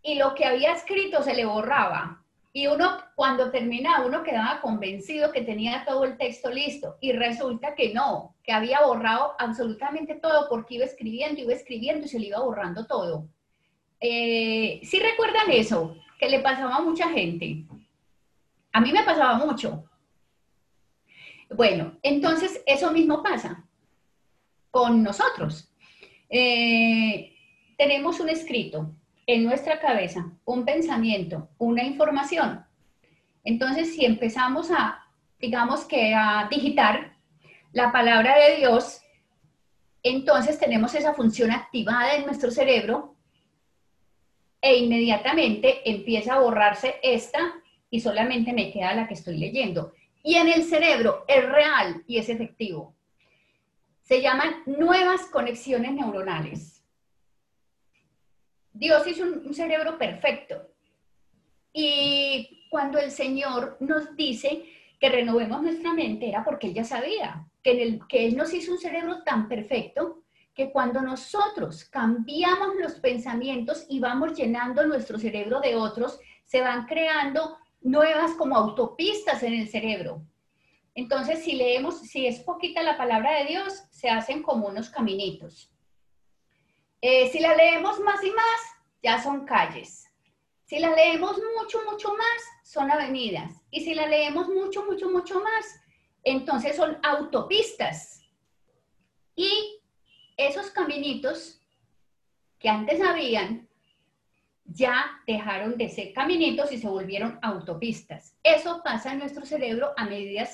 y 0.01 0.15
lo 0.15 0.33
que 0.33 0.45
había 0.45 0.71
escrito 0.71 1.21
se 1.21 1.33
le 1.33 1.45
borraba. 1.45 2.23
Y 2.57 2.65
uno, 2.65 2.97
cuando 3.13 3.51
terminaba, 3.51 4.03
uno 4.03 4.23
quedaba 4.23 4.61
convencido 4.61 5.31
que 5.31 5.43
tenía 5.43 5.85
todo 5.85 6.05
el 6.05 6.17
texto 6.17 6.49
listo. 6.49 6.97
Y 6.99 7.11
resulta 7.11 7.75
que 7.75 7.93
no, 7.93 8.35
que 8.43 8.51
había 8.51 8.81
borrado 8.83 9.35
absolutamente 9.37 10.15
todo 10.15 10.49
porque 10.49 10.73
iba 10.73 10.85
escribiendo, 10.85 11.39
iba 11.39 11.53
escribiendo 11.53 12.07
y 12.07 12.09
se 12.09 12.17
le 12.17 12.29
iba 12.29 12.39
borrando 12.39 12.87
todo. 12.87 13.29
Eh, 13.99 14.79
¿Sí 14.81 14.97
recuerdan 14.97 15.51
eso? 15.51 15.97
Que 16.19 16.29
le 16.29 16.39
pasaba 16.39 16.77
a 16.77 16.81
mucha 16.81 17.09
gente. 17.09 17.63
A 18.71 18.81
mí 18.81 18.91
me 18.91 19.03
pasaba 19.03 19.35
mucho. 19.35 19.83
Bueno, 21.51 21.99
entonces 22.01 22.63
eso 22.65 22.91
mismo 22.91 23.21
pasa 23.21 23.67
con 24.71 25.03
nosotros. 25.03 25.71
Eh, 26.27 27.35
tenemos 27.77 28.19
un 28.19 28.29
escrito, 28.29 28.95
en 29.27 29.43
nuestra 29.43 29.79
cabeza 29.79 30.31
un 30.45 30.65
pensamiento, 30.65 31.49
una 31.57 31.83
información. 31.83 32.65
Entonces, 33.43 33.93
si 33.93 34.05
empezamos 34.05 34.71
a, 34.71 35.05
digamos 35.39 35.85
que 35.85 36.15
a 36.15 36.47
digitar 36.49 37.17
la 37.73 37.91
palabra 37.91 38.37
de 38.37 38.55
Dios, 38.57 39.01
entonces 40.01 40.57
tenemos 40.57 40.95
esa 40.95 41.13
función 41.13 41.51
activada 41.51 42.15
en 42.15 42.25
nuestro 42.25 42.49
cerebro 42.49 43.15
e 44.61 44.77
inmediatamente 44.77 45.89
empieza 45.89 46.35
a 46.35 46.39
borrarse 46.39 46.95
esta 47.03 47.39
y 47.89 47.99
solamente 47.99 48.53
me 48.53 48.71
queda 48.71 48.93
la 48.93 49.07
que 49.07 49.13
estoy 49.13 49.37
leyendo. 49.37 49.93
Y 50.23 50.35
en 50.35 50.47
el 50.47 50.63
cerebro 50.63 51.25
es 51.27 51.47
real 51.47 52.03
y 52.07 52.17
es 52.17 52.29
efectivo. 52.29 52.95
Se 54.01 54.21
llaman 54.21 54.63
nuevas 54.65 55.25
conexiones 55.27 55.91
neuronales. 55.91 56.76
Dios 58.77 59.07
hizo 59.07 59.23
un, 59.23 59.53
cerebro 59.53 59.97
perfecto. 59.97 60.69
Y 61.73 62.67
cuando 62.69 62.99
el 62.99 63.11
Señor 63.11 63.77
nos 63.79 64.15
dice 64.15 64.63
que 64.99 65.09
renovemos 65.09 65.61
nuestra 65.61 65.93
mente, 65.93 66.29
era 66.29 66.43
porque 66.43 66.67
Él 66.67 66.73
ya 66.73 66.83
sabía 66.83 67.45
que, 67.63 67.99
Él 68.11 68.37
nos 68.37 68.53
hizo 68.53 68.71
un 68.71 68.77
cerebro 68.77 69.23
tan 69.23 69.47
perfecto 69.47 70.23
que 70.53 70.71
cuando 70.71 71.01
nosotros 71.01 71.85
cambiamos 71.85 72.75
los 72.79 72.93
pensamientos 72.93 73.85
y 73.89 73.99
vamos 73.99 74.33
llenando 74.33 74.85
nuestro 74.85 75.19
cerebro 75.19 75.59
de 75.59 75.75
otros, 75.75 76.19
se 76.45 76.61
van 76.61 76.85
creando 76.85 77.57
nuevas 77.81 78.31
como 78.33 78.55
autopistas 78.55 79.43
en 79.43 79.53
el 79.53 79.67
cerebro. 79.67 80.23
Entonces, 80.95 81.43
si 81.43 81.53
leemos, 81.53 81.99
si 82.01 82.25
es 82.25 82.39
poquita 82.39 82.81
la 82.81 82.97
palabra 82.97 83.39
de 83.39 83.45
Dios, 83.45 83.83
se 83.91 84.09
hacen 84.09 84.41
como 84.41 84.67
unos 84.67 84.89
caminitos. 84.89 85.71
Eh, 87.01 87.29
si 87.31 87.39
la 87.39 87.55
leemos 87.55 87.99
más 87.99 88.23
y 88.23 88.31
más, 88.31 88.61
ya 89.03 89.21
son 89.21 89.45
calles. 89.45 90.05
Si 90.65 90.79
la 90.79 90.95
leemos 90.95 91.37
mucho, 91.55 91.79
mucho 91.89 92.13
más, 92.13 92.43
son 92.63 92.91
avenidas. 92.91 93.53
Y 93.71 93.81
si 93.81 93.93
la 93.93 94.07
leemos 94.07 94.49
mucho, 94.49 94.83
mucho, 94.85 95.09
mucho 95.09 95.41
más, 95.41 95.79
entonces 96.23 96.75
son 96.75 96.97
autopistas. 97.03 98.21
Y 99.35 99.79
esos 100.35 100.71
caminitos 100.71 101.61
que 102.59 102.69
antes 102.69 102.99
habían, 103.01 103.67
ya 104.65 105.21
dejaron 105.25 105.77
de 105.77 105.89
ser 105.89 106.11
caminitos 106.13 106.71
y 106.71 106.77
se 106.77 106.87
volvieron 106.87 107.39
autopistas. 107.41 108.35
Eso 108.43 108.81
pasa 108.83 109.13
en 109.13 109.19
nuestro 109.19 109.45
cerebro 109.45 109.93
a 109.95 110.05
medida 110.05 110.47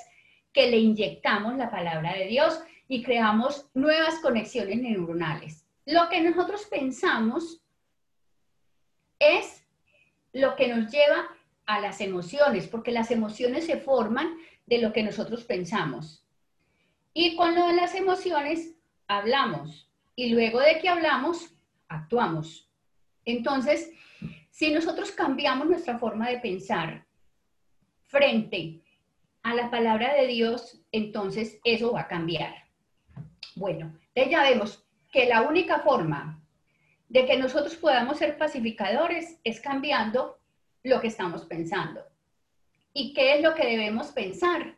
que 0.52 0.70
le 0.70 0.78
inyectamos 0.78 1.58
la 1.58 1.72
palabra 1.72 2.14
de 2.14 2.28
Dios 2.28 2.62
y 2.88 3.02
creamos 3.02 3.70
nuevas 3.74 4.20
conexiones 4.20 4.78
neuronales. 4.78 5.63
Lo 5.86 6.10
que 6.10 6.22
nosotros 6.22 6.66
pensamos 6.66 7.62
es 9.20 9.64
lo 10.32 10.56
que 10.56 10.68
nos 10.68 10.92
lleva 10.92 11.28
a 11.66 11.80
las 11.80 12.02
emociones, 12.02 12.68
porque 12.68 12.92
las 12.92 13.12
emociones 13.12 13.66
se 13.66 13.78
forman 13.78 14.38
de 14.66 14.80
lo 14.80 14.94
que 14.94 15.04
nosotros 15.04 15.44
pensamos. 15.44 16.26
Y 17.14 17.36
con 17.36 17.56
lo 17.56 17.68
de 17.68 17.74
las 17.74 17.96
emociones 17.96 18.76
hablamos 19.08 19.90
y 20.16 20.30
luego 20.30 20.60
de 20.60 20.80
que 20.80 20.90
hablamos, 20.90 21.54
actuamos. 21.88 22.70
Entonces, 23.26 23.92
si 24.50 24.72
nosotros 24.72 25.12
cambiamos 25.12 25.68
nuestra 25.68 25.98
forma 26.00 26.30
de 26.30 26.40
pensar 26.40 27.06
frente 28.04 28.82
a 29.44 29.54
la 29.54 29.70
palabra 29.70 30.14
de 30.14 30.28
Dios, 30.28 30.82
entonces 30.92 31.60
eso 31.64 31.94
va 31.94 32.02
a 32.02 32.08
cambiar. 32.08 32.54
Bueno, 33.56 33.98
ya 34.16 34.44
vemos 34.44 34.83
que 35.14 35.28
la 35.28 35.44
única 35.44 35.80
forma 35.80 36.44
de 37.08 37.28
que 37.28 37.38
nosotros 37.38 37.76
podamos 37.76 38.18
ser 38.18 38.36
pacificadores 38.36 39.40
es 39.44 39.62
cambiando 39.62 40.40
lo 40.82 41.00
que 41.00 41.08
estamos 41.08 41.46
pensando. 41.46 42.02
¿Y 42.94 43.14
qué 43.14 43.36
es 43.36 43.44
lo 43.44 43.54
que 43.54 43.68
debemos 43.68 44.08
pensar? 44.08 44.76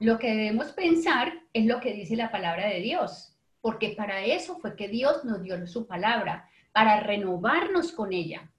Lo 0.00 0.18
que 0.18 0.34
debemos 0.34 0.72
pensar 0.72 1.32
es 1.52 1.66
lo 1.66 1.80
que 1.80 1.92
dice 1.92 2.16
la 2.16 2.32
palabra 2.32 2.66
de 2.66 2.80
Dios, 2.80 3.38
porque 3.60 3.90
para 3.90 4.24
eso 4.24 4.58
fue 4.58 4.74
que 4.74 4.88
Dios 4.88 5.24
nos 5.24 5.40
dio 5.42 5.64
su 5.68 5.86
palabra, 5.86 6.50
para 6.72 7.00
renovarnos 7.00 7.92
con 7.92 8.12
ella. 8.12 8.50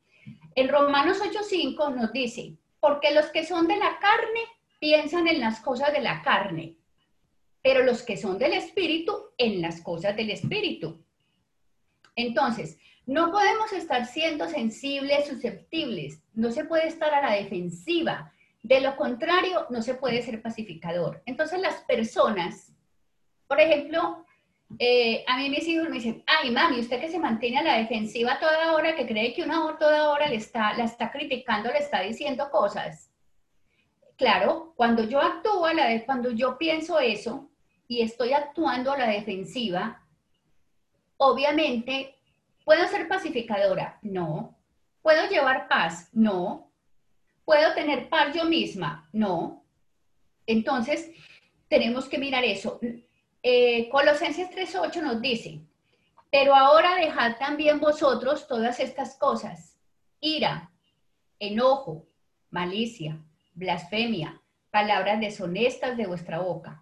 En 0.56 0.69
Romanos 0.69 1.19
8:5 1.21 1.93
nos 1.93 2.13
dice, 2.13 2.56
porque 2.80 3.13
los 3.13 3.28
que 3.28 3.45
son 3.45 3.67
de 3.67 3.76
la 3.78 4.00
carne 4.00 4.41
piensan 4.80 5.28
en 5.28 5.41
las 5.41 5.60
cosas 5.60 5.91
de 5.91 6.02
la 6.02 6.21
carne, 6.21 6.78
pero 7.62 7.84
los 7.84 8.04
que 8.04 8.17
son 8.17 8.38
del 8.38 8.54
Espíritu 8.54 9.32
en 9.38 9.62
las 9.62 9.82
cosas 9.82 10.15
del 10.15 10.32
Espíritu. 10.32 11.04
Entonces, 12.15 12.78
no 13.06 13.32
podemos 13.32 13.71
estar 13.74 14.06
siendo 14.06 14.47
sensibles, 14.47 15.28
susceptibles, 15.28 16.21
no 16.34 16.52
se 16.52 16.65
puede 16.65 16.88
estar 16.88 17.13
a 17.13 17.21
la 17.21 17.36
defensiva. 17.36 18.32
De 18.63 18.80
lo 18.80 18.95
contrario, 18.95 19.65
no 19.69 19.82
se 19.82 19.95
puede 19.95 20.21
ser 20.21 20.41
pacificador. 20.41 21.21
Entonces, 21.26 21.60
las 21.60 21.82
personas, 21.84 22.74
por 23.47 23.60
ejemplo, 23.60 24.26
eh, 24.80 25.24
a 25.28 25.38
mí 25.38 25.50
mis 25.50 25.67
hijos 25.67 25.89
me 25.89 25.95
dicen, 25.95 26.24
ay, 26.26 26.52
mami, 26.52 26.80
usted 26.80 27.00
que 27.00 27.10
se 27.10 27.19
mantiene 27.19 27.60
a 27.60 27.63
la 27.63 27.78
defensiva 27.78 28.39
toda 28.39 28.74
hora, 28.74 28.95
que 28.95 29.08
cree 29.08 29.34
que 29.34 29.43
una 29.43 29.78
toda 29.78 30.12
hora 30.12 30.28
le 30.30 30.38
está, 30.38 30.74
la 30.74 30.86
está 30.86 31.12
criticando, 31.12 31.71
le 31.71 31.80
está 31.80 32.02
diciendo 32.02 32.50
cosas. 32.52 33.12
Claro, 34.15 34.74
cuando 34.76 35.04
yo 35.04 35.19
actúo 35.19 35.65
a 35.65 35.74
la 35.74 35.88
vez, 35.88 36.04
cuando 36.06 36.32
yo 36.32 36.58
pienso 36.58 37.00
eso, 37.00 37.51
y 37.92 38.02
estoy 38.04 38.32
actuando 38.32 38.94
a 38.94 38.98
la 38.98 39.08
defensiva, 39.08 40.02
obviamente, 41.18 42.16
¿puedo 42.64 42.88
ser 42.88 43.10
pacificadora? 43.10 44.00
No. 44.02 44.58
¿Puedo 45.02 45.28
llevar 45.28 45.68
paz? 45.68 46.08
No. 46.14 46.72
¿Puedo 47.44 47.74
tener 47.74 48.08
paz 48.08 48.34
yo 48.34 48.46
misma? 48.46 49.10
No. 49.12 49.66
Entonces, 50.46 51.12
tenemos 51.68 52.08
que 52.08 52.18
mirar 52.18 52.46
eso. 52.46 52.80
Eh, 53.44 53.90
Colosenses 53.90 54.50
3.8 54.52 55.02
nos 55.02 55.22
dice, 55.22 55.60
pero 56.32 56.56
ahora 56.56 56.96
dejad 56.96 57.36
también 57.40 57.82
vosotros 57.82 58.48
todas 58.48 58.80
estas 58.80 59.18
cosas, 59.18 59.78
ira, 60.22 60.72
enojo, 61.40 62.08
malicia, 62.52 63.20
blasfemia, 63.54 64.42
palabras 64.70 65.20
deshonestas 65.20 65.98
de 65.98 66.08
vuestra 66.08 66.40
boca 66.40 66.81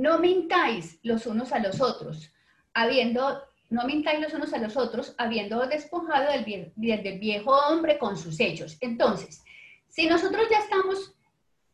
no 0.00 0.18
mintáis 0.18 0.98
los 1.02 1.26
unos 1.26 1.52
a 1.52 1.58
los 1.58 1.82
otros, 1.82 2.32
habiendo, 2.72 3.42
no 3.68 3.84
mintáis 3.84 4.18
los 4.18 4.32
unos 4.32 4.54
a 4.54 4.58
los 4.58 4.74
otros, 4.78 5.14
habiendo 5.18 5.66
despojado 5.66 6.32
del, 6.32 6.72
del 6.74 7.18
viejo 7.18 7.50
hombre 7.68 7.98
con 7.98 8.16
sus 8.16 8.40
hechos. 8.40 8.78
Entonces, 8.80 9.44
si 9.88 10.06
nosotros 10.06 10.46
ya 10.50 10.60
estamos, 10.60 11.14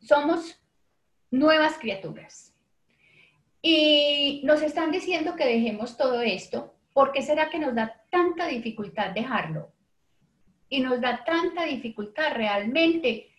somos 0.01 0.59
nuevas 1.31 1.77
criaturas 1.77 2.53
y 3.61 4.41
nos 4.43 4.61
están 4.61 4.91
diciendo 4.91 5.37
que 5.37 5.45
dejemos 5.45 5.95
todo 5.95 6.21
esto, 6.21 6.75
¿por 6.91 7.13
qué 7.13 7.21
será 7.21 7.49
que 7.49 7.59
nos 7.59 7.75
da 7.75 8.03
tanta 8.11 8.47
dificultad 8.47 9.11
dejarlo? 9.11 9.71
Y 10.67 10.81
nos 10.81 10.99
da 10.99 11.23
tanta 11.23 11.63
dificultad 11.63 12.33
realmente 12.33 13.29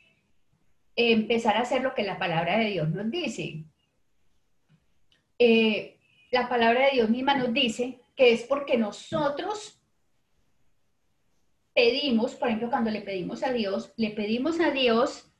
empezar 0.96 1.58
a 1.58 1.60
hacer 1.60 1.82
lo 1.82 1.94
que 1.94 2.04
la 2.04 2.18
palabra 2.18 2.56
de 2.56 2.70
Dios 2.70 2.88
nos 2.88 3.10
dice. 3.10 3.64
Eh, 5.38 5.98
la 6.30 6.48
palabra 6.48 6.86
de 6.86 6.92
Dios 6.92 7.10
misma 7.10 7.34
nos 7.34 7.52
dice 7.52 8.00
que 8.16 8.32
es 8.32 8.42
porque 8.42 8.76
nosotros 8.76 9.80
pedimos, 11.74 12.34
por 12.34 12.48
ejemplo, 12.48 12.70
cuando 12.70 12.90
le 12.90 13.02
pedimos 13.02 13.42
a 13.42 13.52
Dios, 13.52 13.92
le 13.96 14.10
pedimos 14.10 14.58
a 14.60 14.70
Dios 14.72 15.30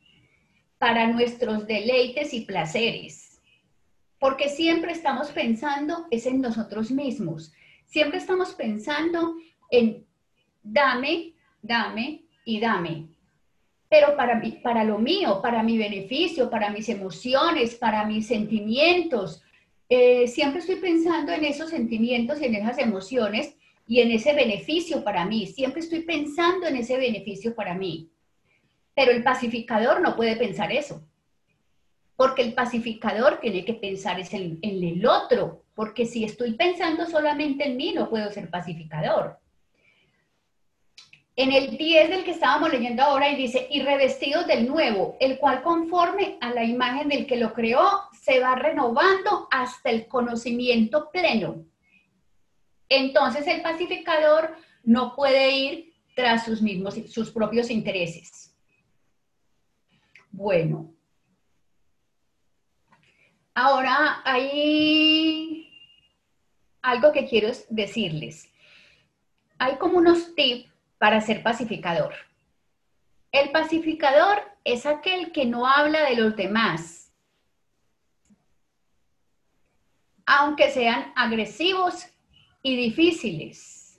para 0.79 1.09
nuestros 1.09 1.67
deleites 1.67 2.33
y 2.33 2.43
placeres. 2.43 3.25
porque 4.21 4.49
siempre 4.49 4.93
estamos 4.93 5.29
pensando 5.31 6.07
es 6.11 6.27
en 6.27 6.41
nosotros 6.41 6.91
mismos. 6.91 7.53
Siempre 7.87 8.19
estamos 8.19 8.53
pensando 8.55 9.37
en 9.71 10.05
dame, 10.63 11.35
dame 11.63 12.25
y 12.45 12.61
dame. 12.61 13.09
Pero 13.89 14.17
para, 14.17 14.43
para 14.63 14.85
lo 14.85 14.99
mío, 14.99 15.41
para 15.41 15.63
mi 15.63 15.79
beneficio, 15.79 16.51
para 16.51 16.71
mis 16.71 16.89
emociones, 16.89 17.77
para 17.77 18.05
mis 18.05 18.27
sentimientos, 18.27 19.43
eh, 19.88 20.29
siempre 20.29 20.61
estoy 20.61 20.77
pensando 20.77 21.33
en 21.33 21.44
esos 21.44 21.70
sentimientos 21.70 22.40
y 22.40 22.44
en 22.44 22.57
esas 22.57 22.79
emociones 22.79 23.55
y 23.87 24.01
en 24.01 24.11
ese 24.11 24.35
beneficio 24.35 25.03
para 25.03 25.24
mí. 25.24 25.46
Siempre 25.46 25.81
estoy 25.81 26.01
pensando 26.01 26.66
en 26.66 26.77
ese 26.77 26.98
beneficio 26.98 27.55
para 27.55 27.74
mí. 27.74 28.11
Pero 28.94 29.12
el 29.12 29.22
pacificador 29.22 30.01
no 30.03 30.14
puede 30.14 30.37
pensar 30.37 30.72
eso. 30.72 31.03
Porque 32.16 32.42
el 32.42 32.53
pacificador 32.53 33.40
tiene 33.40 33.64
que 33.64 33.74
pensar 33.74 34.20
en, 34.20 34.59
en 34.61 34.85
el 34.85 35.07
otro. 35.07 35.64
Porque 35.74 36.05
si 36.05 36.24
estoy 36.24 36.55
pensando 36.55 37.07
solamente 37.07 37.66
en 37.66 37.77
mí, 37.77 37.92
no 37.94 38.11
puedo 38.11 38.31
ser 38.31 38.51
pacificador. 38.51 39.38
En 41.37 41.53
el 41.53 41.79
10 41.79 42.11
del 42.11 42.24
que 42.24 42.33
estábamos 42.33 42.72
leyendo 42.72 43.05
ahora 43.05 43.31
y 43.31 43.37
dice, 43.37 43.68
y 43.70 43.83
revestidos 43.83 44.46
del 44.48 44.66
nuevo, 44.66 45.16
el 45.20 45.38
cual 45.38 45.62
conforme 45.62 46.37
a 46.40 46.51
la 46.51 46.64
imagen 46.64 47.09
del 47.09 47.27
que 47.29 47.37
lo 47.37 47.55
creó, 47.55 48.08
se 48.29 48.41
va 48.41 48.55
renovando 48.57 49.49
hasta 49.51 49.88
el 49.88 50.07
conocimiento 50.07 51.11
pleno. 51.11 51.64
Entonces 52.87 53.47
el 53.47 53.62
pacificador 53.62 54.55
no 54.83 55.14
puede 55.17 55.51
ir 55.51 55.95
tras 56.14 56.45
sus 56.45 56.61
mismos, 56.61 56.95
sus 57.09 57.31
propios 57.31 57.71
intereses. 57.71 58.55
Bueno. 60.31 60.93
Ahora 63.55 64.21
hay 64.27 65.73
algo 66.83 67.12
que 67.12 67.27
quiero 67.27 67.49
decirles. 67.71 68.53
Hay 69.59 69.77
como 69.77 69.97
unos 69.97 70.35
tips 70.35 70.71
para 70.99 71.23
ser 71.23 71.43
pacificador. 71.43 72.12
El 73.33 73.53
pacificador 73.53 74.43
es 74.64 74.85
aquel 74.85 75.33
que 75.33 75.47
no 75.47 75.67
habla 75.67 76.05
de 76.11 76.17
los 76.17 76.37
demás, 76.37 76.98
aunque 80.31 80.71
sean 80.71 81.11
agresivos 81.17 82.07
y 82.62 82.77
difíciles. 82.77 83.99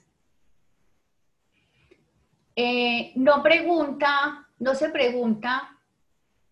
Eh, 2.54 3.10
no 3.16 3.42
pregunta, 3.42 4.48
no 4.60 4.76
se 4.76 4.90
pregunta 4.90 5.76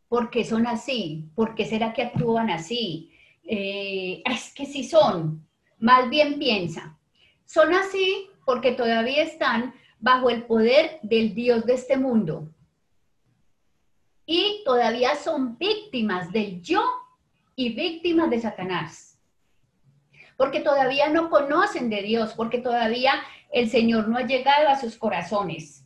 por 0.08 0.30
qué 0.30 0.44
son 0.44 0.66
así, 0.66 1.30
por 1.36 1.54
qué 1.54 1.64
será 1.64 1.92
que 1.92 2.02
actúan 2.02 2.50
así. 2.50 3.12
Eh, 3.44 4.20
es 4.24 4.52
que 4.52 4.66
sí 4.66 4.82
son, 4.82 5.46
más 5.78 6.10
bien 6.10 6.40
piensa, 6.40 6.98
son 7.44 7.72
así 7.72 8.28
porque 8.44 8.72
todavía 8.72 9.22
están 9.22 9.74
bajo 10.00 10.28
el 10.28 10.42
poder 10.42 10.98
del 11.02 11.36
Dios 11.36 11.64
de 11.64 11.74
este 11.74 11.96
mundo. 11.96 12.52
Y 14.26 14.62
todavía 14.64 15.14
son 15.14 15.56
víctimas 15.56 16.32
del 16.32 16.60
yo 16.62 16.82
y 17.54 17.74
víctimas 17.74 18.28
de 18.28 18.40
Satanás. 18.40 19.07
Porque 20.38 20.60
todavía 20.60 21.08
no 21.08 21.30
conocen 21.30 21.90
de 21.90 22.00
Dios, 22.00 22.32
porque 22.34 22.58
todavía 22.58 23.12
el 23.50 23.68
Señor 23.68 24.06
no 24.06 24.18
ha 24.18 24.22
llegado 24.22 24.68
a 24.68 24.78
sus 24.78 24.96
corazones. 24.96 25.84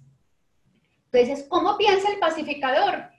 Entonces, 1.10 1.46
¿cómo 1.48 1.78
piensa 1.78 2.12
el 2.12 2.18
pacificador? 2.18 3.10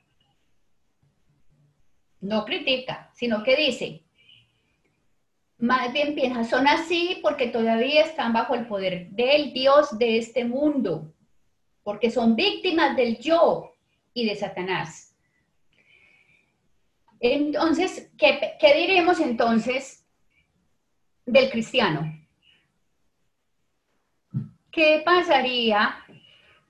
No 2.22 2.46
critica, 2.46 3.10
sino 3.16 3.42
que 3.42 3.56
dice, 3.56 4.04
más 5.58 5.92
bien 5.92 6.14
piensa, 6.14 6.44
son 6.44 6.68
así 6.68 7.18
porque 7.24 7.48
todavía 7.48 8.04
están 8.04 8.32
bajo 8.32 8.54
el 8.54 8.68
poder 8.68 9.10
del 9.10 9.54
Dios 9.54 9.98
de 9.98 10.20
este 10.20 10.46
mundo, 10.46 11.12
porque 11.82 12.12
son 12.12 12.36
víctimas 12.36 12.96
del 12.96 13.18
yo 13.18 13.74
y 14.14 14.28
de 14.28 14.36
Satanás. 14.36 15.16
Entonces, 17.20 18.12
¿qué, 18.20 18.54
qué 18.60 18.76
diremos 18.76 19.20
entonces 19.20 20.03
del 21.26 21.50
cristiano? 21.50 22.20
¿Qué 24.72 25.02
pasaría 25.06 25.96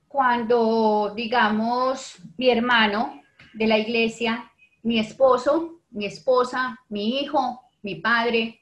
cuando, 0.08 1.13
digamos, 1.16 2.20
mi 2.38 2.50
hermano 2.50 3.22
de 3.54 3.68
la 3.68 3.78
iglesia, 3.78 4.52
mi 4.84 5.00
esposo, 5.00 5.82
mi 5.89 6.06
esposa, 6.06 6.78
mi 6.89 7.20
hijo, 7.20 7.62
mi 7.82 7.96
padre, 7.96 8.60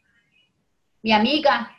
mi 1.02 1.12
amiga, 1.12 1.76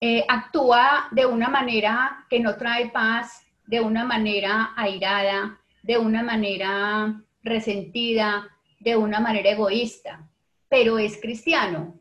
eh, 0.00 0.24
actúa 0.28 1.08
de 1.10 1.26
una 1.26 1.48
manera 1.48 2.24
que 2.30 2.40
no 2.40 2.56
trae 2.56 2.88
paz, 2.90 3.46
de 3.66 3.80
una 3.80 4.04
manera 4.04 4.72
airada, 4.76 5.60
de 5.82 5.98
una 5.98 6.22
manera 6.22 7.22
resentida, 7.42 8.48
de 8.78 8.96
una 8.96 9.20
manera 9.20 9.50
egoísta, 9.50 10.29
pero 10.70 10.98
es 10.98 11.20
cristiano. 11.20 12.00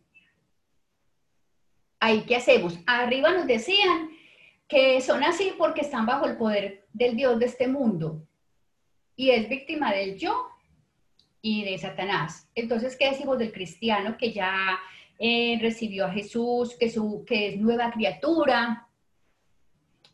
Ahí, 1.99 2.21
¿qué 2.21 2.37
hacemos? 2.37 2.79
Arriba 2.87 3.33
nos 3.33 3.45
decían 3.45 4.11
que 4.69 5.01
son 5.01 5.21
así 5.25 5.51
porque 5.57 5.81
están 5.81 6.05
bajo 6.05 6.25
el 6.25 6.37
poder 6.37 6.87
del 6.93 7.17
Dios 7.17 7.37
de 7.39 7.47
este 7.47 7.67
mundo 7.67 8.25
y 9.17 9.31
es 9.31 9.49
víctima 9.49 9.91
del 9.91 10.17
yo 10.17 10.47
y 11.41 11.65
de 11.65 11.77
Satanás. 11.77 12.49
Entonces, 12.55 12.95
¿qué 12.95 13.09
decimos 13.09 13.37
del 13.37 13.51
cristiano 13.51 14.15
que 14.17 14.31
ya 14.31 14.79
eh, 15.21 15.59
recibió 15.61 16.05
a 16.05 16.13
Jesús, 16.13 16.77
que, 16.79 16.85
es 16.85 17.57
nueva 17.57 17.91
criatura. 17.91 18.87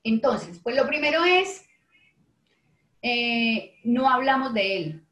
Entonces, 0.03 0.59
pues 0.63 0.75
lo 0.75 0.87
primero 0.87 1.23
es, 1.23 1.63
eh, 3.03 3.75
no 3.83 4.09
hablamos 4.09 4.51
de 4.55 4.77
Él, 4.77 5.05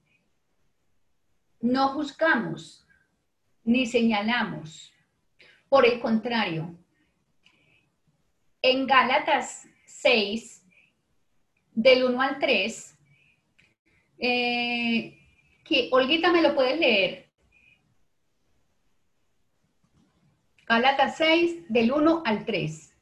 no 1.62 1.90
juzgamos, 1.90 2.83
ni 3.64 3.86
señalamos. 3.86 4.94
Por 5.70 5.86
el 5.86 6.00
contrario, 6.00 6.78
en 8.62 8.86
Gálatas 8.86 9.68
6, 9.86 10.64
del 11.72 12.04
1 12.04 12.22
al 12.22 12.40
3, 12.40 12.98
eh, 14.20 15.18
que 15.64 15.90
Olguita 15.92 16.32
me 16.32 16.42
lo 16.42 16.54
puedes 16.54 16.80
leer. 16.80 17.30
Gálatas 20.68 21.18
6, 21.18 21.66
del 21.70 21.92
1 21.92 22.24
al 22.26 22.46
3. 22.46 22.94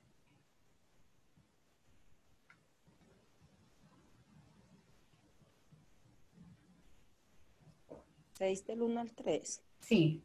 ¿Seis 8.41 8.65
del 8.65 8.81
1 8.81 8.99
al 8.99 9.11
3? 9.13 9.63
Sí. 9.81 10.23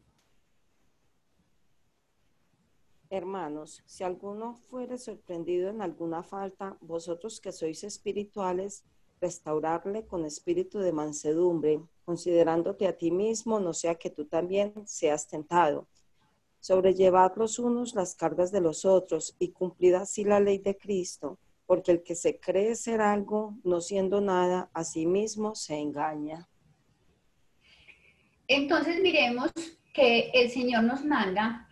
Hermanos, 3.09 3.83
si 3.85 4.03
alguno 4.03 4.55
fuere 4.55 4.97
sorprendido 4.97 5.69
en 5.69 5.81
alguna 5.81 6.23
falta, 6.23 6.77
vosotros 6.81 7.39
que 7.39 7.51
sois 7.51 7.83
espirituales, 7.83 8.83
restaurarle 9.21 10.05
con 10.05 10.25
espíritu 10.25 10.79
de 10.79 10.91
mansedumbre, 10.91 11.81
considerándote 12.05 12.87
a 12.87 12.97
ti 12.97 13.11
mismo, 13.11 13.59
no 13.59 13.73
sea 13.73 13.95
que 13.95 14.09
tú 14.09 14.25
también 14.25 14.73
seas 14.85 15.27
tentado 15.27 15.87
sobrellevar 16.59 17.37
los 17.37 17.59
unos 17.59 17.95
las 17.95 18.15
cargas 18.15 18.51
de 18.51 18.61
los 18.61 18.85
otros 18.85 19.35
y 19.39 19.49
cumplir 19.49 19.95
así 19.95 20.23
la 20.23 20.39
ley 20.39 20.57
de 20.57 20.77
Cristo, 20.77 21.37
porque 21.65 21.91
el 21.91 22.03
que 22.03 22.15
se 22.15 22.39
cree 22.39 22.75
ser 22.75 23.01
algo, 23.01 23.55
no 23.63 23.81
siendo 23.81 24.21
nada, 24.21 24.69
a 24.73 24.83
sí 24.83 25.05
mismo 25.05 25.55
se 25.55 25.75
engaña. 25.75 26.47
Entonces 28.47 29.01
miremos 29.01 29.51
que 29.93 30.29
el 30.33 30.49
Señor 30.49 30.83
nos 30.83 31.03
manda 31.03 31.66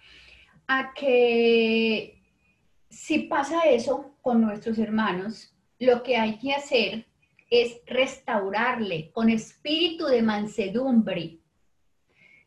a 0.67 0.93
que 0.93 2.21
si 2.89 3.19
pasa 3.19 3.61
eso 3.61 4.15
con 4.21 4.41
nuestros 4.41 4.77
hermanos, 4.77 5.53
lo 5.79 6.01
que 6.01 6.17
hay 6.17 6.37
que 6.37 6.53
hacer 6.53 7.07
es 7.49 7.81
restaurarle 7.85 9.11
con 9.11 9.29
espíritu 9.29 10.05
de 10.05 10.21
mansedumbre, 10.21 11.39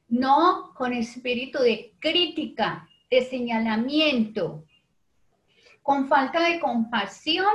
no 0.08 0.72
con 0.74 0.92
espíritu 0.92 1.58
de 1.60 1.94
crítica, 1.98 2.88
de 3.10 3.22
señalamiento, 3.22 4.64
con 5.82 6.08
falta 6.08 6.40
de 6.48 6.60
compasión 6.60 7.54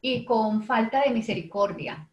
y 0.00 0.24
con 0.24 0.62
falta 0.62 1.02
de 1.02 1.10
misericordia. 1.10 2.08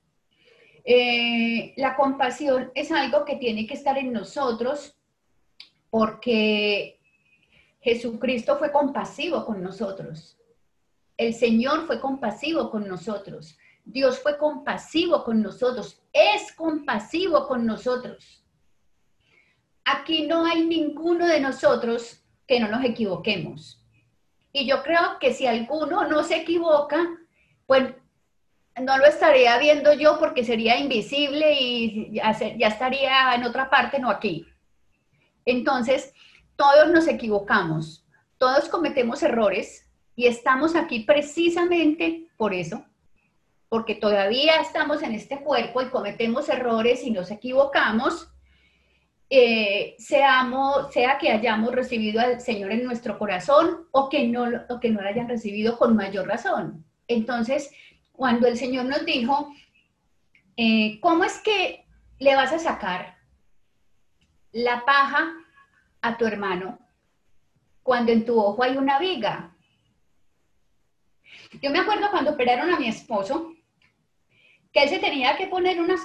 Eh, 0.83 1.73
la 1.77 1.95
compasión 1.95 2.71
es 2.75 2.91
algo 2.91 3.25
que 3.25 3.35
tiene 3.35 3.65
que 3.67 3.73
estar 3.73 3.97
en 3.97 4.11
nosotros 4.11 4.95
porque 5.89 6.98
Jesucristo 7.81 8.57
fue 8.57 8.71
compasivo 8.71 9.45
con 9.45 9.63
nosotros. 9.63 10.37
El 11.17 11.33
Señor 11.33 11.85
fue 11.85 11.99
compasivo 11.99 12.69
con 12.69 12.87
nosotros. 12.87 13.57
Dios 13.85 14.19
fue 14.19 14.37
compasivo 14.37 15.23
con 15.23 15.41
nosotros. 15.41 16.01
Es 16.13 16.51
compasivo 16.53 17.47
con 17.47 17.65
nosotros 17.65 18.39
aquí 19.89 20.27
no 20.27 20.45
hay 20.45 20.65
ninguno 20.65 21.27
de 21.27 21.39
nosotros 21.39 22.23
que 22.47 22.59
no 22.59 22.67
nos 22.67 22.83
equivoquemos. 22.83 23.83
Y 24.51 24.67
yo 24.67 24.81
creo 24.83 25.19
que 25.19 25.33
si 25.33 25.45
alguno 25.45 26.07
no 26.07 26.23
se 26.23 26.37
equivoca, 26.37 26.97
pues 27.67 27.93
no 28.81 28.97
lo 28.97 29.05
estaría 29.05 29.57
viendo 29.57 29.93
yo 29.93 30.17
porque 30.19 30.43
sería 30.43 30.77
invisible 30.77 31.53
y 31.59 32.13
ya, 32.13 32.31
estaría 32.31 33.35
en 33.35 33.43
otra 33.43 33.69
parte, 33.69 33.99
no 33.99 34.09
aquí. 34.09 34.47
Entonces, 35.45 36.13
todos 36.59 36.91
nos 36.91 37.07
equivocamos, 37.07 38.05
todos 38.37 38.67
cometemos 38.67 39.23
errores 39.23 39.89
y 40.13 40.27
estamos 40.27 40.75
aquí 40.75 41.05
precisamente 41.05 42.27
por 42.35 42.53
eso, 42.53 42.83
porque 43.69 43.95
todavía 43.95 44.59
estamos 44.59 45.01
en 45.01 45.13
este 45.13 45.39
cuerpo 45.39 45.81
y 45.81 45.89
cometemos 45.89 46.49
errores 46.49 47.01
y 47.05 47.11
nos 47.11 47.31
equivocamos, 47.31 48.29
eh, 49.29 49.95
sea 49.99 51.17
que 51.17 51.31
hayamos 51.31 51.73
recibido 51.73 52.19
al 52.19 52.41
Señor 52.41 52.73
en 52.73 52.83
nuestro 52.83 53.17
corazón 53.17 53.87
o 53.91 54.09
que 54.09 54.27
no, 54.27 54.43
o 54.67 54.81
que 54.81 54.89
no 54.89 55.01
lo 55.01 55.07
hayan 55.07 55.29
recibido 55.29 55.77
con 55.77 55.95
mayor 55.95 56.27
razón. 56.27 56.83
Entonces, 57.07 57.71
cuando 58.11 58.47
el 58.47 58.57
Señor 58.57 58.83
nos 58.83 59.05
dijo, 59.05 59.49
eh, 60.57 60.99
¿cómo 60.99 61.23
es 61.23 61.39
que 61.39 61.85
le 62.19 62.35
vas 62.35 62.51
a 62.51 62.59
sacar 62.59 63.15
la 64.51 64.83
paja 64.83 65.37
a 66.01 66.17
tu 66.17 66.25
hermano 66.25 66.79
cuando 67.83 68.11
en 68.11 68.25
tu 68.25 68.39
ojo 68.39 68.63
hay 68.63 68.77
una 68.77 68.99
viga? 68.99 69.55
Yo 71.61 71.71
me 71.71 71.79
acuerdo 71.79 72.09
cuando 72.11 72.31
operaron 72.31 72.71
a 72.71 72.79
mi 72.79 72.87
esposo, 72.87 73.53
que 74.71 74.83
él 74.83 74.89
se 74.89 74.99
tenía 74.99 75.35
que 75.37 75.47
poner 75.47 75.81
unas, 75.81 76.01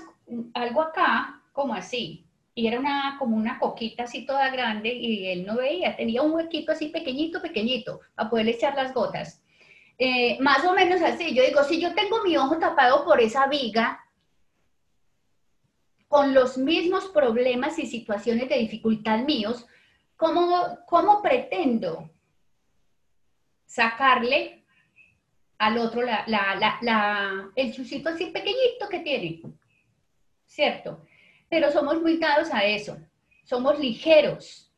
algo 0.54 0.80
acá, 0.80 1.42
como 1.52 1.74
así, 1.74 2.26
y 2.54 2.66
era 2.66 2.78
una, 2.80 3.16
como 3.18 3.36
una 3.36 3.58
coquita 3.58 4.04
así 4.04 4.24
toda 4.24 4.50
grande, 4.50 4.94
y 4.94 5.26
él 5.28 5.44
no 5.44 5.56
veía, 5.56 5.96
tenía 5.96 6.22
un 6.22 6.32
huequito 6.32 6.72
así 6.72 6.88
pequeñito, 6.88 7.42
pequeñito, 7.42 8.00
para 8.14 8.30
poderle 8.30 8.52
echar 8.52 8.74
las 8.74 8.94
gotas. 8.94 9.42
Eh, 9.98 10.38
más 10.40 10.64
o 10.64 10.72
menos 10.72 11.02
así, 11.02 11.34
yo 11.34 11.44
digo, 11.44 11.62
si 11.64 11.80
yo 11.80 11.94
tengo 11.94 12.22
mi 12.24 12.36
ojo 12.36 12.58
tapado 12.58 13.04
por 13.04 13.20
esa 13.20 13.46
viga, 13.46 14.00
con 16.08 16.32
los 16.32 16.56
mismos 16.56 17.06
problemas 17.06 17.78
y 17.78 17.86
situaciones 17.86 18.48
de 18.48 18.58
dificultad 18.58 19.18
míos, 19.24 19.66
¿cómo, 20.24 20.78
cómo 20.86 21.20
pretendo 21.20 22.10
sacarle 23.66 24.64
al 25.58 25.76
otro 25.76 26.00
el 27.54 27.74
chusito 27.74 28.08
así 28.08 28.26
pequeñito 28.26 28.88
que 28.88 29.00
tiene, 29.00 29.42
¿cierto? 30.46 31.04
Pero 31.50 31.70
somos 31.70 32.00
muy 32.00 32.16
dados 32.16 32.50
a 32.54 32.64
eso, 32.64 32.96
somos 33.44 33.78
ligeros 33.78 34.72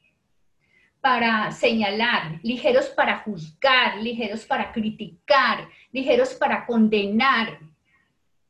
para 1.01 1.53
señalar, 1.53 2.41
ligeros 2.43 2.89
para 2.89 3.19
juzgar, 3.19 3.99
ligeros 3.99 4.45
para 4.45 4.73
criticar, 4.73 5.69
ligeros 5.93 6.35
para 6.35 6.67
condenar 6.67 7.61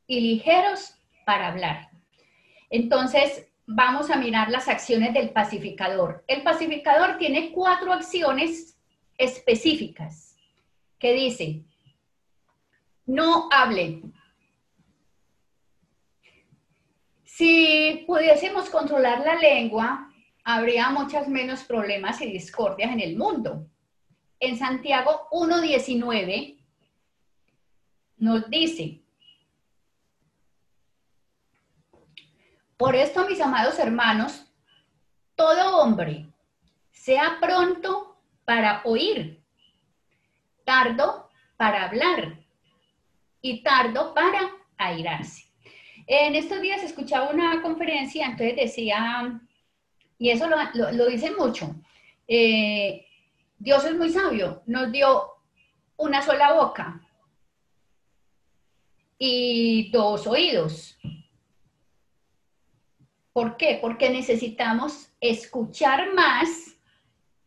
y 0.06 0.20
ligeros 0.20 0.94
para 1.26 1.48
hablar. 1.48 1.90
Entonces, 2.70 3.46
vamos 3.66 4.10
a 4.10 4.16
mirar 4.16 4.50
las 4.50 4.68
acciones 4.68 5.12
del 5.12 5.30
pacificador. 5.30 6.24
El 6.28 6.42
pacificador 6.42 7.18
tiene 7.18 7.50
cuatro 7.52 7.92
acciones 7.92 8.78
específicas 9.18 10.36
que 10.98 11.12
dice, 11.12 11.62
no 13.04 13.48
hablen. 13.52 14.14
Si 17.24 18.04
pudiésemos 18.06 18.70
controlar 18.70 19.20
la 19.20 19.34
lengua, 19.34 20.10
habría 20.44 20.90
muchas 20.90 21.28
menos 21.28 21.64
problemas 21.64 22.20
y 22.22 22.30
discordias 22.30 22.92
en 22.92 23.00
el 23.00 23.16
mundo. 23.16 23.66
En 24.38 24.56
Santiago 24.56 25.28
1.19 25.32 26.56
nos 28.18 28.48
dice, 28.48 29.02
por 32.76 32.94
esto, 32.94 33.26
mis 33.26 33.40
amados 33.40 33.78
hermanos, 33.78 34.46
todo 35.34 35.78
hombre 35.78 36.26
sea 36.90 37.38
pronto 37.40 38.16
para 38.44 38.82
oír, 38.84 39.42
tardo 40.64 41.30
para 41.56 41.84
hablar 41.84 42.38
y 43.40 43.62
tardo 43.62 44.12
para 44.14 44.50
airarse. 44.76 45.44
En 46.06 46.34
estos 46.34 46.60
días 46.60 46.82
escuchaba 46.82 47.30
una 47.30 47.62
conferencia, 47.62 48.26
entonces 48.26 48.56
decía, 48.56 49.40
y 50.18 50.30
eso 50.30 50.48
lo, 50.48 50.56
lo, 50.92 51.06
dicen 51.06 51.34
mucho, 51.36 51.74
eh, 52.28 53.06
Dios 53.58 53.84
es 53.84 53.96
muy 53.96 54.10
sabio, 54.10 54.62
nos 54.66 54.92
dio 54.92 55.32
una 55.96 56.22
sola 56.22 56.52
boca 56.52 57.00
y 59.18 59.90
dos 59.90 60.26
oídos. 60.26 60.98
¿Por 63.36 63.58
qué? 63.58 63.76
Porque 63.82 64.08
necesitamos 64.08 65.10
escuchar 65.20 66.14
más 66.14 66.48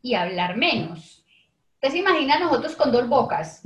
y 0.03 0.13
hablar 0.13 0.55
menos. 0.55 1.25
Entonces 1.73 1.99
imagina 1.99 2.37
nosotros 2.37 2.75
con 2.75 2.91
dos 2.91 3.09
bocas 3.09 3.63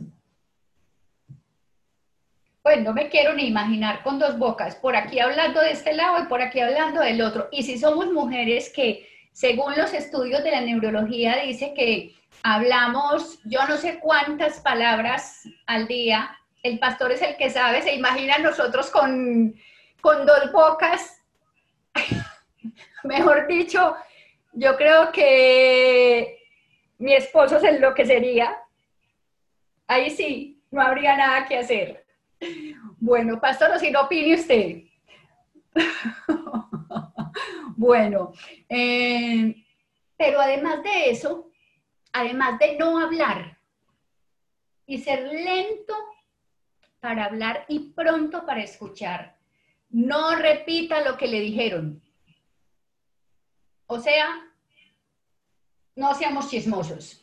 pues 2.61 2.81
no 2.81 2.93
me 2.93 3.09
quiero 3.09 3.33
ni 3.33 3.45
imaginar 3.47 4.03
con 4.03 4.19
dos 4.19 4.39
bocas, 4.39 4.77
por 4.77 4.95
aquí 4.95 5.19
hablando 5.19 5.59
de 5.59 5.71
este 5.71 5.91
lado 5.93 6.23
y 6.23 6.27
por 6.27 6.41
aquí 6.41 6.61
hablando 6.61 7.01
del 7.01 7.21
otro. 7.21 7.49
Y 7.51 7.63
si 7.63 7.77
somos 7.77 8.09
mujeres 8.13 8.71
que, 8.73 9.05
según 9.33 9.75
los 9.75 9.93
estudios 9.93 10.45
de 10.45 10.51
la 10.51 10.61
neurología, 10.61 11.41
dice 11.43 11.73
que 11.75 12.15
hablamos 12.41 13.39
yo 13.43 13.67
no 13.67 13.75
sé 13.75 13.99
cuántas 13.99 14.61
palabras 14.61 15.41
al 15.65 15.89
día, 15.89 16.39
el 16.63 16.79
pastor 16.79 17.11
es 17.11 17.21
el 17.21 17.35
que 17.35 17.49
sabe, 17.49 17.81
se 17.81 17.93
imagina 17.93 18.37
nosotros 18.37 18.89
con, 18.91 19.53
con 19.99 20.25
dos 20.25 20.53
bocas. 20.53 21.22
Mejor 23.03 23.47
dicho, 23.47 23.95
yo 24.53 24.75
creo 24.77 25.11
que 25.11 26.39
mi 26.97 27.13
esposo 27.13 27.59
se 27.59 27.69
enloquecería. 27.69 28.57
Ahí 29.87 30.09
sí, 30.09 30.63
no 30.71 30.81
habría 30.81 31.17
nada 31.17 31.45
que 31.45 31.57
hacer. 31.57 32.05
Bueno, 32.99 33.39
pastor, 33.39 33.77
si 33.79 33.91
no 33.91 34.01
opine 34.01 34.35
usted. 34.35 34.83
bueno, 37.75 38.31
eh, 38.69 39.55
pero 40.15 40.39
además 40.39 40.83
de 40.83 41.09
eso, 41.09 41.51
además 42.11 42.59
de 42.59 42.77
no 42.77 42.99
hablar 42.99 43.57
y 44.85 44.99
ser 44.99 45.23
lento 45.23 45.95
para 46.99 47.25
hablar 47.25 47.65
y 47.67 47.91
pronto 47.91 48.45
para 48.45 48.63
escuchar, 48.63 49.32
no 49.93 50.35
repita 50.35 51.03
lo 51.05 51.17
que 51.17 51.27
le 51.27 51.39
dijeron. 51.39 52.01
O 53.85 53.99
sea, 53.99 54.27
no 55.95 56.15
seamos 56.15 56.49
chismosos. 56.49 57.19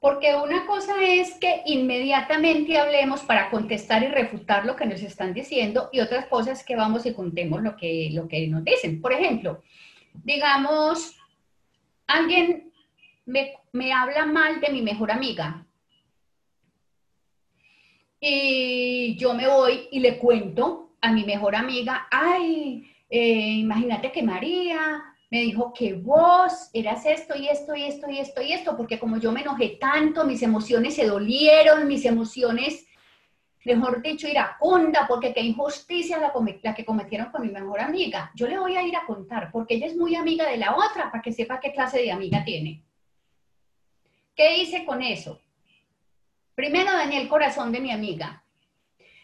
Porque 0.00 0.34
una 0.34 0.66
cosa 0.66 0.94
es 1.04 1.34
que 1.34 1.62
inmediatamente 1.66 2.78
hablemos 2.78 3.20
para 3.20 3.48
contestar 3.50 4.02
y 4.02 4.08
refutar 4.08 4.66
lo 4.66 4.74
que 4.74 4.86
nos 4.86 5.02
están 5.02 5.34
diciendo 5.34 5.88
y 5.92 6.00
otras 6.00 6.26
cosas 6.26 6.64
que 6.64 6.74
vamos 6.74 7.06
y 7.06 7.14
contemos 7.14 7.62
lo 7.62 7.76
que, 7.76 8.10
lo 8.12 8.26
que 8.26 8.48
nos 8.48 8.64
dicen. 8.64 9.00
Por 9.00 9.12
ejemplo, 9.12 9.62
digamos, 10.24 11.16
alguien 12.06 12.72
me, 13.24 13.52
me 13.72 13.92
habla 13.92 14.26
mal 14.26 14.60
de 14.60 14.70
mi 14.70 14.82
mejor 14.82 15.12
amiga 15.12 15.64
y 18.20 19.16
yo 19.16 19.34
me 19.34 19.48
voy 19.48 19.88
y 19.90 20.00
le 20.00 20.18
cuento 20.18 20.90
a 21.00 21.12
mi 21.12 21.24
mejor 21.24 21.56
amiga, 21.56 22.06
ay, 22.10 22.86
eh, 23.08 23.54
imagínate 23.58 24.12
que 24.12 24.22
María 24.22 25.02
me 25.30 25.40
dijo 25.40 25.72
que 25.72 25.94
vos 25.94 26.70
eras 26.72 27.06
esto 27.06 27.36
y 27.36 27.48
esto 27.48 27.74
y 27.74 27.84
esto 27.84 28.10
y 28.10 28.18
esto 28.18 28.42
y 28.42 28.52
esto, 28.52 28.76
porque 28.76 28.98
como 28.98 29.16
yo 29.18 29.32
me 29.32 29.40
enojé 29.40 29.78
tanto, 29.80 30.24
mis 30.24 30.42
emociones 30.42 30.94
se 30.96 31.06
dolieron, 31.06 31.86
mis 31.86 32.04
emociones, 32.04 32.86
mejor 33.64 34.02
dicho, 34.02 34.26
iracunda, 34.26 35.06
porque 35.08 35.32
qué 35.32 35.40
injusticia 35.40 36.18
la, 36.18 36.32
la, 36.62 36.74
que 36.74 36.84
cometieron 36.84 37.30
con 37.30 37.42
mi 37.42 37.52
mejor 37.52 37.80
amiga. 37.80 38.32
Yo 38.34 38.48
le 38.48 38.58
voy 38.58 38.76
a 38.76 38.82
ir 38.82 38.96
a 38.96 39.06
contar, 39.06 39.50
porque 39.52 39.74
ella 39.74 39.86
es 39.86 39.96
muy 39.96 40.16
amiga 40.16 40.48
de 40.48 40.56
la 40.56 40.74
otra, 40.74 41.10
para 41.10 41.22
que 41.22 41.32
sepa 41.32 41.60
qué 41.60 41.72
clase 41.72 42.02
de 42.02 42.10
amiga 42.10 42.44
tiene. 42.44 42.82
¿Qué 44.34 44.58
hice 44.58 44.84
con 44.84 45.00
eso? 45.00 45.40
Primero 46.54 46.92
dañé 46.92 47.20
el 47.20 47.28
corazón 47.28 47.72
de 47.72 47.80
mi 47.80 47.90
amiga. 47.90 48.44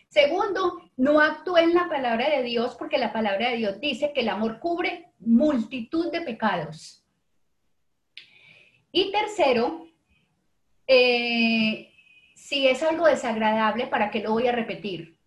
Segundo, 0.08 0.90
no 0.96 1.20
actué 1.20 1.62
en 1.62 1.74
la 1.74 1.88
palabra 1.88 2.30
de 2.30 2.42
Dios 2.42 2.76
porque 2.78 2.98
la 2.98 3.12
palabra 3.12 3.50
de 3.50 3.56
Dios 3.56 3.80
dice 3.80 4.12
que 4.14 4.20
el 4.20 4.28
amor 4.28 4.58
cubre 4.60 5.12
multitud 5.18 6.10
de 6.10 6.22
pecados. 6.22 7.04
Y 8.92 9.12
tercero, 9.12 9.88
eh, 10.86 11.92
si 12.34 12.66
es 12.66 12.82
algo 12.82 13.06
desagradable, 13.06 13.86
¿para 13.88 14.10
qué 14.10 14.20
lo 14.20 14.32
voy 14.32 14.46
a 14.46 14.52
repetir? 14.52 15.18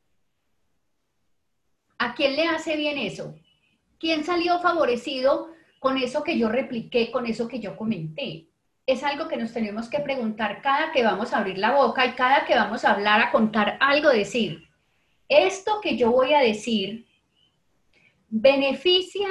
¿A 1.97 2.15
quién 2.15 2.35
le 2.35 2.47
hace 2.47 2.77
bien 2.77 2.97
eso? 2.97 3.35
¿quién 3.99 4.23
salió 4.23 4.59
favorecido 4.59 5.51
con 5.79 5.97
eso 5.97 6.23
que 6.23 6.37
yo 6.39 6.49
repliqué, 6.49 7.11
con 7.11 7.25
eso 7.25 7.47
que 7.47 7.59
yo 7.59 7.77
comenté? 7.77 8.47
Es 8.89 9.03
algo 9.03 9.27
que 9.27 9.37
nos 9.37 9.53
tenemos 9.53 9.87
que 9.87 9.99
preguntar 9.99 10.63
cada 10.63 10.91
que 10.91 11.03
vamos 11.03 11.31
a 11.31 11.37
abrir 11.37 11.59
la 11.59 11.75
boca 11.75 12.07
y 12.07 12.13
cada 12.13 12.47
que 12.47 12.55
vamos 12.55 12.83
a 12.83 12.93
hablar, 12.93 13.21
a 13.21 13.31
contar 13.31 13.77
algo, 13.79 14.09
decir, 14.09 14.67
esto 15.27 15.79
que 15.79 15.95
yo 15.95 16.09
voy 16.09 16.33
a 16.33 16.39
decir 16.39 17.05
beneficia 18.29 19.27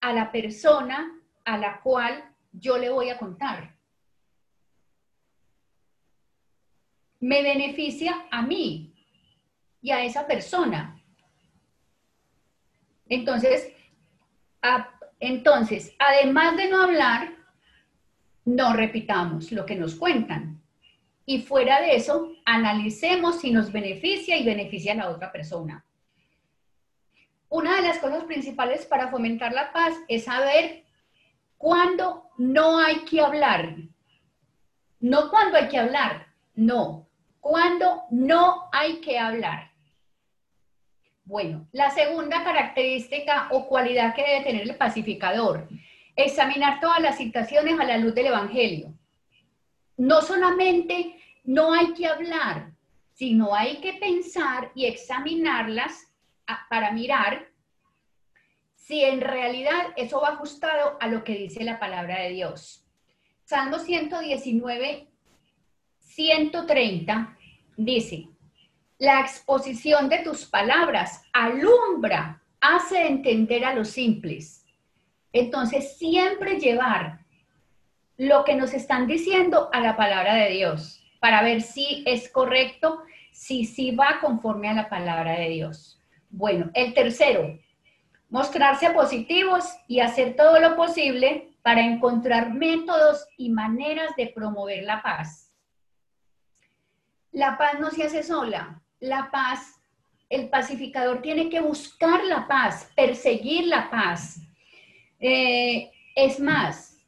a 0.00 0.14
la 0.14 0.32
persona 0.32 1.20
a 1.44 1.58
la 1.58 1.82
cual 1.82 2.24
yo 2.50 2.78
le 2.78 2.88
voy 2.88 3.10
a 3.10 3.18
contar. 3.18 3.76
Me 7.20 7.42
beneficia 7.42 8.28
a 8.30 8.40
mí 8.40 8.94
y 9.82 9.90
a 9.90 10.02
esa 10.02 10.26
persona. 10.26 10.98
Entonces, 13.10 13.74
entonces, 15.20 15.94
además 15.98 16.56
de 16.56 16.70
no 16.70 16.80
hablar, 16.80 17.37
no 18.48 18.72
repitamos 18.72 19.52
lo 19.52 19.66
que 19.66 19.76
nos 19.76 19.94
cuentan. 19.94 20.62
Y 21.26 21.42
fuera 21.42 21.82
de 21.82 21.96
eso, 21.96 22.32
analicemos 22.46 23.40
si 23.40 23.50
nos 23.50 23.70
beneficia 23.70 24.38
y 24.38 24.46
beneficia 24.46 24.92
a 24.92 24.96
la 24.96 25.10
otra 25.10 25.30
persona. 25.30 25.84
Una 27.50 27.76
de 27.76 27.82
las 27.82 27.98
cosas 27.98 28.24
principales 28.24 28.86
para 28.86 29.08
fomentar 29.08 29.52
la 29.52 29.70
paz 29.72 29.94
es 30.08 30.24
saber 30.24 30.84
cuándo 31.58 32.30
no 32.38 32.78
hay 32.78 33.00
que 33.00 33.20
hablar. 33.20 33.76
No 35.00 35.28
cuándo 35.30 35.58
hay 35.58 35.68
que 35.68 35.78
hablar, 35.78 36.28
no. 36.54 37.06
Cuándo 37.40 38.04
no 38.10 38.68
hay 38.72 39.00
que 39.00 39.18
hablar. 39.18 39.70
Bueno, 41.24 41.68
la 41.72 41.90
segunda 41.90 42.42
característica 42.42 43.48
o 43.50 43.68
cualidad 43.68 44.14
que 44.14 44.22
debe 44.22 44.44
tener 44.44 44.62
el 44.62 44.76
pacificador, 44.76 45.68
examinar 46.18 46.80
todas 46.80 47.00
las 47.00 47.16
situaciones 47.16 47.78
a 47.78 47.84
la 47.84 47.96
luz 47.96 48.14
del 48.14 48.26
Evangelio. 48.26 48.92
No 49.96 50.20
solamente 50.20 51.16
no 51.44 51.72
hay 51.72 51.94
que 51.94 52.06
hablar, 52.06 52.72
sino 53.12 53.54
hay 53.54 53.76
que 53.80 53.94
pensar 53.94 54.72
y 54.74 54.86
examinarlas 54.86 56.12
para 56.68 56.90
mirar 56.92 57.48
si 58.74 59.04
en 59.04 59.20
realidad 59.20 59.92
eso 59.96 60.20
va 60.20 60.30
ajustado 60.30 60.96
a 61.00 61.06
lo 61.06 61.22
que 61.22 61.34
dice 61.34 61.62
la 61.62 61.78
palabra 61.78 62.20
de 62.20 62.30
Dios. 62.30 62.84
Salmo 63.44 63.78
119, 63.78 65.08
130 66.00 67.36
dice, 67.76 68.28
la 68.98 69.20
exposición 69.20 70.08
de 70.08 70.18
tus 70.18 70.46
palabras 70.46 71.22
alumbra, 71.32 72.42
hace 72.60 73.06
entender 73.06 73.64
a 73.64 73.74
los 73.74 73.88
simples. 73.88 74.67
Entonces, 75.32 75.96
siempre 75.96 76.58
llevar 76.58 77.20
lo 78.16 78.44
que 78.44 78.54
nos 78.54 78.74
están 78.74 79.06
diciendo 79.06 79.70
a 79.72 79.80
la 79.80 79.96
palabra 79.96 80.34
de 80.34 80.50
Dios 80.50 81.02
para 81.20 81.42
ver 81.42 81.62
si 81.62 82.02
es 82.06 82.30
correcto, 82.30 83.02
si 83.32 83.64
sí 83.64 83.92
va 83.92 84.18
conforme 84.20 84.68
a 84.68 84.74
la 84.74 84.88
palabra 84.88 85.38
de 85.38 85.48
Dios. 85.48 86.00
Bueno, 86.30 86.70
el 86.74 86.94
tercero, 86.94 87.58
mostrarse 88.28 88.90
positivos 88.90 89.64
y 89.86 90.00
hacer 90.00 90.36
todo 90.36 90.60
lo 90.60 90.76
posible 90.76 91.52
para 91.62 91.82
encontrar 91.82 92.52
métodos 92.52 93.26
y 93.36 93.50
maneras 93.50 94.14
de 94.16 94.28
promover 94.28 94.84
la 94.84 95.02
paz. 95.02 95.52
La 97.30 97.56
paz 97.56 97.78
no 97.78 97.90
se 97.90 98.04
hace 98.04 98.22
sola, 98.22 98.82
la 99.00 99.30
paz, 99.30 99.80
el 100.28 100.48
pacificador 100.48 101.22
tiene 101.22 101.48
que 101.48 101.60
buscar 101.60 102.24
la 102.24 102.46
paz, 102.48 102.90
perseguir 102.96 103.66
la 103.66 103.90
paz. 103.90 104.40
Eh, 105.20 105.90
es 106.14 106.38
más, 106.40 107.04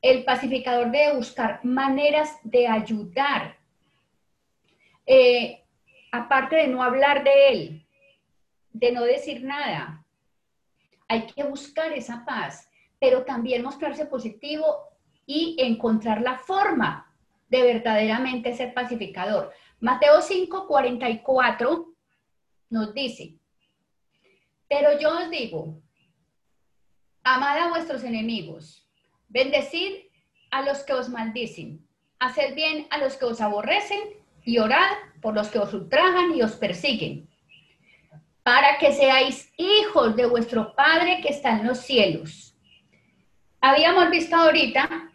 el 0.00 0.24
pacificador 0.24 0.90
debe 0.90 1.16
buscar 1.16 1.64
maneras 1.64 2.38
de 2.42 2.66
ayudar, 2.66 3.56
eh, 5.06 5.62
aparte 6.10 6.56
de 6.56 6.68
no 6.68 6.82
hablar 6.82 7.22
de 7.22 7.48
él, 7.48 7.86
de 8.72 8.92
no 8.92 9.04
decir 9.04 9.44
nada. 9.44 10.04
Hay 11.08 11.26
que 11.26 11.44
buscar 11.44 11.92
esa 11.92 12.24
paz, 12.24 12.68
pero 12.98 13.24
también 13.24 13.62
mostrarse 13.62 14.06
positivo 14.06 14.88
y 15.26 15.56
encontrar 15.58 16.20
la 16.20 16.38
forma 16.38 17.14
de 17.48 17.62
verdaderamente 17.62 18.54
ser 18.54 18.74
pacificador. 18.74 19.52
Mateo 19.78 20.20
5, 20.20 20.66
44 20.66 21.94
nos 22.70 22.94
dice, 22.94 23.34
pero 24.68 24.98
yo 24.98 25.18
os 25.18 25.30
digo, 25.30 25.82
amad 27.24 27.58
a 27.58 27.68
vuestros 27.68 28.04
enemigos, 28.04 28.86
bendecid 29.28 29.92
a 30.50 30.62
los 30.62 30.84
que 30.84 30.92
os 30.92 31.08
maldicen, 31.08 31.86
haced 32.18 32.54
bien 32.54 32.86
a 32.90 32.98
los 32.98 33.16
que 33.16 33.24
os 33.24 33.40
aborrecen 33.40 34.00
y 34.44 34.58
orad 34.58 34.96
por 35.20 35.34
los 35.34 35.48
que 35.48 35.58
os 35.58 35.72
ultrajan 35.72 36.34
y 36.34 36.42
os 36.42 36.52
persiguen, 36.52 37.28
para 38.42 38.78
que 38.78 38.92
seáis 38.92 39.52
hijos 39.56 40.16
de 40.16 40.26
vuestro 40.26 40.74
Padre 40.74 41.20
que 41.22 41.28
está 41.28 41.50
en 41.50 41.66
los 41.66 41.78
cielos. 41.78 42.56
Habíamos 43.60 44.10
visto 44.10 44.34
ahorita 44.34 45.10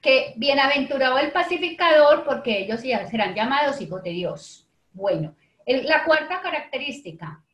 que 0.00 0.32
bienaventurado 0.36 1.18
el 1.18 1.30
pacificador, 1.30 2.24
porque 2.24 2.60
ellos 2.60 2.82
ya 2.82 3.06
serán 3.06 3.34
llamados 3.34 3.80
hijos 3.82 4.02
de 4.02 4.10
Dios. 4.10 4.66
Bueno, 4.92 5.36
la 5.66 6.04
cuarta 6.04 6.40
característica, 6.40 7.44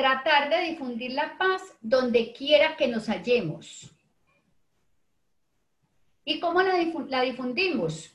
tratar 0.00 0.48
de 0.48 0.70
difundir 0.70 1.12
la 1.12 1.36
paz 1.36 1.60
donde 1.82 2.32
quiera 2.32 2.74
que 2.74 2.88
nos 2.88 3.06
hallemos. 3.08 3.90
¿Y 6.24 6.40
cómo 6.40 6.62
la, 6.62 7.20
difundimos? 7.20 8.10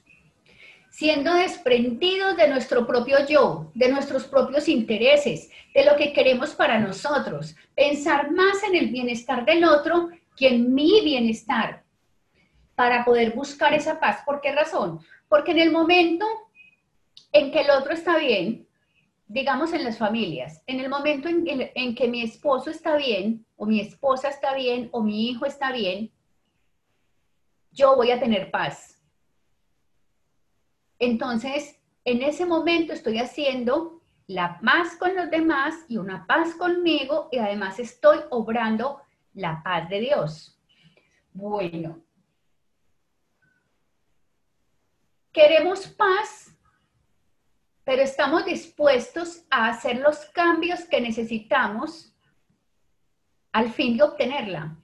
Siendo 0.89 1.35
desprendidos 1.35 2.37
de 2.37 2.47
nuestro 2.47 2.87
propio 2.87 3.27
yo, 3.27 3.69
de 3.75 3.89
nuestros 3.89 4.23
propios 4.23 4.67
intereses, 4.67 5.51
de 5.75 5.85
lo 5.85 5.95
que 5.95 6.11
queremos 6.11 6.55
para 6.55 6.79
nosotros, 6.79 7.55
pensar 7.75 8.31
más 8.31 8.63
en 8.63 8.75
el 8.75 8.87
bienestar 8.87 9.45
del 9.45 9.63
otro 9.63 10.09
que 10.35 10.47
en 10.47 10.73
mi 10.73 11.01
bienestar 11.03 11.83
para 12.73 13.05
poder 13.05 13.33
buscar 13.33 13.75
esa 13.75 13.99
paz. 13.99 14.23
¿Por 14.25 14.41
qué 14.41 14.53
razón? 14.53 15.01
Porque 15.29 15.51
en 15.51 15.59
el 15.59 15.71
momento 15.71 16.25
en 17.31 17.51
que 17.51 17.61
el 17.61 17.69
otro 17.69 17.93
está 17.93 18.17
bien, 18.17 18.64
digamos 19.27 19.73
en 19.73 19.83
las 19.83 19.97
familias, 19.97 20.63
en 20.67 20.79
el 20.79 20.89
momento 20.89 21.27
en, 21.29 21.95
que 21.95 22.07
mi 22.07 22.21
esposo 22.21 22.69
está 22.69 22.95
bien, 22.95 23.45
o 23.57 23.65
mi 23.65 23.79
esposa 23.79 24.29
está 24.29 24.53
bien, 24.53 24.89
o 24.91 25.01
mi 25.01 25.29
hijo 25.29 25.45
está 25.45 25.71
bien, 25.71 26.11
yo 27.71 27.95
voy 27.95 28.11
a 28.11 28.19
tener 28.19 28.51
paz. 28.51 29.01
Entonces, 30.99 31.79
en 32.05 32.21
ese 32.21 32.45
momento 32.45 32.93
estoy 32.93 33.17
haciendo 33.17 34.01
la 34.27 34.59
paz 34.59 34.95
con 34.97 35.15
los 35.15 35.29
demás 35.29 35.75
y 35.87 35.97
una 35.97 36.25
paz 36.25 36.53
conmigo 36.55 37.29
y 37.31 37.37
además 37.37 37.79
estoy 37.79 38.19
obrando 38.29 39.01
la 39.33 39.61
paz 39.63 39.89
de 39.89 39.99
Dios. 39.99 40.59
Bueno, 41.33 42.01
queremos 45.31 45.87
paz, 45.87 46.54
pero 47.85 48.01
estamos 48.01 48.45
dispuestos 48.45 49.45
a 49.51 49.69
hacer 49.69 49.97
los 49.97 50.17
cambios 50.31 50.81
que 50.85 50.99
necesitamos 50.99 52.13
al 53.53 53.71
fin 53.71 53.95
de 53.95 54.03
obtenerla. 54.03 54.75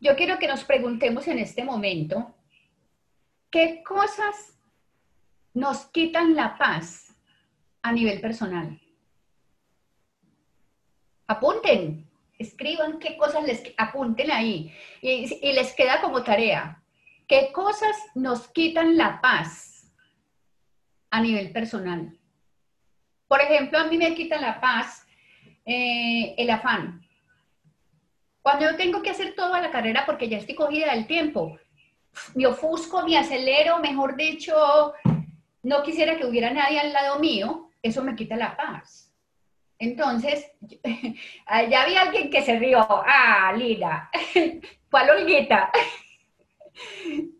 Yo 0.00 0.16
quiero 0.16 0.38
que 0.38 0.48
nos 0.48 0.64
preguntemos 0.64 1.28
en 1.28 1.38
este 1.38 1.64
momento, 1.64 2.34
¿qué 3.50 3.82
cosas 3.86 4.58
nos 5.54 5.86
quitan 5.86 6.34
la 6.34 6.58
paz 6.58 7.16
a 7.80 7.92
nivel 7.92 8.20
personal? 8.20 8.78
Apunten, 11.28 12.10
escriban 12.36 12.98
qué 12.98 13.16
cosas 13.16 13.44
les 13.44 13.62
apunten 13.78 14.30
ahí 14.32 14.74
y, 15.00 15.52
les 15.52 15.72
queda 15.72 16.00
como 16.00 16.24
tarea. 16.24 16.82
¿Qué 17.28 17.52
cosas 17.52 17.96
nos 18.14 18.48
quitan 18.48 18.98
la 18.98 19.20
paz 19.22 19.73
a 21.14 21.20
nivel 21.20 21.52
personal? 21.52 22.12
Por 23.28 23.40
ejemplo, 23.40 23.78
a 23.78 23.84
mí 23.84 23.96
me 23.96 24.16
quita 24.16 24.40
la 24.40 24.60
paz 24.60 25.06
eh, 25.64 26.34
el 26.36 26.50
afán. 26.50 27.06
Cuando 28.42 28.68
yo 28.68 28.76
tengo 28.76 29.00
que 29.00 29.10
hacer 29.10 29.32
toda 29.36 29.60
la 29.60 29.70
carrera 29.70 30.02
porque 30.06 30.28
ya 30.28 30.38
estoy 30.38 30.56
cogida 30.56 30.92
del 30.92 31.06
tiempo, 31.06 31.56
me 32.34 32.46
ofusco, 32.46 33.06
me 33.06 33.16
acelero, 33.16 33.78
mejor 33.78 34.16
dicho, 34.16 34.92
no 35.62 35.82
quisiera 35.84 36.16
que 36.18 36.26
hubiera 36.26 36.50
nadie 36.50 36.80
al 36.80 36.92
lado 36.92 37.20
mío, 37.20 37.70
eso 37.80 38.02
me 38.02 38.16
quita 38.16 38.36
la 38.36 38.56
paz. 38.56 39.14
Entonces, 39.78 40.50
ya 41.70 41.82
había 41.82 42.02
alguien 42.02 42.28
que 42.28 42.42
se 42.42 42.58
rió. 42.58 42.84
Ah, 42.90 43.54
Lina, 43.56 44.10
¿cuál 44.90 45.10
Olguita? 45.10 45.70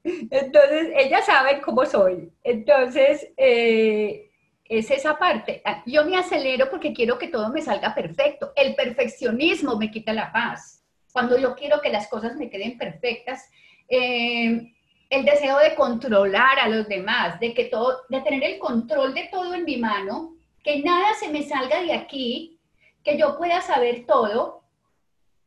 Entonces, 0.05 0.93
ella 0.97 1.23
sabe 1.23 1.61
cómo 1.61 1.85
soy. 1.85 2.33
Entonces, 2.43 3.33
eh, 3.37 4.31
es 4.65 4.91
esa 4.91 5.19
parte. 5.19 5.63
Yo 5.87 6.05
me 6.05 6.17
acelero 6.17 6.71
porque 6.71 6.93
quiero 6.93 7.19
que 7.19 7.29
todo 7.29 7.51
me 7.51 7.63
salga 7.63 7.95
perfecto. 7.95 8.53
El 8.57 8.75
perfeccionismo 8.75 9.77
me 9.77 9.91
quita 9.91 10.13
la 10.13 10.33
paz. 10.33 10.83
Cuando 11.13 11.39
yo 11.39 11.55
quiero 11.55 11.81
que 11.81 11.91
las 11.91 12.09
cosas 12.09 12.37
me 12.37 12.51
queden 12.51 12.77
perfectas, 12.79 13.49
eh, 13.89 14.73
el 15.11 15.25
deseo 15.25 15.59
de 15.59 15.75
controlar 15.75 16.59
a 16.59 16.69
los 16.69 16.89
demás, 16.89 17.39
de 17.39 17.55
que 17.55 17.67
todo, 17.67 18.03
de 18.09 18.21
tener 18.23 18.43
el 18.43 18.59
control 18.59 19.15
de 19.15 19.29
todo 19.31 19.55
en 19.55 19.65
mi 19.65 19.77
mano, 19.77 20.35
que 20.63 20.81
nada 20.81 21.15
se 21.15 21.29
me 21.29 21.43
salga 21.43 21.83
de 21.83 21.93
aquí, 21.93 22.59
que 23.05 23.19
yo 23.19 23.37
pueda 23.37 23.61
saber 23.61 24.07
todo, 24.07 24.65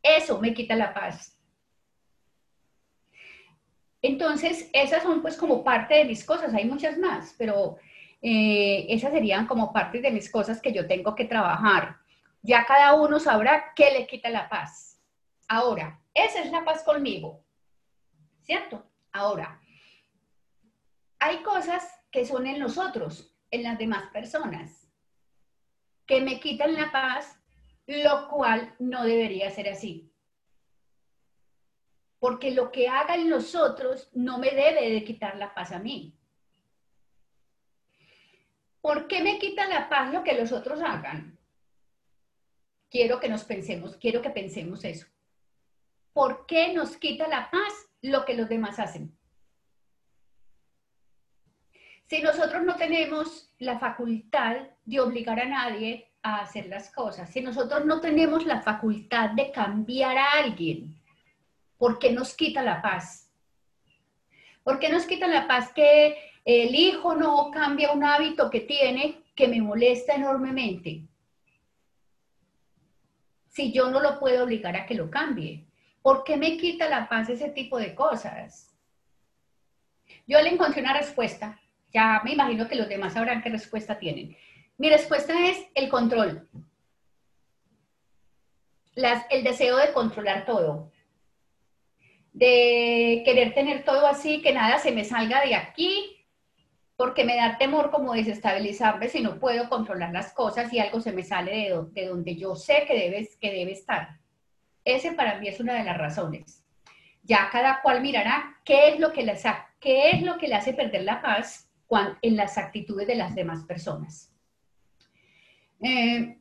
eso 0.02 0.40
me 0.40 0.54
quita 0.54 0.76
la 0.76 0.94
paz. 0.94 1.37
Entonces, 4.02 4.70
esas 4.74 5.04
son 5.04 5.22
pues 5.22 5.38
como 5.38 5.64
parte 5.64 5.96
de 5.96 6.06
mis 6.06 6.24
cosas, 6.24 6.54
hay 6.54 6.66
muchas 6.66 6.98
más, 6.98 7.36
pero 7.38 7.78
eh, 8.22 8.86
esas 8.90 9.12
serían 9.12 9.48
como 9.48 9.74
parte 9.74 10.02
de 10.02 10.12
mis 10.12 10.30
cosas 10.32 10.62
que 10.62 10.72
yo 10.72 10.88
tengo 10.88 11.16
que 11.16 11.26
trabajar. 11.26 11.98
Ya 12.42 12.66
cada 12.66 12.94
uno 12.94 13.20
sabrá 13.20 13.74
qué 13.76 13.92
le 13.92 14.08
quita 14.08 14.30
la 14.30 14.48
paz. 14.50 15.02
Ahora, 15.48 16.02
esa 16.14 16.42
es 16.42 16.52
la 16.52 16.64
paz 16.64 16.84
conmigo, 16.84 17.44
¿cierto? 18.42 18.86
Ahora, 19.12 19.60
hay 21.20 21.38
cosas 21.38 21.84
que 22.12 22.26
son 22.26 22.48
en 22.48 22.60
nosotros, 22.60 23.36
en 23.52 23.64
las 23.64 23.78
demás 23.78 24.10
personas, 24.12 24.92
que 26.06 26.22
me 26.22 26.40
quitan 26.40 26.74
la 26.74 26.92
paz, 26.92 27.40
lo 27.86 28.28
cual 28.30 28.76
no 28.80 29.04
debería 29.04 29.50
ser 29.50 29.70
así. 29.70 30.07
Porque 32.20 32.52
lo 32.52 32.72
que 32.72 32.88
hagan 32.88 33.30
los 33.30 33.56
otros 33.56 34.10
no 34.14 34.38
me 34.40 34.52
debe 34.52 34.90
de 34.90 35.04
quitar 35.04 35.38
la 35.38 35.54
paz 35.54 35.72
a 35.72 35.80
mí. 35.80 36.14
¿Por 38.82 39.08
qué 39.08 39.22
me 39.22 39.38
quita 39.38 39.68
la 39.68 39.90
paz 39.90 40.14
lo 40.14 40.24
que 40.24 40.34
los 40.34 40.52
otros 40.52 40.82
hagan? 40.82 41.38
Quiero 42.90 43.20
que 43.20 43.30
nos 43.30 43.44
pensemos, 43.44 43.98
quiero 43.98 44.22
que 44.22 44.30
pensemos 44.30 44.84
eso. 44.86 45.08
¿Por 46.14 46.46
qué 46.46 46.74
nos 46.74 46.98
quita 46.98 47.28
la 47.28 47.52
paz 47.52 47.74
lo 48.02 48.26
que 48.26 48.34
los 48.34 48.48
demás 48.48 48.80
hacen? 48.80 49.16
Si 52.06 52.22
nosotros 52.22 52.64
no 52.64 52.78
tenemos 52.78 53.54
la 53.60 53.78
facultad 53.78 54.56
de 54.86 55.00
obligar 55.02 55.42
a 55.42 55.46
nadie 55.46 56.14
a 56.24 56.40
hacer 56.40 56.68
las 56.68 56.90
cosas, 56.90 57.30
si 57.30 57.42
nosotros 57.42 57.86
no 57.86 58.00
tenemos 58.00 58.46
la 58.46 58.62
facultad 58.62 59.32
de 59.32 59.52
cambiar 59.52 60.18
a 60.18 60.32
alguien, 60.32 60.98
¿por 61.78 62.00
qué 62.00 62.12
nos 62.12 62.36
quita 62.36 62.62
la 62.62 62.82
paz? 62.82 63.32
¿Por 64.64 64.80
qué 64.80 64.90
nos 64.90 65.06
quita 65.06 65.28
la 65.28 65.48
paz 65.48 65.72
que 65.74 66.18
el 66.44 66.76
hijo 66.76 67.16
no 67.16 67.52
cambia 67.52 67.92
un 67.92 68.04
hábito 68.04 68.50
que 68.50 68.62
tiene 68.62 69.24
que 69.36 69.48
me 69.48 69.62
molesta 69.62 70.16
enormemente? 70.16 71.04
Si 73.48 73.72
yo 73.72 73.90
no 73.90 74.00
lo 74.00 74.20
puedo 74.20 74.44
obligar 74.44 74.76
a 74.76 74.86
que 74.86 74.96
lo 74.96 75.10
cambie, 75.10 75.66
¿por 76.02 76.24
qué 76.24 76.38
me 76.38 76.58
quita 76.58 76.90
la 76.90 77.10
paz 77.10 77.30
ese 77.30 77.50
tipo 77.50 77.78
de 77.78 77.96
cosas? 77.96 78.76
Yo 80.28 80.42
le 80.42 80.50
encontré 80.50 80.82
una 80.82 80.98
respuesta 80.98 81.60
ya 81.94 82.22
me 82.24 82.34
imagino 82.34 82.68
que 82.68 82.76
los 82.76 82.90
demás 82.90 83.14
sabrán 83.14 83.42
qué 83.42 83.50
respuesta 83.50 83.98
tienen. 83.98 84.36
Mi 84.78 84.90
respuesta 84.90 85.34
es 85.48 85.66
el 85.74 85.90
control. 85.90 86.48
el 88.96 89.44
deseo 89.44 89.78
de 89.78 89.94
controlar 89.94 90.46
todo. 90.46 90.92
De 92.38 93.24
querer 93.26 93.56
tener 93.56 93.84
todo 93.84 94.06
así, 94.06 94.42
que 94.44 94.54
nada 94.54 94.78
se 94.78 94.92
me 94.92 95.04
salga 95.04 95.42
de 95.42 95.56
aquí, 95.56 96.24
porque 96.96 97.24
me 97.24 97.36
da 97.36 97.58
temor 97.58 97.90
como 97.90 98.14
desestabilizarme 98.14 99.10
si 99.10 99.22
no 99.22 99.40
puedo 99.40 99.70
controlar 99.70 100.12
las 100.12 100.34
cosas 100.34 100.72
y 100.72 100.80
algo 100.80 101.02
se 101.02 101.14
me 101.14 101.24
sale 101.24 101.74
de, 101.94 102.06
donde 102.06 102.36
yo 102.36 102.56
sé 102.56 102.86
que 102.88 102.94
debe, 102.94 103.28
que 103.42 103.52
debe 103.52 103.72
estar. 103.72 104.20
Ese 104.86 105.14
para 105.14 105.40
mí 105.40 105.48
es 105.48 105.60
una 105.60 105.74
de 105.74 105.84
las 105.84 105.98
razones. 105.98 106.64
Ya 107.24 107.50
cada 107.52 107.82
cual 107.82 108.02
mirará 108.02 108.60
qué 108.64 108.90
es 108.90 109.00
lo 109.00 109.12
que 109.12 109.24
le, 109.24 109.36
qué 109.80 110.12
es 110.12 110.22
lo 110.22 110.38
que 110.38 110.48
le 110.48 110.56
hace 110.56 110.74
perder 110.74 111.04
la 111.04 111.22
paz 111.22 111.70
en 112.22 112.36
las 112.36 112.58
actitudes 112.58 113.08
de 113.08 113.16
las 113.16 113.34
demás 113.34 113.64
personas. 113.64 114.32
Eh, 115.82 116.38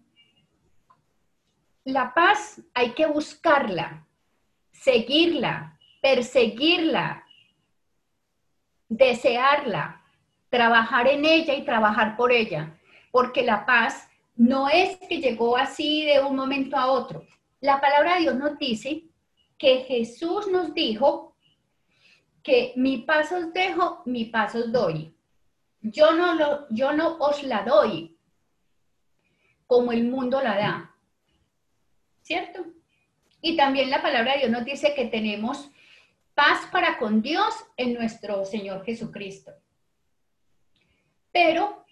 la 1.84 2.12
paz 2.14 2.60
hay 2.74 2.90
que 2.92 3.06
buscarla, 3.06 4.06
seguirla, 4.72 5.75
perseguirla, 6.06 7.26
desearla, 8.88 10.04
trabajar 10.48 11.08
en 11.08 11.24
ella 11.24 11.52
y 11.56 11.64
trabajar 11.64 12.16
por 12.16 12.30
ella, 12.30 12.78
porque 13.10 13.42
la 13.42 13.66
paz 13.66 14.08
no 14.36 14.68
es 14.68 14.96
que 15.08 15.18
llegó 15.18 15.56
así 15.56 16.04
de 16.04 16.20
un 16.20 16.36
momento 16.36 16.76
a 16.76 16.86
otro. 16.86 17.26
La 17.60 17.80
palabra 17.80 18.14
de 18.14 18.20
Dios 18.20 18.36
nos 18.36 18.56
dice 18.56 19.02
que 19.58 19.80
Jesús 19.88 20.46
nos 20.46 20.72
dijo 20.74 21.34
que 22.44 22.72
mi 22.76 22.98
paz 22.98 23.32
os 23.32 23.52
dejo, 23.52 24.02
mi 24.06 24.26
paz 24.26 24.54
os 24.54 24.70
doy 24.70 25.12
yo 25.80 26.12
no, 26.12 26.34
lo, 26.34 26.66
yo 26.70 26.92
no 26.92 27.16
os 27.18 27.42
la 27.42 27.62
doy 27.62 28.16
como 29.66 29.90
el 29.90 30.04
mundo 30.04 30.40
la 30.40 30.56
da. 30.56 30.94
¿Cierto? 32.22 32.64
Y 33.40 33.56
también 33.56 33.90
la 33.90 34.02
palabra 34.02 34.32
de 34.34 34.38
Dios 34.38 34.50
nos 34.50 34.64
dice 34.64 34.94
que 34.94 35.06
tenemos 35.06 35.70
paz 36.36 36.68
para 36.70 36.98
con 36.98 37.22
Dios 37.22 37.54
en 37.78 37.94
nuestro 37.94 38.44
Señor 38.44 38.84
Jesucristo. 38.84 39.52
Pero 41.32 41.82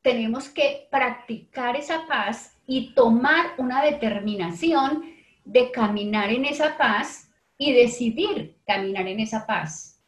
tenemos 0.00 0.48
que 0.48 0.88
practicar 0.90 1.76
esa 1.76 2.06
paz 2.08 2.56
y 2.66 2.94
tomar 2.94 3.52
una 3.58 3.84
determinación 3.84 5.14
de 5.44 5.70
caminar 5.70 6.30
en 6.30 6.46
esa 6.46 6.78
paz 6.78 7.30
y 7.58 7.74
decidir 7.74 8.56
caminar 8.66 9.06
en 9.06 9.20
esa 9.20 9.46
paz. 9.46 10.00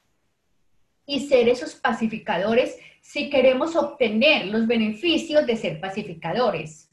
Y 1.04 1.20
ser 1.28 1.46
esos 1.50 1.74
pacificadores 1.74 2.78
si 3.02 3.28
queremos 3.28 3.76
obtener 3.76 4.46
los 4.46 4.66
beneficios 4.66 5.46
de 5.46 5.56
ser 5.56 5.78
pacificadores. 5.78 6.90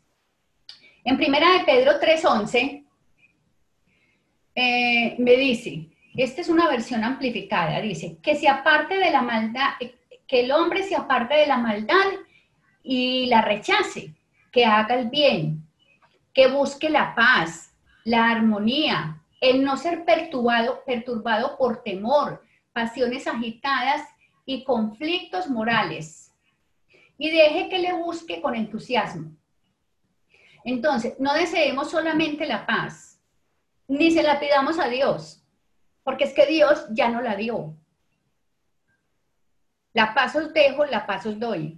En 1.06 1.16
primera 1.16 1.54
de 1.54 1.64
Pedro 1.64 1.94
3.11 2.02 2.86
eh, 4.56 5.16
me 5.20 5.36
dice, 5.38 5.88
esta 6.16 6.42
es 6.42 6.50
una 6.50 6.68
versión 6.68 7.04
amplificada, 7.04 7.80
dice, 7.82 8.18
que 8.22 8.36
se 8.36 8.48
aparte 8.48 8.98
de 8.98 9.12
la 9.12 9.22
maldad, 9.22 9.70
que 10.28 10.42
el 10.42 10.52
hombre 10.52 10.84
se 10.84 10.96
aparte 10.96 11.36
de 11.36 11.48
la 11.48 11.58
maldad 11.58 12.06
y 12.84 13.28
la 13.28 13.42
rechace, 13.42 14.14
que 14.52 14.66
haga 14.66 14.96
el 14.96 15.10
bien, 15.10 15.68
que 16.34 16.48
busque 16.48 16.90
la 16.90 17.16
paz, 17.16 17.74
la 18.04 18.30
armonía, 18.30 19.22
el 19.42 19.64
no 19.64 19.78
ser 19.78 20.06
perturbado, 20.06 20.84
perturbado 20.86 21.58
por 21.58 21.84
temor, 21.84 22.44
pasiones 22.74 23.28
agitadas 23.28 24.02
y 24.46 24.64
conflictos 24.64 25.50
morales 25.50 26.34
y 27.18 27.30
deje 27.30 27.70
que 27.70 27.80
le 27.80 27.94
busque 27.94 28.42
con 28.42 28.56
entusiasmo. 28.56 29.32
Entonces, 30.64 31.16
no 31.20 31.34
deseemos 31.34 31.92
solamente 31.92 32.46
la 32.46 32.66
paz, 32.66 33.22
ni 33.88 34.12
se 34.12 34.24
la 34.24 34.40
pidamos 34.40 34.80
a 34.80 34.88
Dios, 34.88 35.39
porque 36.10 36.24
es 36.24 36.34
que 36.34 36.48
Dios 36.48 36.88
ya 36.90 37.08
no 37.10 37.22
la 37.22 37.36
dio. 37.36 37.78
La 39.94 40.16
paz 40.16 40.36
os 40.36 40.52
dejo, 40.52 40.84
la 40.86 41.06
paz 41.06 41.28
os 41.28 41.40
doy. 41.40 41.78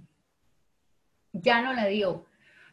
Ya 1.34 1.60
no 1.60 1.74
la 1.74 1.84
dio. 1.88 2.24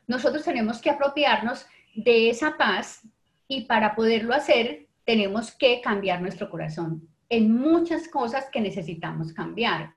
Nosotros 0.07 0.45
tenemos 0.45 0.79
que 0.79 0.89
apropiarnos 0.89 1.65
de 1.93 2.29
esa 2.29 2.55
paz 2.55 3.01
y 3.49 3.65
para 3.65 3.93
poderlo 3.93 4.33
hacer 4.33 4.87
tenemos 5.03 5.51
que 5.51 5.81
cambiar 5.81 6.21
nuestro 6.21 6.49
corazón 6.49 7.09
en 7.27 7.53
muchas 7.53 8.07
cosas 8.07 8.47
que 8.49 8.61
necesitamos 8.61 9.33
cambiar. 9.33 9.95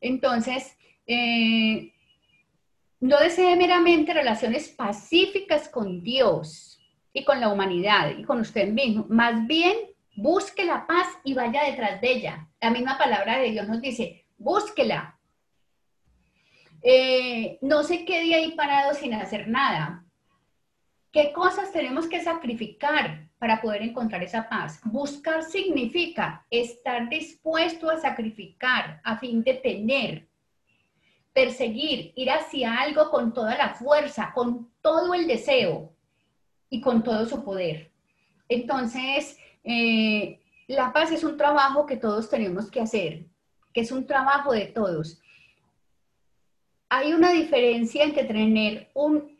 Entonces, 0.00 0.76
eh, 1.06 1.92
no 2.98 3.20
desee 3.20 3.54
meramente 3.54 4.12
relaciones 4.12 4.70
pacíficas 4.70 5.68
con 5.68 6.02
Dios 6.02 6.80
y 7.12 7.22
con 7.22 7.40
la 7.40 7.52
humanidad 7.52 8.10
y 8.18 8.24
con 8.24 8.40
usted 8.40 8.66
mismo, 8.72 9.06
más 9.08 9.46
bien 9.46 9.94
busque 10.16 10.64
la 10.64 10.86
paz 10.86 11.06
y 11.22 11.34
vaya 11.34 11.64
detrás 11.64 12.00
de 12.00 12.10
ella. 12.10 12.48
La 12.60 12.70
misma 12.70 12.98
palabra 12.98 13.38
de 13.38 13.50
Dios 13.50 13.68
nos 13.68 13.80
dice, 13.80 14.26
búsquela. 14.38 15.18
Eh, 16.82 17.58
no 17.62 17.82
se 17.82 18.04
quede 18.04 18.34
ahí 18.34 18.52
parado 18.52 18.94
sin 18.94 19.14
hacer 19.14 19.48
nada. 19.48 20.04
¿Qué 21.12 21.32
cosas 21.32 21.72
tenemos 21.72 22.06
que 22.08 22.22
sacrificar 22.22 23.28
para 23.38 23.60
poder 23.60 23.82
encontrar 23.82 24.22
esa 24.22 24.48
paz? 24.48 24.80
Buscar 24.84 25.42
significa 25.42 26.44
estar 26.50 27.08
dispuesto 27.08 27.90
a 27.90 27.98
sacrificar 27.98 29.00
a 29.02 29.16
fin 29.16 29.42
de 29.42 29.54
tener, 29.54 30.28
perseguir, 31.32 32.12
ir 32.16 32.30
hacia 32.30 32.74
algo 32.74 33.10
con 33.10 33.32
toda 33.32 33.56
la 33.56 33.70
fuerza, 33.70 34.32
con 34.34 34.70
todo 34.80 35.14
el 35.14 35.26
deseo 35.26 35.92
y 36.68 36.80
con 36.80 37.02
todo 37.02 37.26
su 37.26 37.42
poder. 37.44 37.90
Entonces, 38.48 39.38
eh, 39.66 40.40
la 40.68 40.92
paz 40.92 41.10
es 41.10 41.24
un 41.24 41.36
trabajo 41.36 41.86
que 41.86 41.96
todos 41.96 42.30
tenemos 42.30 42.70
que 42.70 42.80
hacer, 42.80 43.26
que 43.74 43.80
es 43.80 43.90
un 43.90 44.06
trabajo 44.06 44.52
de 44.52 44.66
todos. 44.66 45.20
hay 46.88 47.12
una 47.12 47.32
diferencia 47.32 48.04
entre 48.04 48.24
tener 48.24 48.90
un 48.94 49.36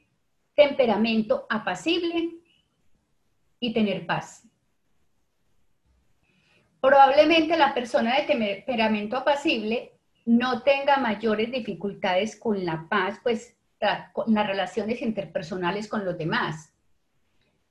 temperamento 0.56 1.46
apacible 1.48 2.30
y 3.60 3.72
tener 3.72 4.04
paz. 4.04 4.42
Probablemente 6.80 7.56
la 7.56 7.72
persona 7.72 8.16
de 8.16 8.24
temperamento 8.24 9.16
apacible 9.16 9.92
no 10.24 10.62
tenga 10.62 10.96
mayores 10.96 11.52
dificultades 11.52 12.34
con 12.34 12.64
la 12.64 12.88
paz, 12.88 13.20
pues 13.22 13.56
con 14.12 14.34
las 14.34 14.46
relaciones 14.46 15.00
interpersonales 15.02 15.86
con 15.86 16.04
los 16.04 16.18
demás. 16.18 16.72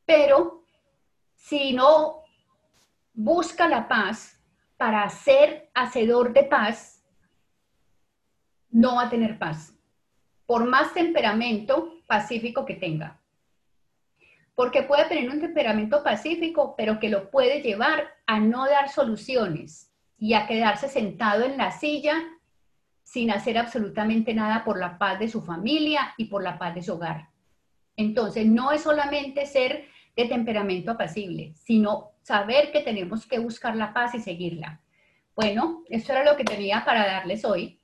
Pero 0.05 0.63
si 1.35 1.73
no 1.73 2.24
busca 3.15 3.67
la 3.67 3.87
paz 3.87 4.39
para 4.77 5.09
ser 5.09 5.69
hacedor 5.73 6.33
de 6.33 6.43
paz, 6.43 7.03
no 8.69 8.95
va 8.95 9.03
a 9.03 9.09
tener 9.09 9.39
paz, 9.39 9.73
por 10.45 10.65
más 10.65 10.93
temperamento 10.93 11.93
pacífico 12.07 12.65
que 12.65 12.75
tenga. 12.75 13.19
Porque 14.53 14.83
puede 14.83 15.05
tener 15.05 15.29
un 15.29 15.39
temperamento 15.39 16.03
pacífico, 16.03 16.75
pero 16.77 16.99
que 16.99 17.09
lo 17.09 17.31
puede 17.31 17.61
llevar 17.61 18.05
a 18.25 18.39
no 18.39 18.65
dar 18.65 18.89
soluciones 18.89 19.93
y 20.17 20.33
a 20.33 20.47
quedarse 20.47 20.87
sentado 20.87 21.43
en 21.43 21.57
la 21.57 21.71
silla 21.71 22.21
sin 23.03 23.31
hacer 23.31 23.57
absolutamente 23.57 24.33
nada 24.33 24.63
por 24.63 24.79
la 24.79 24.97
paz 24.97 25.19
de 25.19 25.29
su 25.29 25.41
familia 25.41 26.13
y 26.17 26.25
por 26.25 26.43
la 26.43 26.57
paz 26.57 26.75
de 26.75 26.81
su 26.81 26.93
hogar. 26.93 27.29
Entonces, 27.95 28.45
no 28.45 28.71
es 28.71 28.81
solamente 28.81 29.45
ser 29.45 29.87
de 30.15 30.25
temperamento 30.25 30.91
apacible, 30.91 31.53
sino 31.55 32.14
saber 32.25 32.71
que 32.71 32.81
tenemos 32.81 33.27
que 33.27 33.37
buscar 33.37 33.75
la 33.75 33.93
paz 33.93 34.15
y 34.15 34.19
seguirla. 34.19 34.81
Bueno, 35.35 35.83
esto 35.89 36.11
era 36.11 36.23
lo 36.23 36.35
que 36.35 36.43
tenía 36.43 36.83
para 36.83 37.05
darles 37.05 37.45
hoy. 37.45 37.79